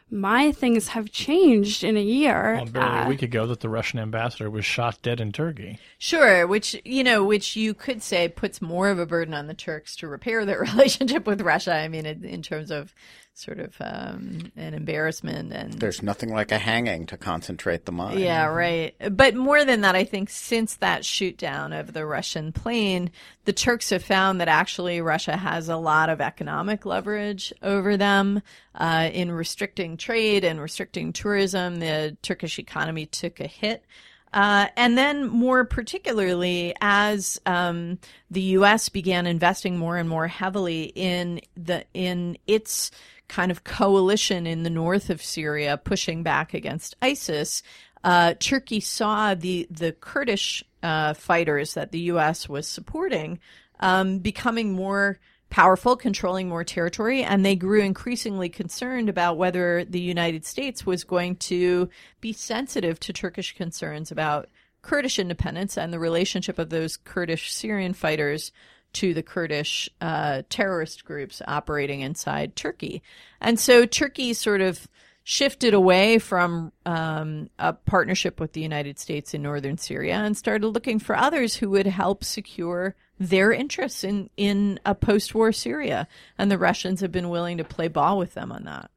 My 0.10 0.52
things 0.54 0.90
have 0.90 1.12
changed 1.12 1.84
in 1.84 1.98
a 1.98 2.02
year. 2.02 2.56
Well, 2.56 2.66
barely 2.66 2.90
Uh, 2.90 3.06
a 3.06 3.10
week 3.10 3.22
ago, 3.22 3.46
that 3.48 3.60
the 3.60 3.68
Russian 3.70 4.00
ambassador 4.00 4.50
was 4.50 4.64
shot 4.66 5.02
dead 5.02 5.20
in 5.20 5.34
Turkey. 5.34 5.80
Sure, 5.98 6.48
which 6.48 6.80
you 6.86 7.04
know, 7.04 7.24
which 7.26 7.56
you 7.58 7.74
could 7.74 8.02
say 8.02 8.30
puts 8.30 8.62
more 8.62 8.90
of 8.90 9.00
a 9.00 9.06
burden 9.06 9.34
on 9.34 9.48
the 9.48 9.54
Turks 9.54 9.96
to 9.98 10.08
repair 10.08 10.46
their 10.46 10.60
relationship 10.74 11.28
with 11.28 11.42
Russia. 11.42 11.74
I 11.76 11.90
mean, 11.90 12.06
in, 12.06 12.24
in 12.24 12.42
terms 12.42 12.72
of 12.72 12.96
sort 13.38 13.60
of 13.60 13.76
um, 13.82 14.52
an 14.56 14.74
embarrassment 14.74 15.54
and 15.54 15.74
There's 15.74 16.02
nothing 16.02 16.34
like 16.34 16.52
a 16.52 16.58
hanging 16.58 17.06
to 17.06 17.18
concentrate 17.18 17.86
the 17.86 17.92
mind. 17.92 18.20
yeah, 18.20 18.48
right. 18.48 18.96
But 19.12 19.36
more 19.36 19.64
than 19.64 19.82
that, 19.82 19.96
I 19.96 20.06
think 20.06 20.32
since 20.32 20.76
that 20.78 21.06
shoot 21.06 21.38
down 21.38 21.72
of 21.72 21.94
the 21.94 22.04
Russian 22.04 22.52
plane, 22.52 23.12
the 23.46 23.54
Turks 23.54 23.92
have 23.92 24.04
found 24.04 24.42
that 24.42 24.48
actually 24.48 25.02
Russia 25.02 25.38
has 25.38 25.70
a 25.70 25.78
lot 25.78 26.10
of 26.10 26.20
economic 26.20 26.84
leverage 26.84 27.54
over 27.62 27.96
them 27.96 28.42
uh, 28.74 29.10
in 29.14 29.32
restricting 29.32 29.98
trade 29.98 30.44
and 30.44 30.60
restricting 30.60 31.14
tourism. 31.14 31.76
The 31.76 32.18
Turkish 32.24 32.58
economy 32.58 33.06
took 33.06 33.40
a 33.40 33.48
hit. 33.48 33.86
Uh, 34.34 34.68
and 34.76 34.98
then, 34.98 35.26
more 35.26 35.64
particularly, 35.64 36.76
as 36.82 37.40
um, 37.46 37.98
the 38.30 38.42
U.S. 38.42 38.90
began 38.90 39.26
investing 39.26 39.78
more 39.78 39.96
and 39.96 40.10
more 40.10 40.28
heavily 40.28 40.92
in 40.96 41.40
the 41.56 41.86
in 41.94 42.38
its 42.46 42.92
kind 43.28 43.52
of 43.52 43.64
coalition 43.64 44.48
in 44.48 44.64
the 44.64 44.70
north 44.70 45.10
of 45.10 45.22
Syria, 45.22 45.78
pushing 45.78 46.24
back 46.24 46.54
against 46.54 46.96
ISIS, 47.02 47.64
uh, 48.04 48.36
Turkey 48.40 48.80
saw 48.80 49.36
the 49.36 49.68
the 49.70 49.92
Kurdish 49.92 50.64
uh, 50.84 51.14
fighters 51.14 51.74
that 51.74 51.92
the 51.92 52.00
U.S. 52.00 52.48
was 52.48 52.68
supporting 52.68 53.40
um, 53.80 54.20
becoming 54.20 54.74
more 54.74 55.20
powerful, 55.50 55.96
controlling 55.96 56.50
more 56.50 56.64
territory, 56.64 57.24
and 57.24 57.46
they 57.46 57.56
grew 57.56 57.82
increasingly 57.82 58.50
concerned 58.50 59.10
about 59.10 59.38
whether 59.38 59.86
the 59.86 60.00
United 60.00 60.46
States 60.46 60.86
was 60.86 61.04
going 61.04 61.36
to 61.36 61.90
be 62.20 62.34
sensitive 62.34 63.00
to 63.00 63.14
Turkish 63.14 63.56
concerns 63.56 64.12
about 64.12 64.50
Kurdish 64.82 65.20
independence 65.20 65.78
and 65.78 65.92
the 65.92 66.00
relationship 66.00 66.60
of 66.60 66.70
those 66.70 66.98
Kurdish 66.98 67.54
Syrian 67.54 67.94
fighters 67.94 68.52
to 68.98 69.14
the 69.14 69.22
Kurdish 69.22 69.90
uh, 70.02 70.42
terrorist 70.50 71.06
groups 71.06 71.40
operating 71.48 72.02
inside 72.02 72.56
Turkey. 72.56 73.04
And 73.40 73.60
so 73.60 73.86
Turkey 73.86 74.34
sort 74.34 74.62
of 74.62 74.88
shifted 75.24 75.76
away 75.76 76.18
from 76.18 76.72
um, 76.84 77.48
a 77.60 77.74
partnership 77.74 78.40
with 78.40 78.54
the 78.54 78.62
United 78.62 78.98
States 78.98 79.36
in 79.36 79.44
northern 79.44 79.78
Syria 79.78 80.16
and 80.16 80.36
started 80.36 80.68
looking 80.68 80.98
for 80.98 81.16
others 81.16 81.56
who 81.56 81.70
would 81.70 81.86
help 81.86 82.24
secure 82.24 82.96
their 83.20 83.52
interests 83.52 84.04
in, 84.04 84.32
in 84.36 84.80
a 84.84 84.96
post 84.96 85.36
war 85.36 85.52
Syria. 85.52 86.08
And 86.40 86.50
the 86.50 86.58
Russians 86.58 87.02
have 87.02 87.12
been 87.12 87.30
willing 87.30 87.58
to 87.60 87.64
play 87.64 87.90
ball 87.90 88.18
with 88.18 88.34
them 88.34 88.52
on 88.52 88.64
that. 88.64 88.90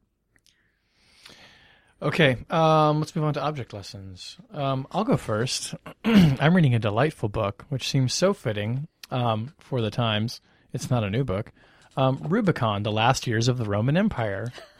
Okay, 2.01 2.37
um, 2.49 2.99
let's 2.99 3.15
move 3.15 3.25
on 3.25 3.35
to 3.35 3.43
object 3.43 3.71
lessons. 3.71 4.37
Um, 4.51 4.87
I'll 4.91 5.03
go 5.03 5.17
first. 5.17 5.75
I'm 6.05 6.55
reading 6.55 6.73
a 6.73 6.79
delightful 6.79 7.29
book, 7.29 7.65
which 7.69 7.87
seems 7.87 8.15
so 8.15 8.33
fitting 8.33 8.87
um, 9.11 9.53
for 9.59 9.81
the 9.81 9.91
times. 9.91 10.41
It's 10.73 10.89
not 10.89 11.03
a 11.03 11.09
new 11.09 11.23
book. 11.23 11.51
Um, 11.97 12.19
Rubicon: 12.29 12.83
The 12.83 12.91
Last 12.91 13.27
Years 13.27 13.47
of 13.49 13.57
the 13.57 13.65
Roman 13.65 13.97
Empire. 13.97 14.53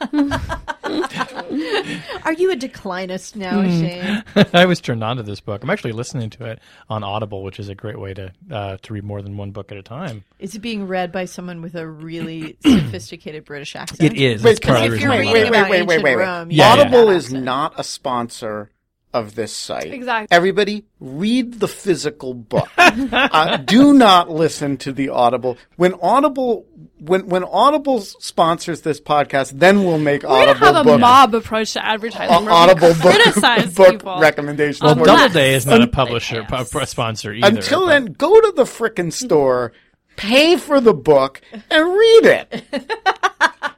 Are 2.24 2.32
you 2.32 2.50
a 2.52 2.56
declinist 2.56 3.36
now, 3.36 3.62
Shane? 3.62 4.24
I 4.54 4.66
was 4.66 4.80
turned 4.80 5.02
on 5.04 5.16
to 5.18 5.22
this 5.22 5.40
book. 5.40 5.62
I'm 5.62 5.70
actually 5.70 5.92
listening 5.92 6.30
to 6.30 6.46
it 6.46 6.60
on 6.88 7.02
Audible, 7.04 7.42
which 7.42 7.58
is 7.60 7.68
a 7.68 7.74
great 7.74 7.98
way 8.00 8.14
to 8.14 8.32
uh, 8.50 8.76
to 8.82 8.92
read 8.94 9.04
more 9.04 9.20
than 9.22 9.36
one 9.36 9.50
book 9.50 9.70
at 9.72 9.78
a 9.78 9.82
time. 9.82 10.24
Is 10.38 10.54
it 10.54 10.60
being 10.60 10.86
read 10.86 11.12
by 11.12 11.26
someone 11.26 11.60
with 11.62 11.74
a 11.74 11.86
really 11.86 12.56
sophisticated 12.64 13.44
British 13.44 13.76
accent? 13.76 14.00
It 14.00 14.14
is. 14.20 14.42
Wait, 14.42 14.60
That's 14.62 14.66
part 14.66 14.78
of 14.78 14.82
the 14.82 14.86
if 14.86 14.92
reason 14.92 15.02
you're 15.10 15.12
I 15.12 15.18
reading 15.20 15.34
love 15.34 15.42
it. 15.44 15.48
about 15.48 15.70
wait, 15.70 15.70
wait, 15.70 15.80
ancient 15.82 16.02
wait, 16.04 16.16
wait. 16.16 16.22
Rome, 16.24 16.50
you 16.50 16.56
Yeah, 16.58 16.68
have 16.70 16.78
Audible 16.80 17.06
that 17.06 17.16
is 17.16 17.24
accent. 17.26 17.44
not 17.44 17.78
a 17.80 17.84
sponsor 17.84 18.70
of 19.14 19.34
this 19.34 19.52
site. 19.54 19.92
Exactly. 19.92 20.34
Everybody, 20.34 20.84
read 21.00 21.60
the 21.60 21.68
physical 21.68 22.32
book. 22.34 22.68
uh, 22.78 23.56
do 23.58 23.92
not 23.92 24.30
listen 24.30 24.76
to 24.78 24.92
the 24.92 25.10
Audible. 25.10 25.58
When 25.76 25.94
Audible, 26.00 26.66
when 26.98 27.26
when 27.28 27.44
Audible 27.44 28.00
sponsors 28.00 28.80
this 28.82 29.00
podcast, 29.00 29.58
then 29.58 29.84
we'll 29.84 29.98
make 29.98 30.22
We're 30.22 30.28
gonna 30.30 30.50
Audible 30.52 30.66
have 30.66 30.76
a 30.76 30.84
book. 30.84 31.00
mob 31.00 31.34
approach 31.34 31.72
to 31.74 31.84
advertising. 31.84 32.48
uh, 32.48 32.52
Audible 32.52 32.94
book, 32.94 33.14
criticize 33.14 33.74
book 33.74 33.90
people. 33.92 34.18
recommendations. 34.20 34.80
on 34.82 34.98
for- 34.98 35.04
that. 35.06 35.16
Doubleday 35.18 35.54
is 35.54 35.66
not 35.66 35.82
a 35.82 35.86
publisher, 35.88 36.46
Yes. 36.50 36.90
sponsor 36.90 37.32
either. 37.32 37.46
Until 37.48 37.80
but- 37.80 37.86
then, 37.88 38.04
go 38.14 38.40
to 38.40 38.52
the 38.56 38.64
frickin' 38.64 39.12
store, 39.12 39.72
pay 40.16 40.56
for 40.56 40.80
the 40.80 40.94
book, 40.94 41.40
and 41.70 41.84
read 41.88 42.24
it. 42.26 42.62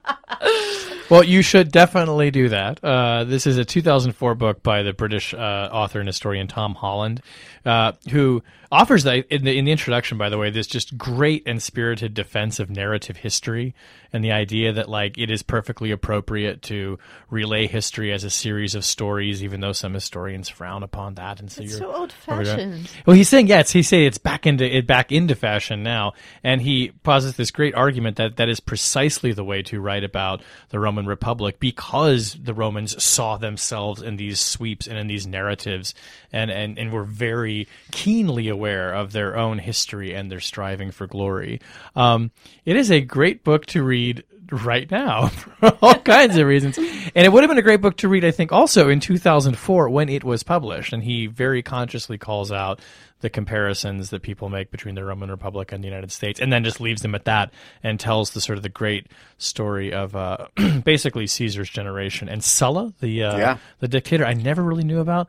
Well, 1.11 1.23
you 1.23 1.43
should 1.43 1.71
definitely 1.71 2.31
do 2.31 2.49
that. 2.49 2.83
Uh, 2.83 3.25
this 3.25 3.47
is 3.47 3.59
a 3.59 3.65
2004 3.65 4.35
book 4.35 4.63
by 4.63 4.83
the 4.83 4.95
British 4.95 5.35
uh, 5.35 5.37
author 5.71 6.01
and 6.01 6.09
historian 6.09 6.49
Tom 6.49 6.75
Holland, 6.75 7.21
uh, 7.65 7.93
who 8.11 8.43
offers 8.71 9.05
that 9.05 9.27
in 9.33 9.45
the, 9.45 9.57
in 9.57 9.65
the 9.65 9.73
introduction, 9.73 10.19
by 10.19 10.29
the 10.29 10.37
way, 10.37 10.51
this 10.51 10.67
just 10.67 10.99
great 10.99 11.45
and 11.47 11.63
spirited 11.63 12.13
defense 12.13 12.59
of 12.59 12.69
narrative 12.69 13.17
history 13.19 13.75
and 14.13 14.25
the 14.25 14.33
idea 14.33 14.73
that 14.73 14.89
like 14.89 15.19
it 15.19 15.31
is 15.31 15.43
perfectly 15.43 15.91
appropriate 15.91 16.63
to 16.63 16.99
relay 17.31 17.67
history 17.67 18.13
as 18.13 18.25
a 18.25 18.31
series 18.31 18.75
of 18.75 18.85
stories, 18.85 19.43
even 19.43 19.61
though 19.61 19.73
some 19.73 19.95
historians 19.95 20.49
frown 20.49 20.83
upon 20.83 21.15
that. 21.15 21.41
And 21.41 21.51
so 21.51 21.63
It's 21.63 21.73
you're 21.73 21.81
so 21.81 21.95
old 21.95 22.13
fashioned. 22.13 22.91
well, 23.07 23.17
he's 23.17 23.29
saying, 23.29 23.49
it's, 23.49 23.73
he's 23.73 23.89
saying 23.89 24.07
it's 24.07 24.19
back 24.19 24.47
into 24.47 24.65
it 24.65 24.87
back 24.87 25.13
into 25.13 25.35
fashion 25.35 25.83
now, 25.83 26.13
and 26.43 26.61
he 26.63 26.93
posits 27.03 27.37
this 27.37 27.51
great 27.51 27.75
argument 27.75 28.17
that 28.17 28.37
that 28.37 28.49
is 28.49 28.61
precisely 28.61 29.33
the 29.33 29.45
way 29.45 29.63
to 29.63 29.81
write 29.81 30.05
about 30.05 30.43
the 30.71 30.79
Roman 30.81 31.07
Republic 31.07 31.59
because 31.61 32.35
the 32.35 32.55
Romans 32.55 33.03
saw 33.03 33.37
themselves 33.37 34.03
in 34.03 34.17
these 34.17 34.41
sweeps 34.41 34.87
and 34.87 34.99
in 34.99 35.07
these 35.07 35.27
narratives, 35.27 35.95
and 36.33 36.51
and 36.51 36.79
and 36.79 36.93
were 36.93 37.05
very 37.05 37.54
keenly 37.93 38.49
aware 38.49 38.93
of 38.93 39.13
their 39.13 39.37
own 39.37 39.59
history 39.59 40.15
and 40.15 40.31
their 40.31 40.41
striving 40.41 40.91
for 40.91 41.07
glory. 41.07 41.61
Um, 41.97 42.31
it 42.65 42.77
is 42.77 42.91
a 42.91 43.01
great 43.01 43.45
book 43.45 43.67
to 43.67 43.83
read 43.83 44.25
right 44.51 44.91
now 44.91 45.29
for 45.61 45.69
all 45.83 45.95
kinds 46.01 46.37
of 46.37 46.47
reasons. 46.47 46.77
And 46.79 47.25
it 47.27 47.33
would 47.33 47.43
have 47.43 47.49
been 47.51 47.59
a 47.59 47.63
great 47.63 47.81
book 47.81 47.97
to 47.99 48.09
read, 48.09 48.25
I 48.25 48.31
think, 48.31 48.53
also 48.53 48.89
in 48.89 49.01
2004 49.01 49.89
when 49.89 50.09
it 50.09 50.23
was 50.25 50.43
published. 50.43 50.93
And 50.93 51.03
he 51.03 51.27
very 51.27 51.63
consciously 51.63 52.19
calls 52.19 52.53
out 52.53 52.81
the 53.21 53.31
comparisons 53.31 54.11
that 54.11 54.21
people 54.21 54.51
make 54.51 54.71
between 54.71 54.95
the 54.97 55.03
Roman 55.05 55.31
Republic 55.31 55.73
and 55.73 55.83
the 55.83 55.89
United 55.89 56.13
States, 56.13 56.39
and 56.41 56.53
then 56.53 56.63
just 56.63 56.79
leaves 56.79 57.01
them 57.01 57.15
at 57.15 57.25
that 57.25 57.51
and 57.83 57.99
tells 57.99 58.33
the 58.33 58.41
sort 58.41 58.59
of 58.59 58.63
the 58.63 58.69
great 58.69 59.07
story 59.39 59.95
of 59.95 60.15
uh, 60.15 60.47
basically 60.85 61.27
Caesar's 61.27 61.71
generation 61.71 62.29
and 62.29 62.45
Sulla, 62.45 62.93
the 63.01 63.23
uh, 63.25 63.39
Yeah. 63.39 63.59
the 63.81 63.89
dictator 63.89 64.27
I 64.27 64.35
never 64.35 64.63
really 64.63 64.85
knew 64.85 65.01
about. 65.01 65.29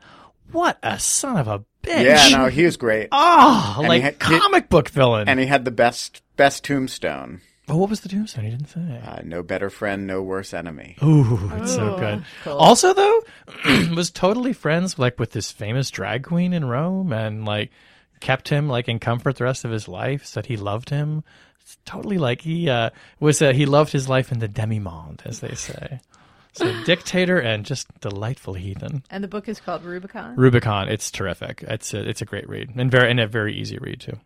What 0.52 0.78
a 0.82 0.98
son 0.98 1.36
of 1.36 1.48
a 1.48 1.60
bitch! 1.82 2.04
Yeah, 2.04 2.36
no, 2.38 2.46
he 2.46 2.64
was 2.64 2.76
great. 2.76 3.08
Oh, 3.12 3.78
he 3.82 3.88
like 3.88 4.02
had- 4.02 4.14
he- 4.14 4.38
comic 4.38 4.68
book 4.68 4.88
villain. 4.88 5.28
And 5.28 5.38
he 5.40 5.46
had 5.46 5.64
the 5.64 5.70
best 5.70 6.22
best 6.36 6.64
tombstone. 6.64 7.40
oh, 7.68 7.76
what 7.76 7.90
was 7.90 8.00
the 8.00 8.08
tombstone? 8.08 8.44
He 8.44 8.50
didn't 8.50 8.68
say. 8.68 9.00
Uh, 9.04 9.22
no 9.24 9.42
better 9.42 9.70
friend, 9.70 10.06
no 10.06 10.22
worse 10.22 10.54
enemy. 10.54 10.96
Ooh, 11.02 11.50
it's 11.56 11.74
so 11.74 11.96
good. 11.98 12.24
Also, 12.46 12.94
though, 12.94 13.22
was 13.94 14.10
totally 14.10 14.52
friends 14.52 14.98
like 14.98 15.18
with 15.18 15.32
this 15.32 15.50
famous 15.50 15.90
drag 15.90 16.22
queen 16.24 16.52
in 16.52 16.64
Rome, 16.64 17.12
and 17.12 17.44
like 17.44 17.70
kept 18.20 18.48
him 18.48 18.68
like 18.68 18.88
in 18.88 18.98
comfort 18.98 19.36
the 19.36 19.44
rest 19.44 19.64
of 19.64 19.70
his 19.70 19.88
life. 19.88 20.24
Said 20.24 20.46
he 20.46 20.56
loved 20.56 20.90
him. 20.90 21.24
It's 21.60 21.76
totally 21.84 22.18
like 22.18 22.42
he 22.42 22.70
uh, 22.70 22.90
was. 23.18 23.42
Uh, 23.42 23.52
he 23.52 23.66
loved 23.66 23.90
his 23.92 24.08
life 24.08 24.30
in 24.30 24.38
the 24.38 24.46
demi-monde, 24.48 25.22
as 25.24 25.40
they 25.40 25.54
say. 25.56 25.98
So 26.56 26.84
dictator 26.84 27.38
and 27.38 27.66
just 27.66 27.86
delightful 28.00 28.54
heathen. 28.54 29.02
And 29.10 29.22
the 29.22 29.28
book 29.28 29.46
is 29.46 29.60
called 29.60 29.84
Rubicon. 29.84 30.36
Rubicon, 30.36 30.88
it's 30.88 31.10
terrific. 31.10 31.62
It's 31.68 31.92
a, 31.92 32.08
it's 32.08 32.22
a 32.22 32.24
great 32.24 32.48
read 32.48 32.70
and 32.76 32.90
very 32.90 33.10
and 33.10 33.20
a 33.20 33.26
very 33.26 33.54
easy 33.54 33.76
read 33.78 34.00
too. 34.00 34.18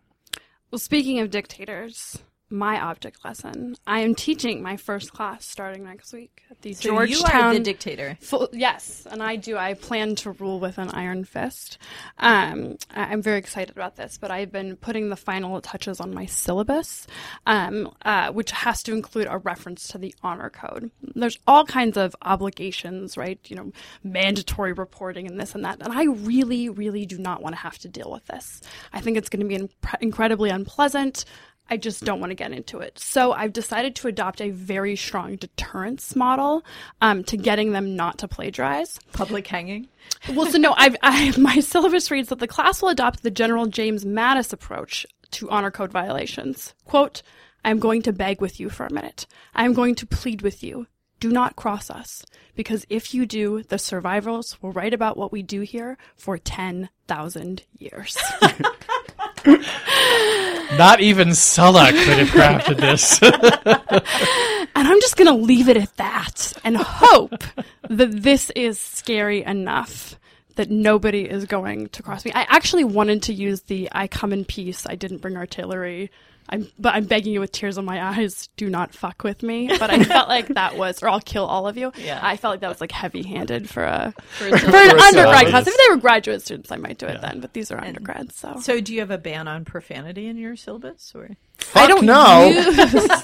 Well, 0.71 0.79
speaking 0.79 1.19
of 1.19 1.29
dictators, 1.29 2.19
my 2.51 2.79
object 2.79 3.23
lesson. 3.23 3.75
I 3.87 4.01
am 4.01 4.13
teaching 4.15 4.61
my 4.61 4.77
first 4.77 5.13
class 5.13 5.45
starting 5.45 5.83
next 5.85 6.11
week 6.13 6.43
at 6.51 6.61
the 6.61 6.73
So 6.73 7.01
you 7.03 7.15
Georgetown. 7.15 7.43
are 7.43 7.53
the 7.53 7.59
dictator. 7.61 8.17
Full, 8.21 8.49
yes, 8.51 9.07
and 9.09 9.23
I 9.23 9.37
do. 9.37 9.57
I 9.57 9.73
plan 9.73 10.15
to 10.17 10.31
rule 10.31 10.59
with 10.59 10.77
an 10.77 10.89
iron 10.91 11.23
fist. 11.23 11.77
Um, 12.17 12.77
I- 12.93 13.05
I'm 13.05 13.21
very 13.21 13.37
excited 13.39 13.71
about 13.75 13.95
this, 13.95 14.17
but 14.19 14.31
I've 14.31 14.51
been 14.51 14.75
putting 14.75 15.09
the 15.09 15.15
final 15.15 15.59
touches 15.61 15.99
on 15.99 16.13
my 16.13 16.25
syllabus, 16.25 17.07
um, 17.45 17.91
uh, 18.03 18.31
which 18.31 18.51
has 18.51 18.83
to 18.83 18.93
include 18.93 19.27
a 19.29 19.37
reference 19.37 19.87
to 19.89 19.97
the 19.97 20.13
honor 20.21 20.49
code. 20.49 20.91
There's 21.15 21.37
all 21.47 21.65
kinds 21.65 21.97
of 21.97 22.15
obligations, 22.21 23.17
right? 23.17 23.39
You 23.45 23.55
know, 23.55 23.71
mandatory 24.03 24.73
reporting 24.73 25.27
and 25.27 25.39
this 25.39 25.55
and 25.55 25.63
that, 25.65 25.81
and 25.81 25.93
I 25.93 26.03
really, 26.05 26.69
really 26.69 27.05
do 27.05 27.17
not 27.17 27.41
want 27.41 27.55
to 27.55 27.61
have 27.61 27.79
to 27.79 27.87
deal 27.87 28.11
with 28.11 28.25
this. 28.27 28.61
I 28.93 28.99
think 29.01 29.17
it's 29.17 29.29
going 29.29 29.47
to 29.47 29.57
be 29.57 29.69
incredibly 30.01 30.49
unpleasant. 30.49 31.25
I 31.71 31.77
just 31.77 32.03
don't 32.03 32.19
want 32.19 32.31
to 32.31 32.35
get 32.35 32.51
into 32.51 32.79
it. 32.79 32.99
So 32.99 33.31
I've 33.31 33.53
decided 33.53 33.95
to 33.95 34.09
adopt 34.09 34.41
a 34.41 34.49
very 34.49 34.97
strong 34.97 35.37
deterrence 35.37 36.17
model 36.17 36.65
um, 36.99 37.23
to 37.23 37.37
getting 37.37 37.71
them 37.71 37.95
not 37.95 38.17
to 38.19 38.27
plagiarize. 38.27 38.99
Public 39.13 39.47
hanging. 39.47 39.87
Well, 40.33 40.47
so 40.47 40.57
no, 40.57 40.73
I've, 40.77 40.97
I, 41.01 41.33
my 41.39 41.61
syllabus 41.61 42.11
reads 42.11 42.27
that 42.27 42.39
the 42.39 42.47
class 42.47 42.81
will 42.81 42.89
adopt 42.89 43.23
the 43.23 43.31
General 43.31 43.67
James 43.67 44.03
Mattis 44.03 44.51
approach 44.51 45.05
to 45.31 45.49
honor 45.49 45.71
code 45.71 45.93
violations. 45.93 46.73
Quote, 46.83 47.21
I'm 47.63 47.79
going 47.79 48.01
to 48.01 48.11
beg 48.11 48.41
with 48.41 48.59
you 48.59 48.69
for 48.69 48.85
a 48.85 48.93
minute. 48.93 49.25
I'm 49.55 49.71
going 49.73 49.95
to 49.95 50.05
plead 50.05 50.41
with 50.41 50.61
you. 50.63 50.87
do 51.21 51.31
not 51.31 51.55
cross 51.55 51.89
us 51.89 52.25
because 52.55 52.85
if 52.89 53.13
you 53.13 53.25
do, 53.25 53.63
the 53.63 53.79
survivors 53.79 54.61
will 54.61 54.73
write 54.73 54.93
about 54.93 55.15
what 55.15 55.31
we 55.31 55.41
do 55.41 55.61
here 55.61 55.97
for 56.17 56.37
10,000 56.37 57.63
years. 57.77 58.17
Not 60.77 61.01
even 61.01 61.35
Sulla 61.35 61.91
could 61.91 62.17
have 62.17 62.29
crafted 62.29 62.77
this. 62.79 63.19
And 64.73 64.87
I'm 64.87 65.01
just 65.01 65.17
going 65.17 65.27
to 65.27 65.45
leave 65.45 65.67
it 65.67 65.77
at 65.77 65.95
that 65.97 66.53
and 66.63 66.77
hope 66.77 67.43
that 67.89 68.23
this 68.23 68.49
is 68.51 68.79
scary 68.79 69.43
enough 69.43 70.15
that 70.55 70.69
nobody 70.69 71.29
is 71.29 71.45
going 71.45 71.89
to 71.89 72.01
cross 72.01 72.23
me. 72.25 72.31
I 72.33 72.43
actually 72.49 72.85
wanted 72.85 73.23
to 73.23 73.33
use 73.33 73.61
the 73.63 73.89
I 73.91 74.07
come 74.07 74.31
in 74.33 74.45
peace, 74.45 74.87
I 74.87 74.95
didn't 74.95 75.19
bring 75.19 75.37
artillery. 75.37 76.09
I'm, 76.51 76.67
but 76.77 76.93
I'm 76.93 77.05
begging 77.05 77.31
you 77.33 77.39
with 77.39 77.51
tears 77.51 77.77
in 77.77 77.85
my 77.85 78.03
eyes, 78.03 78.49
do 78.57 78.69
not 78.69 78.93
fuck 78.93 79.23
with 79.23 79.41
me. 79.41 79.67
But 79.79 79.89
I 79.89 80.03
felt 80.03 80.27
like 80.27 80.47
that 80.55 80.77
was, 80.77 81.01
or 81.01 81.07
I'll 81.09 81.21
kill 81.21 81.45
all 81.45 81.67
of 81.67 81.77
you. 81.77 81.91
Yeah. 81.97 82.19
I 82.21 82.35
felt 82.37 82.51
like 82.53 82.59
that 82.59 82.67
was 82.69 82.81
like 82.81 82.91
heavy 82.91 83.23
handed 83.23 83.69
for 83.69 83.83
a, 83.83 84.13
For 84.37 84.45
for 84.57 84.65
a 84.67 84.69
an 84.89 84.99
undergrad 84.99 85.47
class. 85.47 85.67
If 85.67 85.77
they 85.77 85.89
were 85.89 85.97
graduate 85.97 86.41
students, 86.41 86.71
I 86.71 86.75
might 86.77 86.97
do 86.97 87.05
it 87.05 87.21
then, 87.21 87.39
but 87.39 87.53
these 87.53 87.71
are 87.71 87.79
undergrads, 87.81 88.35
so. 88.35 88.59
So, 88.59 88.81
do 88.81 88.93
you 88.93 88.99
have 88.99 89.11
a 89.11 89.17
ban 89.17 89.47
on 89.47 89.63
profanity 89.65 90.27
in 90.27 90.37
your 90.37 90.55
syllabus, 90.55 91.13
or 91.15 91.29
Fuck 91.57 91.83
I 91.83 91.87
don't 91.87 92.05
know. 92.05 92.47
use- 92.49 93.21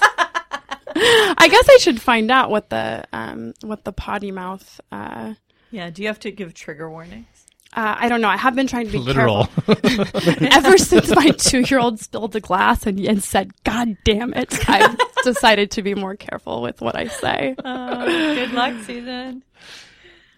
I 1.00 1.48
guess 1.50 1.68
I 1.68 1.76
should 1.80 2.00
find 2.00 2.30
out 2.30 2.50
what 2.50 2.70
the 2.70 3.04
um 3.12 3.54
what 3.62 3.84
the 3.84 3.92
potty 3.92 4.32
mouth. 4.32 4.80
Uh, 4.90 5.34
yeah? 5.70 5.90
Do 5.90 6.02
you 6.02 6.08
have 6.08 6.18
to 6.20 6.30
give 6.32 6.54
trigger 6.54 6.90
warnings? 6.90 7.37
Uh, 7.76 7.96
I 7.98 8.08
don't 8.08 8.20
know. 8.20 8.28
I 8.28 8.36
have 8.36 8.54
been 8.54 8.66
trying 8.66 8.86
to 8.86 8.92
be 8.92 8.98
Literal. 8.98 9.46
careful 9.66 10.46
ever 10.52 10.78
since 10.78 11.14
my 11.14 11.30
two 11.30 11.60
year 11.60 11.78
old 11.78 12.00
spilled 12.00 12.34
a 12.36 12.40
glass 12.40 12.86
and, 12.86 12.98
and 13.00 13.22
said, 13.22 13.52
"God 13.64 13.96
damn 14.04 14.32
it!" 14.34 14.58
I've 14.68 14.96
decided 15.22 15.70
to 15.72 15.82
be 15.82 15.94
more 15.94 16.16
careful 16.16 16.62
with 16.62 16.80
what 16.80 16.96
I 16.96 17.08
say. 17.08 17.54
Oh, 17.64 18.04
good 18.34 18.52
luck, 18.52 18.74
Susan. 18.84 19.42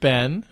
ben, 0.01 0.45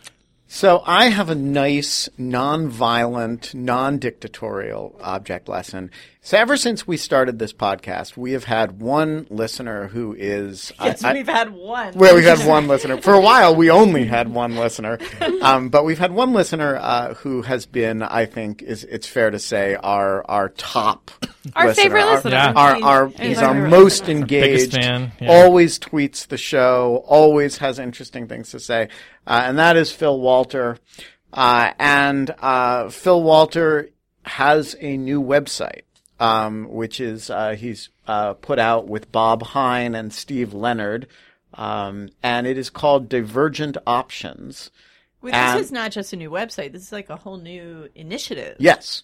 So 0.46 0.82
I 0.86 1.06
have 1.06 1.28
a 1.30 1.34
nice, 1.34 2.08
non-violent, 2.16 3.54
non-dictatorial 3.54 4.98
object 5.02 5.48
lesson. 5.48 5.90
So 6.20 6.36
ever 6.36 6.56
since 6.58 6.86
we 6.86 6.96
started 6.98 7.38
this 7.38 7.52
podcast, 7.54 8.16
we 8.16 8.32
have 8.32 8.44
had 8.44 8.80
one 8.82 9.26
listener 9.30 9.86
who 9.86 10.14
is 10.18 10.72
Yes, 10.82 11.02
I- 11.02 11.10
I- 11.10 11.12
we've 11.14 11.28
had 11.28 11.52
one. 11.54 11.94
Well, 11.94 12.14
we've 12.16 12.24
had 12.24 12.46
one 12.46 12.66
listener. 12.68 13.00
For 13.00 13.14
a 13.14 13.20
while, 13.20 13.54
we 13.54 13.70
only 13.70 14.04
had 14.04 14.28
one 14.28 14.56
listener. 14.56 14.98
Um, 15.40 15.68
but 15.68 15.84
we've 15.84 15.98
had 16.00 16.10
one 16.12 16.32
listener 16.32 16.76
uh, 16.76 17.14
who 17.14 17.42
has 17.42 17.64
been, 17.64 18.02
I 18.02 18.26
think, 18.26 18.60
is 18.60 18.82
it's 18.82 19.06
fair 19.06 19.30
to 19.30 19.38
say, 19.38 19.76
our 19.76 20.28
our 20.28 20.48
top 20.48 21.12
Our 21.54 21.68
listener. 21.68 21.82
favorite 21.84 22.02
Our- 22.02 22.14
listener. 22.14 22.30
Yeah. 22.32 22.52
Our, 22.56 22.82
our, 22.82 23.06
He's 23.08 23.18
he's 23.20 23.38
our 23.38 23.48
our 23.56 23.68
most 23.68 24.00
listener. 24.00 24.10
engaged, 24.18 24.72
Biggest 24.72 24.72
fan, 24.88 25.12
yeah. 25.20 25.28
always 25.30 25.78
tweets 25.78 26.26
the 26.26 26.36
show, 26.36 27.04
always 27.06 27.58
has 27.58 27.78
interesting 27.78 28.26
things 28.26 28.50
to 28.50 28.58
say. 28.58 28.88
Uh, 29.28 29.42
and 29.44 29.58
that 29.58 29.76
is 29.76 29.92
Phil 29.92 30.18
Walter. 30.18 30.78
Uh, 31.32 31.72
and 31.78 32.34
uh, 32.40 32.88
Phil 32.88 33.22
Walter 33.22 33.90
has 34.24 34.74
a 34.80 34.96
new 34.96 35.22
website, 35.22 35.82
um, 36.20 36.68
which 36.68 37.00
is 37.00 37.30
uh, 37.30 37.54
he's 37.58 37.88
uh, 38.06 38.34
put 38.34 38.58
out 38.58 38.88
with 38.88 39.12
Bob 39.12 39.42
Hine 39.42 39.94
and 39.94 40.12
Steve 40.12 40.52
Leonard, 40.54 41.06
um, 41.54 42.08
and 42.22 42.46
it 42.46 42.58
is 42.58 42.70
called 42.70 43.08
Divergent 43.08 43.76
Options. 43.86 44.70
Well, 45.20 45.34
and- 45.34 45.58
this 45.58 45.66
is 45.66 45.72
not 45.72 45.90
just 45.90 46.12
a 46.12 46.16
new 46.16 46.30
website. 46.30 46.72
This 46.72 46.82
is 46.82 46.92
like 46.92 47.10
a 47.10 47.16
whole 47.16 47.38
new 47.38 47.88
initiative. 47.94 48.56
Yes. 48.58 49.02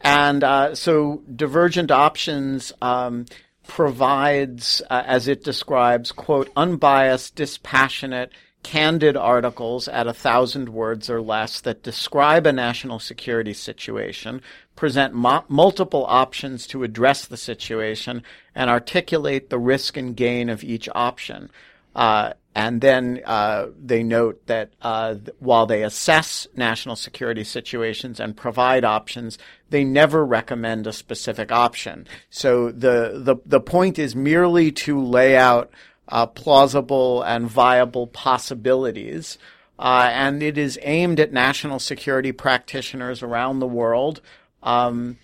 And 0.00 0.44
uh, 0.44 0.74
so 0.74 1.22
Divergent 1.34 1.90
Options 1.90 2.72
um, 2.82 3.24
provides, 3.66 4.82
uh, 4.90 5.02
as 5.06 5.28
it 5.28 5.44
describes, 5.44 6.12
quote, 6.12 6.50
unbiased, 6.56 7.34
dispassionate, 7.36 8.30
candid 8.62 9.16
articles 9.16 9.88
at 9.88 10.06
a 10.06 10.12
thousand 10.12 10.68
words 10.70 11.08
or 11.08 11.20
less 11.20 11.60
that 11.60 11.82
describe 11.82 12.46
a 12.46 12.52
national 12.52 12.98
security 12.98 13.52
situation, 13.52 14.42
present 14.76 15.14
mo- 15.14 15.44
multiple 15.48 16.04
options 16.08 16.66
to 16.68 16.82
address 16.82 17.26
the 17.26 17.36
situation, 17.36 18.22
and 18.54 18.70
articulate 18.70 19.50
the 19.50 19.58
risk 19.58 19.96
and 19.96 20.16
gain 20.16 20.48
of 20.48 20.64
each 20.64 20.88
option. 20.94 21.50
Uh, 21.94 22.32
and 22.56 22.80
then 22.80 23.20
uh, 23.24 23.66
they 23.84 24.02
note 24.02 24.46
that 24.46 24.70
uh, 24.82 25.16
while 25.38 25.66
they 25.66 25.82
assess 25.82 26.46
national 26.54 26.96
security 26.96 27.42
situations 27.44 28.20
and 28.20 28.36
provide 28.36 28.84
options, 28.84 29.38
they 29.70 29.84
never 29.84 30.24
recommend 30.24 30.86
a 30.86 30.92
specific 30.92 31.50
option. 31.50 32.06
So 32.30 32.70
the 32.70 33.20
the, 33.24 33.36
the 33.44 33.60
point 33.60 33.98
is 33.98 34.14
merely 34.14 34.70
to 34.72 35.00
lay 35.00 35.36
out 35.36 35.70
uh, 36.08 36.26
plausible 36.26 37.22
and 37.22 37.48
viable 37.48 38.06
possibilities. 38.06 39.38
Uh, 39.76 40.08
and 40.12 40.40
it 40.40 40.56
is 40.56 40.78
aimed 40.82 41.18
at 41.18 41.32
national 41.32 41.80
security 41.80 42.30
practitioners 42.30 43.22
around 43.22 43.58
the 43.58 43.66
world. 43.66 44.20
Um, 44.64 45.18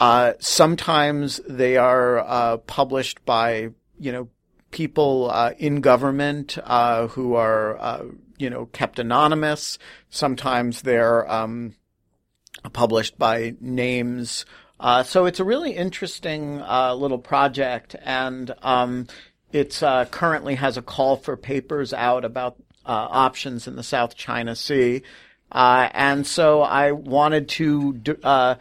uh, 0.00 0.32
sometimes 0.40 1.40
they 1.48 1.76
are 1.76 2.18
uh, 2.18 2.56
published 2.56 3.24
by 3.24 3.68
you 4.00 4.10
know 4.10 4.28
people 4.70 5.30
uh, 5.30 5.52
in 5.58 5.80
government 5.80 6.58
uh, 6.64 7.06
who 7.08 7.34
are 7.34 7.78
uh, 7.78 8.04
you 8.38 8.50
know 8.50 8.66
kept 8.66 8.98
anonymous. 8.98 9.78
Sometimes 10.10 10.82
they're 10.82 11.30
um, 11.30 11.76
published 12.72 13.18
by 13.18 13.54
names. 13.60 14.44
Uh, 14.80 15.04
so 15.04 15.26
it's 15.26 15.38
a 15.38 15.44
really 15.44 15.70
interesting 15.72 16.58
little 16.58 17.18
project, 17.18 17.94
and 18.02 18.52
um, 18.62 19.06
it's 19.52 19.82
uh, 19.82 20.06
currently 20.06 20.54
has 20.56 20.76
a 20.76 20.82
call 20.82 21.16
for 21.16 21.36
papers 21.36 21.92
out 21.92 22.24
about 22.24 22.56
uh, 22.86 23.06
options 23.10 23.68
in 23.68 23.76
the 23.76 23.82
South 23.82 24.16
China 24.16 24.56
Sea. 24.56 25.02
Uh, 25.52 25.88
and 25.92 26.26
so 26.26 26.62
I 26.62 26.92
wanted 26.92 27.48
to 27.50 28.00
uh, 28.24 28.54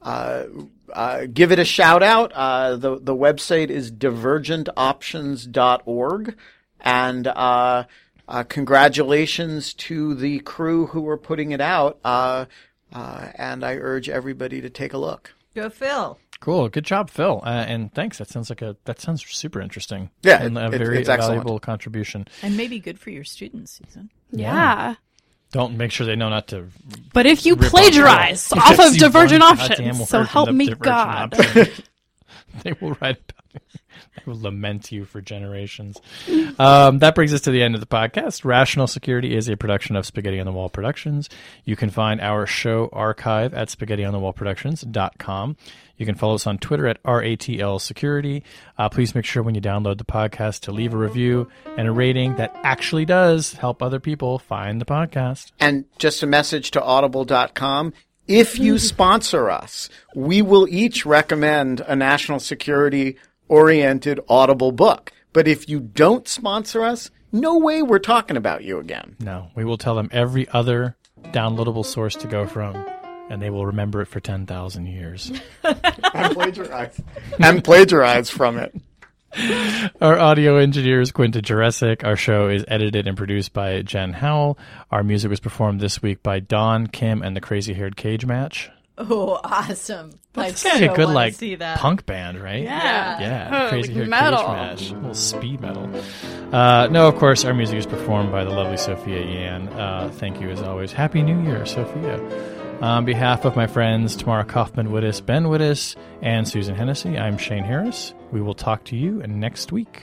uh, 0.00 0.44
uh, 0.92 1.26
give 1.32 1.52
it 1.52 1.58
a 1.58 1.64
shout 1.64 2.02
out. 2.02 2.32
Uh, 2.32 2.76
the 2.76 2.98
the 2.98 3.14
website 3.14 3.68
is 3.70 3.90
divergentoptions.org, 3.92 6.36
and 6.80 7.26
uh, 7.26 7.84
uh, 8.28 8.42
congratulations 8.44 9.74
to 9.74 10.14
the 10.14 10.38
crew 10.40 10.86
who 10.86 11.00
were 11.02 11.18
putting 11.18 11.52
it 11.52 11.60
out. 11.60 11.98
Uh, 12.04 12.46
uh, 12.92 13.28
and 13.34 13.64
I 13.64 13.74
urge 13.76 14.08
everybody 14.08 14.60
to 14.62 14.70
take 14.70 14.92
a 14.94 14.98
look. 14.98 15.34
Go, 15.54 15.68
Phil. 15.70 16.18
cool, 16.40 16.68
good 16.68 16.84
job, 16.84 17.10
Phil, 17.10 17.40
uh, 17.44 17.64
and 17.68 17.92
thanks. 17.92 18.18
That 18.18 18.28
sounds 18.28 18.48
like 18.48 18.62
a 18.62 18.76
that 18.84 19.00
sounds 19.00 19.26
super 19.26 19.60
interesting. 19.60 20.10
Yeah, 20.22 20.40
and 20.42 20.56
a 20.56 20.66
it- 20.66 20.78
very 20.78 21.00
it's 21.00 21.08
excellent. 21.08 21.40
valuable 21.40 21.58
contribution. 21.58 22.28
And 22.42 22.56
maybe 22.56 22.78
good 22.78 22.98
for 22.98 23.10
your 23.10 23.24
students, 23.24 23.80
Susan. 23.84 24.10
Yeah. 24.30 24.94
Don't 25.50 25.76
make 25.76 25.92
sure 25.92 26.06
they 26.06 26.16
know 26.16 26.28
not 26.28 26.48
to 26.48 26.66
But 27.12 27.26
if 27.26 27.46
you 27.46 27.54
rip 27.54 27.64
off 27.64 27.70
plagiarize 27.70 28.52
off 28.56 28.78
of 28.78 28.98
divergent 28.98 29.42
options, 29.42 30.08
so 30.08 30.22
help 30.22 30.50
me 30.50 30.68
God. 30.74 31.32
they 32.62 32.74
will 32.80 32.96
write 33.00 33.16
about 33.28 33.47
will 34.26 34.40
lament 34.40 34.92
you 34.92 35.04
for 35.04 35.20
generations. 35.20 36.00
Um, 36.58 36.98
that 37.00 37.14
brings 37.14 37.32
us 37.32 37.40
to 37.42 37.50
the 37.50 37.62
end 37.62 37.74
of 37.74 37.80
the 37.80 37.86
podcast. 37.86 38.44
Rational 38.44 38.86
Security 38.86 39.36
is 39.36 39.48
a 39.48 39.56
production 39.56 39.96
of 39.96 40.06
Spaghetti 40.06 40.40
on 40.40 40.46
the 40.46 40.52
Wall 40.52 40.68
Productions. 40.68 41.28
You 41.64 41.76
can 41.76 41.90
find 41.90 42.20
our 42.20 42.46
show 42.46 42.88
archive 42.92 43.54
at 43.54 43.68
spaghettionthewallproductions.com. 43.68 45.56
You 45.96 46.06
can 46.06 46.14
follow 46.14 46.36
us 46.36 46.46
on 46.46 46.58
Twitter 46.58 46.86
at 46.86 47.02
RATL 47.02 47.80
Security. 47.80 48.44
Uh, 48.78 48.88
please 48.88 49.14
make 49.14 49.24
sure 49.24 49.42
when 49.42 49.54
you 49.56 49.60
download 49.60 49.98
the 49.98 50.04
podcast 50.04 50.60
to 50.60 50.72
leave 50.72 50.94
a 50.94 50.96
review 50.96 51.48
and 51.76 51.88
a 51.88 51.92
rating 51.92 52.36
that 52.36 52.56
actually 52.62 53.04
does 53.04 53.54
help 53.54 53.82
other 53.82 53.98
people 53.98 54.38
find 54.38 54.80
the 54.80 54.84
podcast. 54.84 55.50
And 55.58 55.86
just 55.98 56.22
a 56.22 56.26
message 56.26 56.70
to 56.72 56.82
audible.com. 56.82 57.92
If 58.28 58.58
you 58.58 58.78
sponsor 58.78 59.50
us, 59.50 59.88
we 60.14 60.42
will 60.42 60.68
each 60.68 61.06
recommend 61.06 61.80
a 61.80 61.96
national 61.96 62.40
security 62.40 63.16
oriented 63.48 64.20
audible 64.28 64.72
book. 64.72 65.12
But 65.32 65.46
if 65.48 65.68
you 65.68 65.80
don't 65.80 66.26
sponsor 66.26 66.82
us, 66.84 67.10
no 67.32 67.58
way 67.58 67.82
we're 67.82 67.98
talking 67.98 68.36
about 68.36 68.64
you 68.64 68.78
again. 68.78 69.16
No, 69.20 69.48
we 69.54 69.64
will 69.64 69.76
tell 69.78 69.94
them 69.94 70.08
every 70.12 70.48
other 70.48 70.96
downloadable 71.24 71.84
source 71.84 72.14
to 72.16 72.26
go 72.26 72.46
from, 72.46 72.74
and 73.28 73.42
they 73.42 73.50
will 73.50 73.66
remember 73.66 74.00
it 74.00 74.06
for 74.06 74.20
10,000 74.20 74.86
years. 74.86 75.32
And 76.14 76.34
plagiarize. 76.34 77.00
and 77.38 77.62
plagiarize 77.62 78.30
from 78.30 78.58
it. 78.58 78.74
Our 80.00 80.18
audio 80.18 80.56
engineer 80.56 81.00
is 81.02 81.12
Quinta 81.12 81.40
Juresic. 81.42 82.02
Our 82.02 82.16
show 82.16 82.48
is 82.48 82.64
edited 82.66 83.06
and 83.06 83.16
produced 83.16 83.52
by 83.52 83.82
Jen 83.82 84.14
Howell. 84.14 84.58
Our 84.90 85.02
music 85.04 85.28
was 85.30 85.38
performed 85.38 85.80
this 85.80 86.00
week 86.00 86.22
by 86.22 86.40
Don, 86.40 86.86
Kim, 86.86 87.22
and 87.22 87.36
the 87.36 87.40
Crazy 87.42 87.74
Haired 87.74 87.96
Cage 87.96 88.24
Match. 88.24 88.70
Oh, 88.98 89.38
awesome! 89.44 90.18
I 90.36 90.48
It's 90.48 90.62
kind 90.62 90.82
of 90.84 90.88
so 90.88 90.92
a 90.92 90.96
good 90.96 91.08
like 91.14 91.34
see 91.34 91.54
that. 91.54 91.78
punk 91.78 92.04
band, 92.06 92.40
right? 92.42 92.62
Yeah. 92.62 93.20
Yeah, 93.20 93.64
Oh, 93.66 93.68
Crazy 93.68 93.88
like 93.88 93.96
Haired 93.96 94.08
metal. 94.08 94.38
Cage 94.40 94.48
Match, 94.48 94.90
a 94.90 94.94
little 94.94 95.14
speed 95.14 95.60
metal. 95.60 95.90
Uh, 96.52 96.88
no, 96.88 97.06
of 97.08 97.16
course, 97.16 97.44
our 97.44 97.54
music 97.54 97.78
is 97.78 97.86
performed 97.86 98.32
by 98.32 98.44
the 98.44 98.50
lovely 98.50 98.76
Sophia 98.76 99.24
Yan. 99.24 99.68
Uh, 99.68 100.10
thank 100.14 100.40
you 100.40 100.50
as 100.50 100.62
always. 100.62 100.92
Happy 100.92 101.22
New 101.22 101.40
Year, 101.42 101.64
Sophia. 101.64 102.18
On 102.80 103.04
behalf 103.04 103.44
of 103.44 103.56
my 103.56 103.66
friends 103.66 104.14
Tamara 104.16 104.44
Cofman 104.44 104.88
Wittes, 104.88 105.24
Ben 105.24 105.44
Wittes, 105.46 105.96
and 106.22 106.46
Susan 106.48 106.74
Hennessey, 106.76 107.18
I'm 107.18 107.36
Shane 107.38 107.64
Harris. 107.64 108.14
We 108.32 108.40
will 108.40 108.54
talk 108.54 108.84
to 108.84 108.96
you 108.96 109.14
next 109.26 109.72
week. 109.72 110.02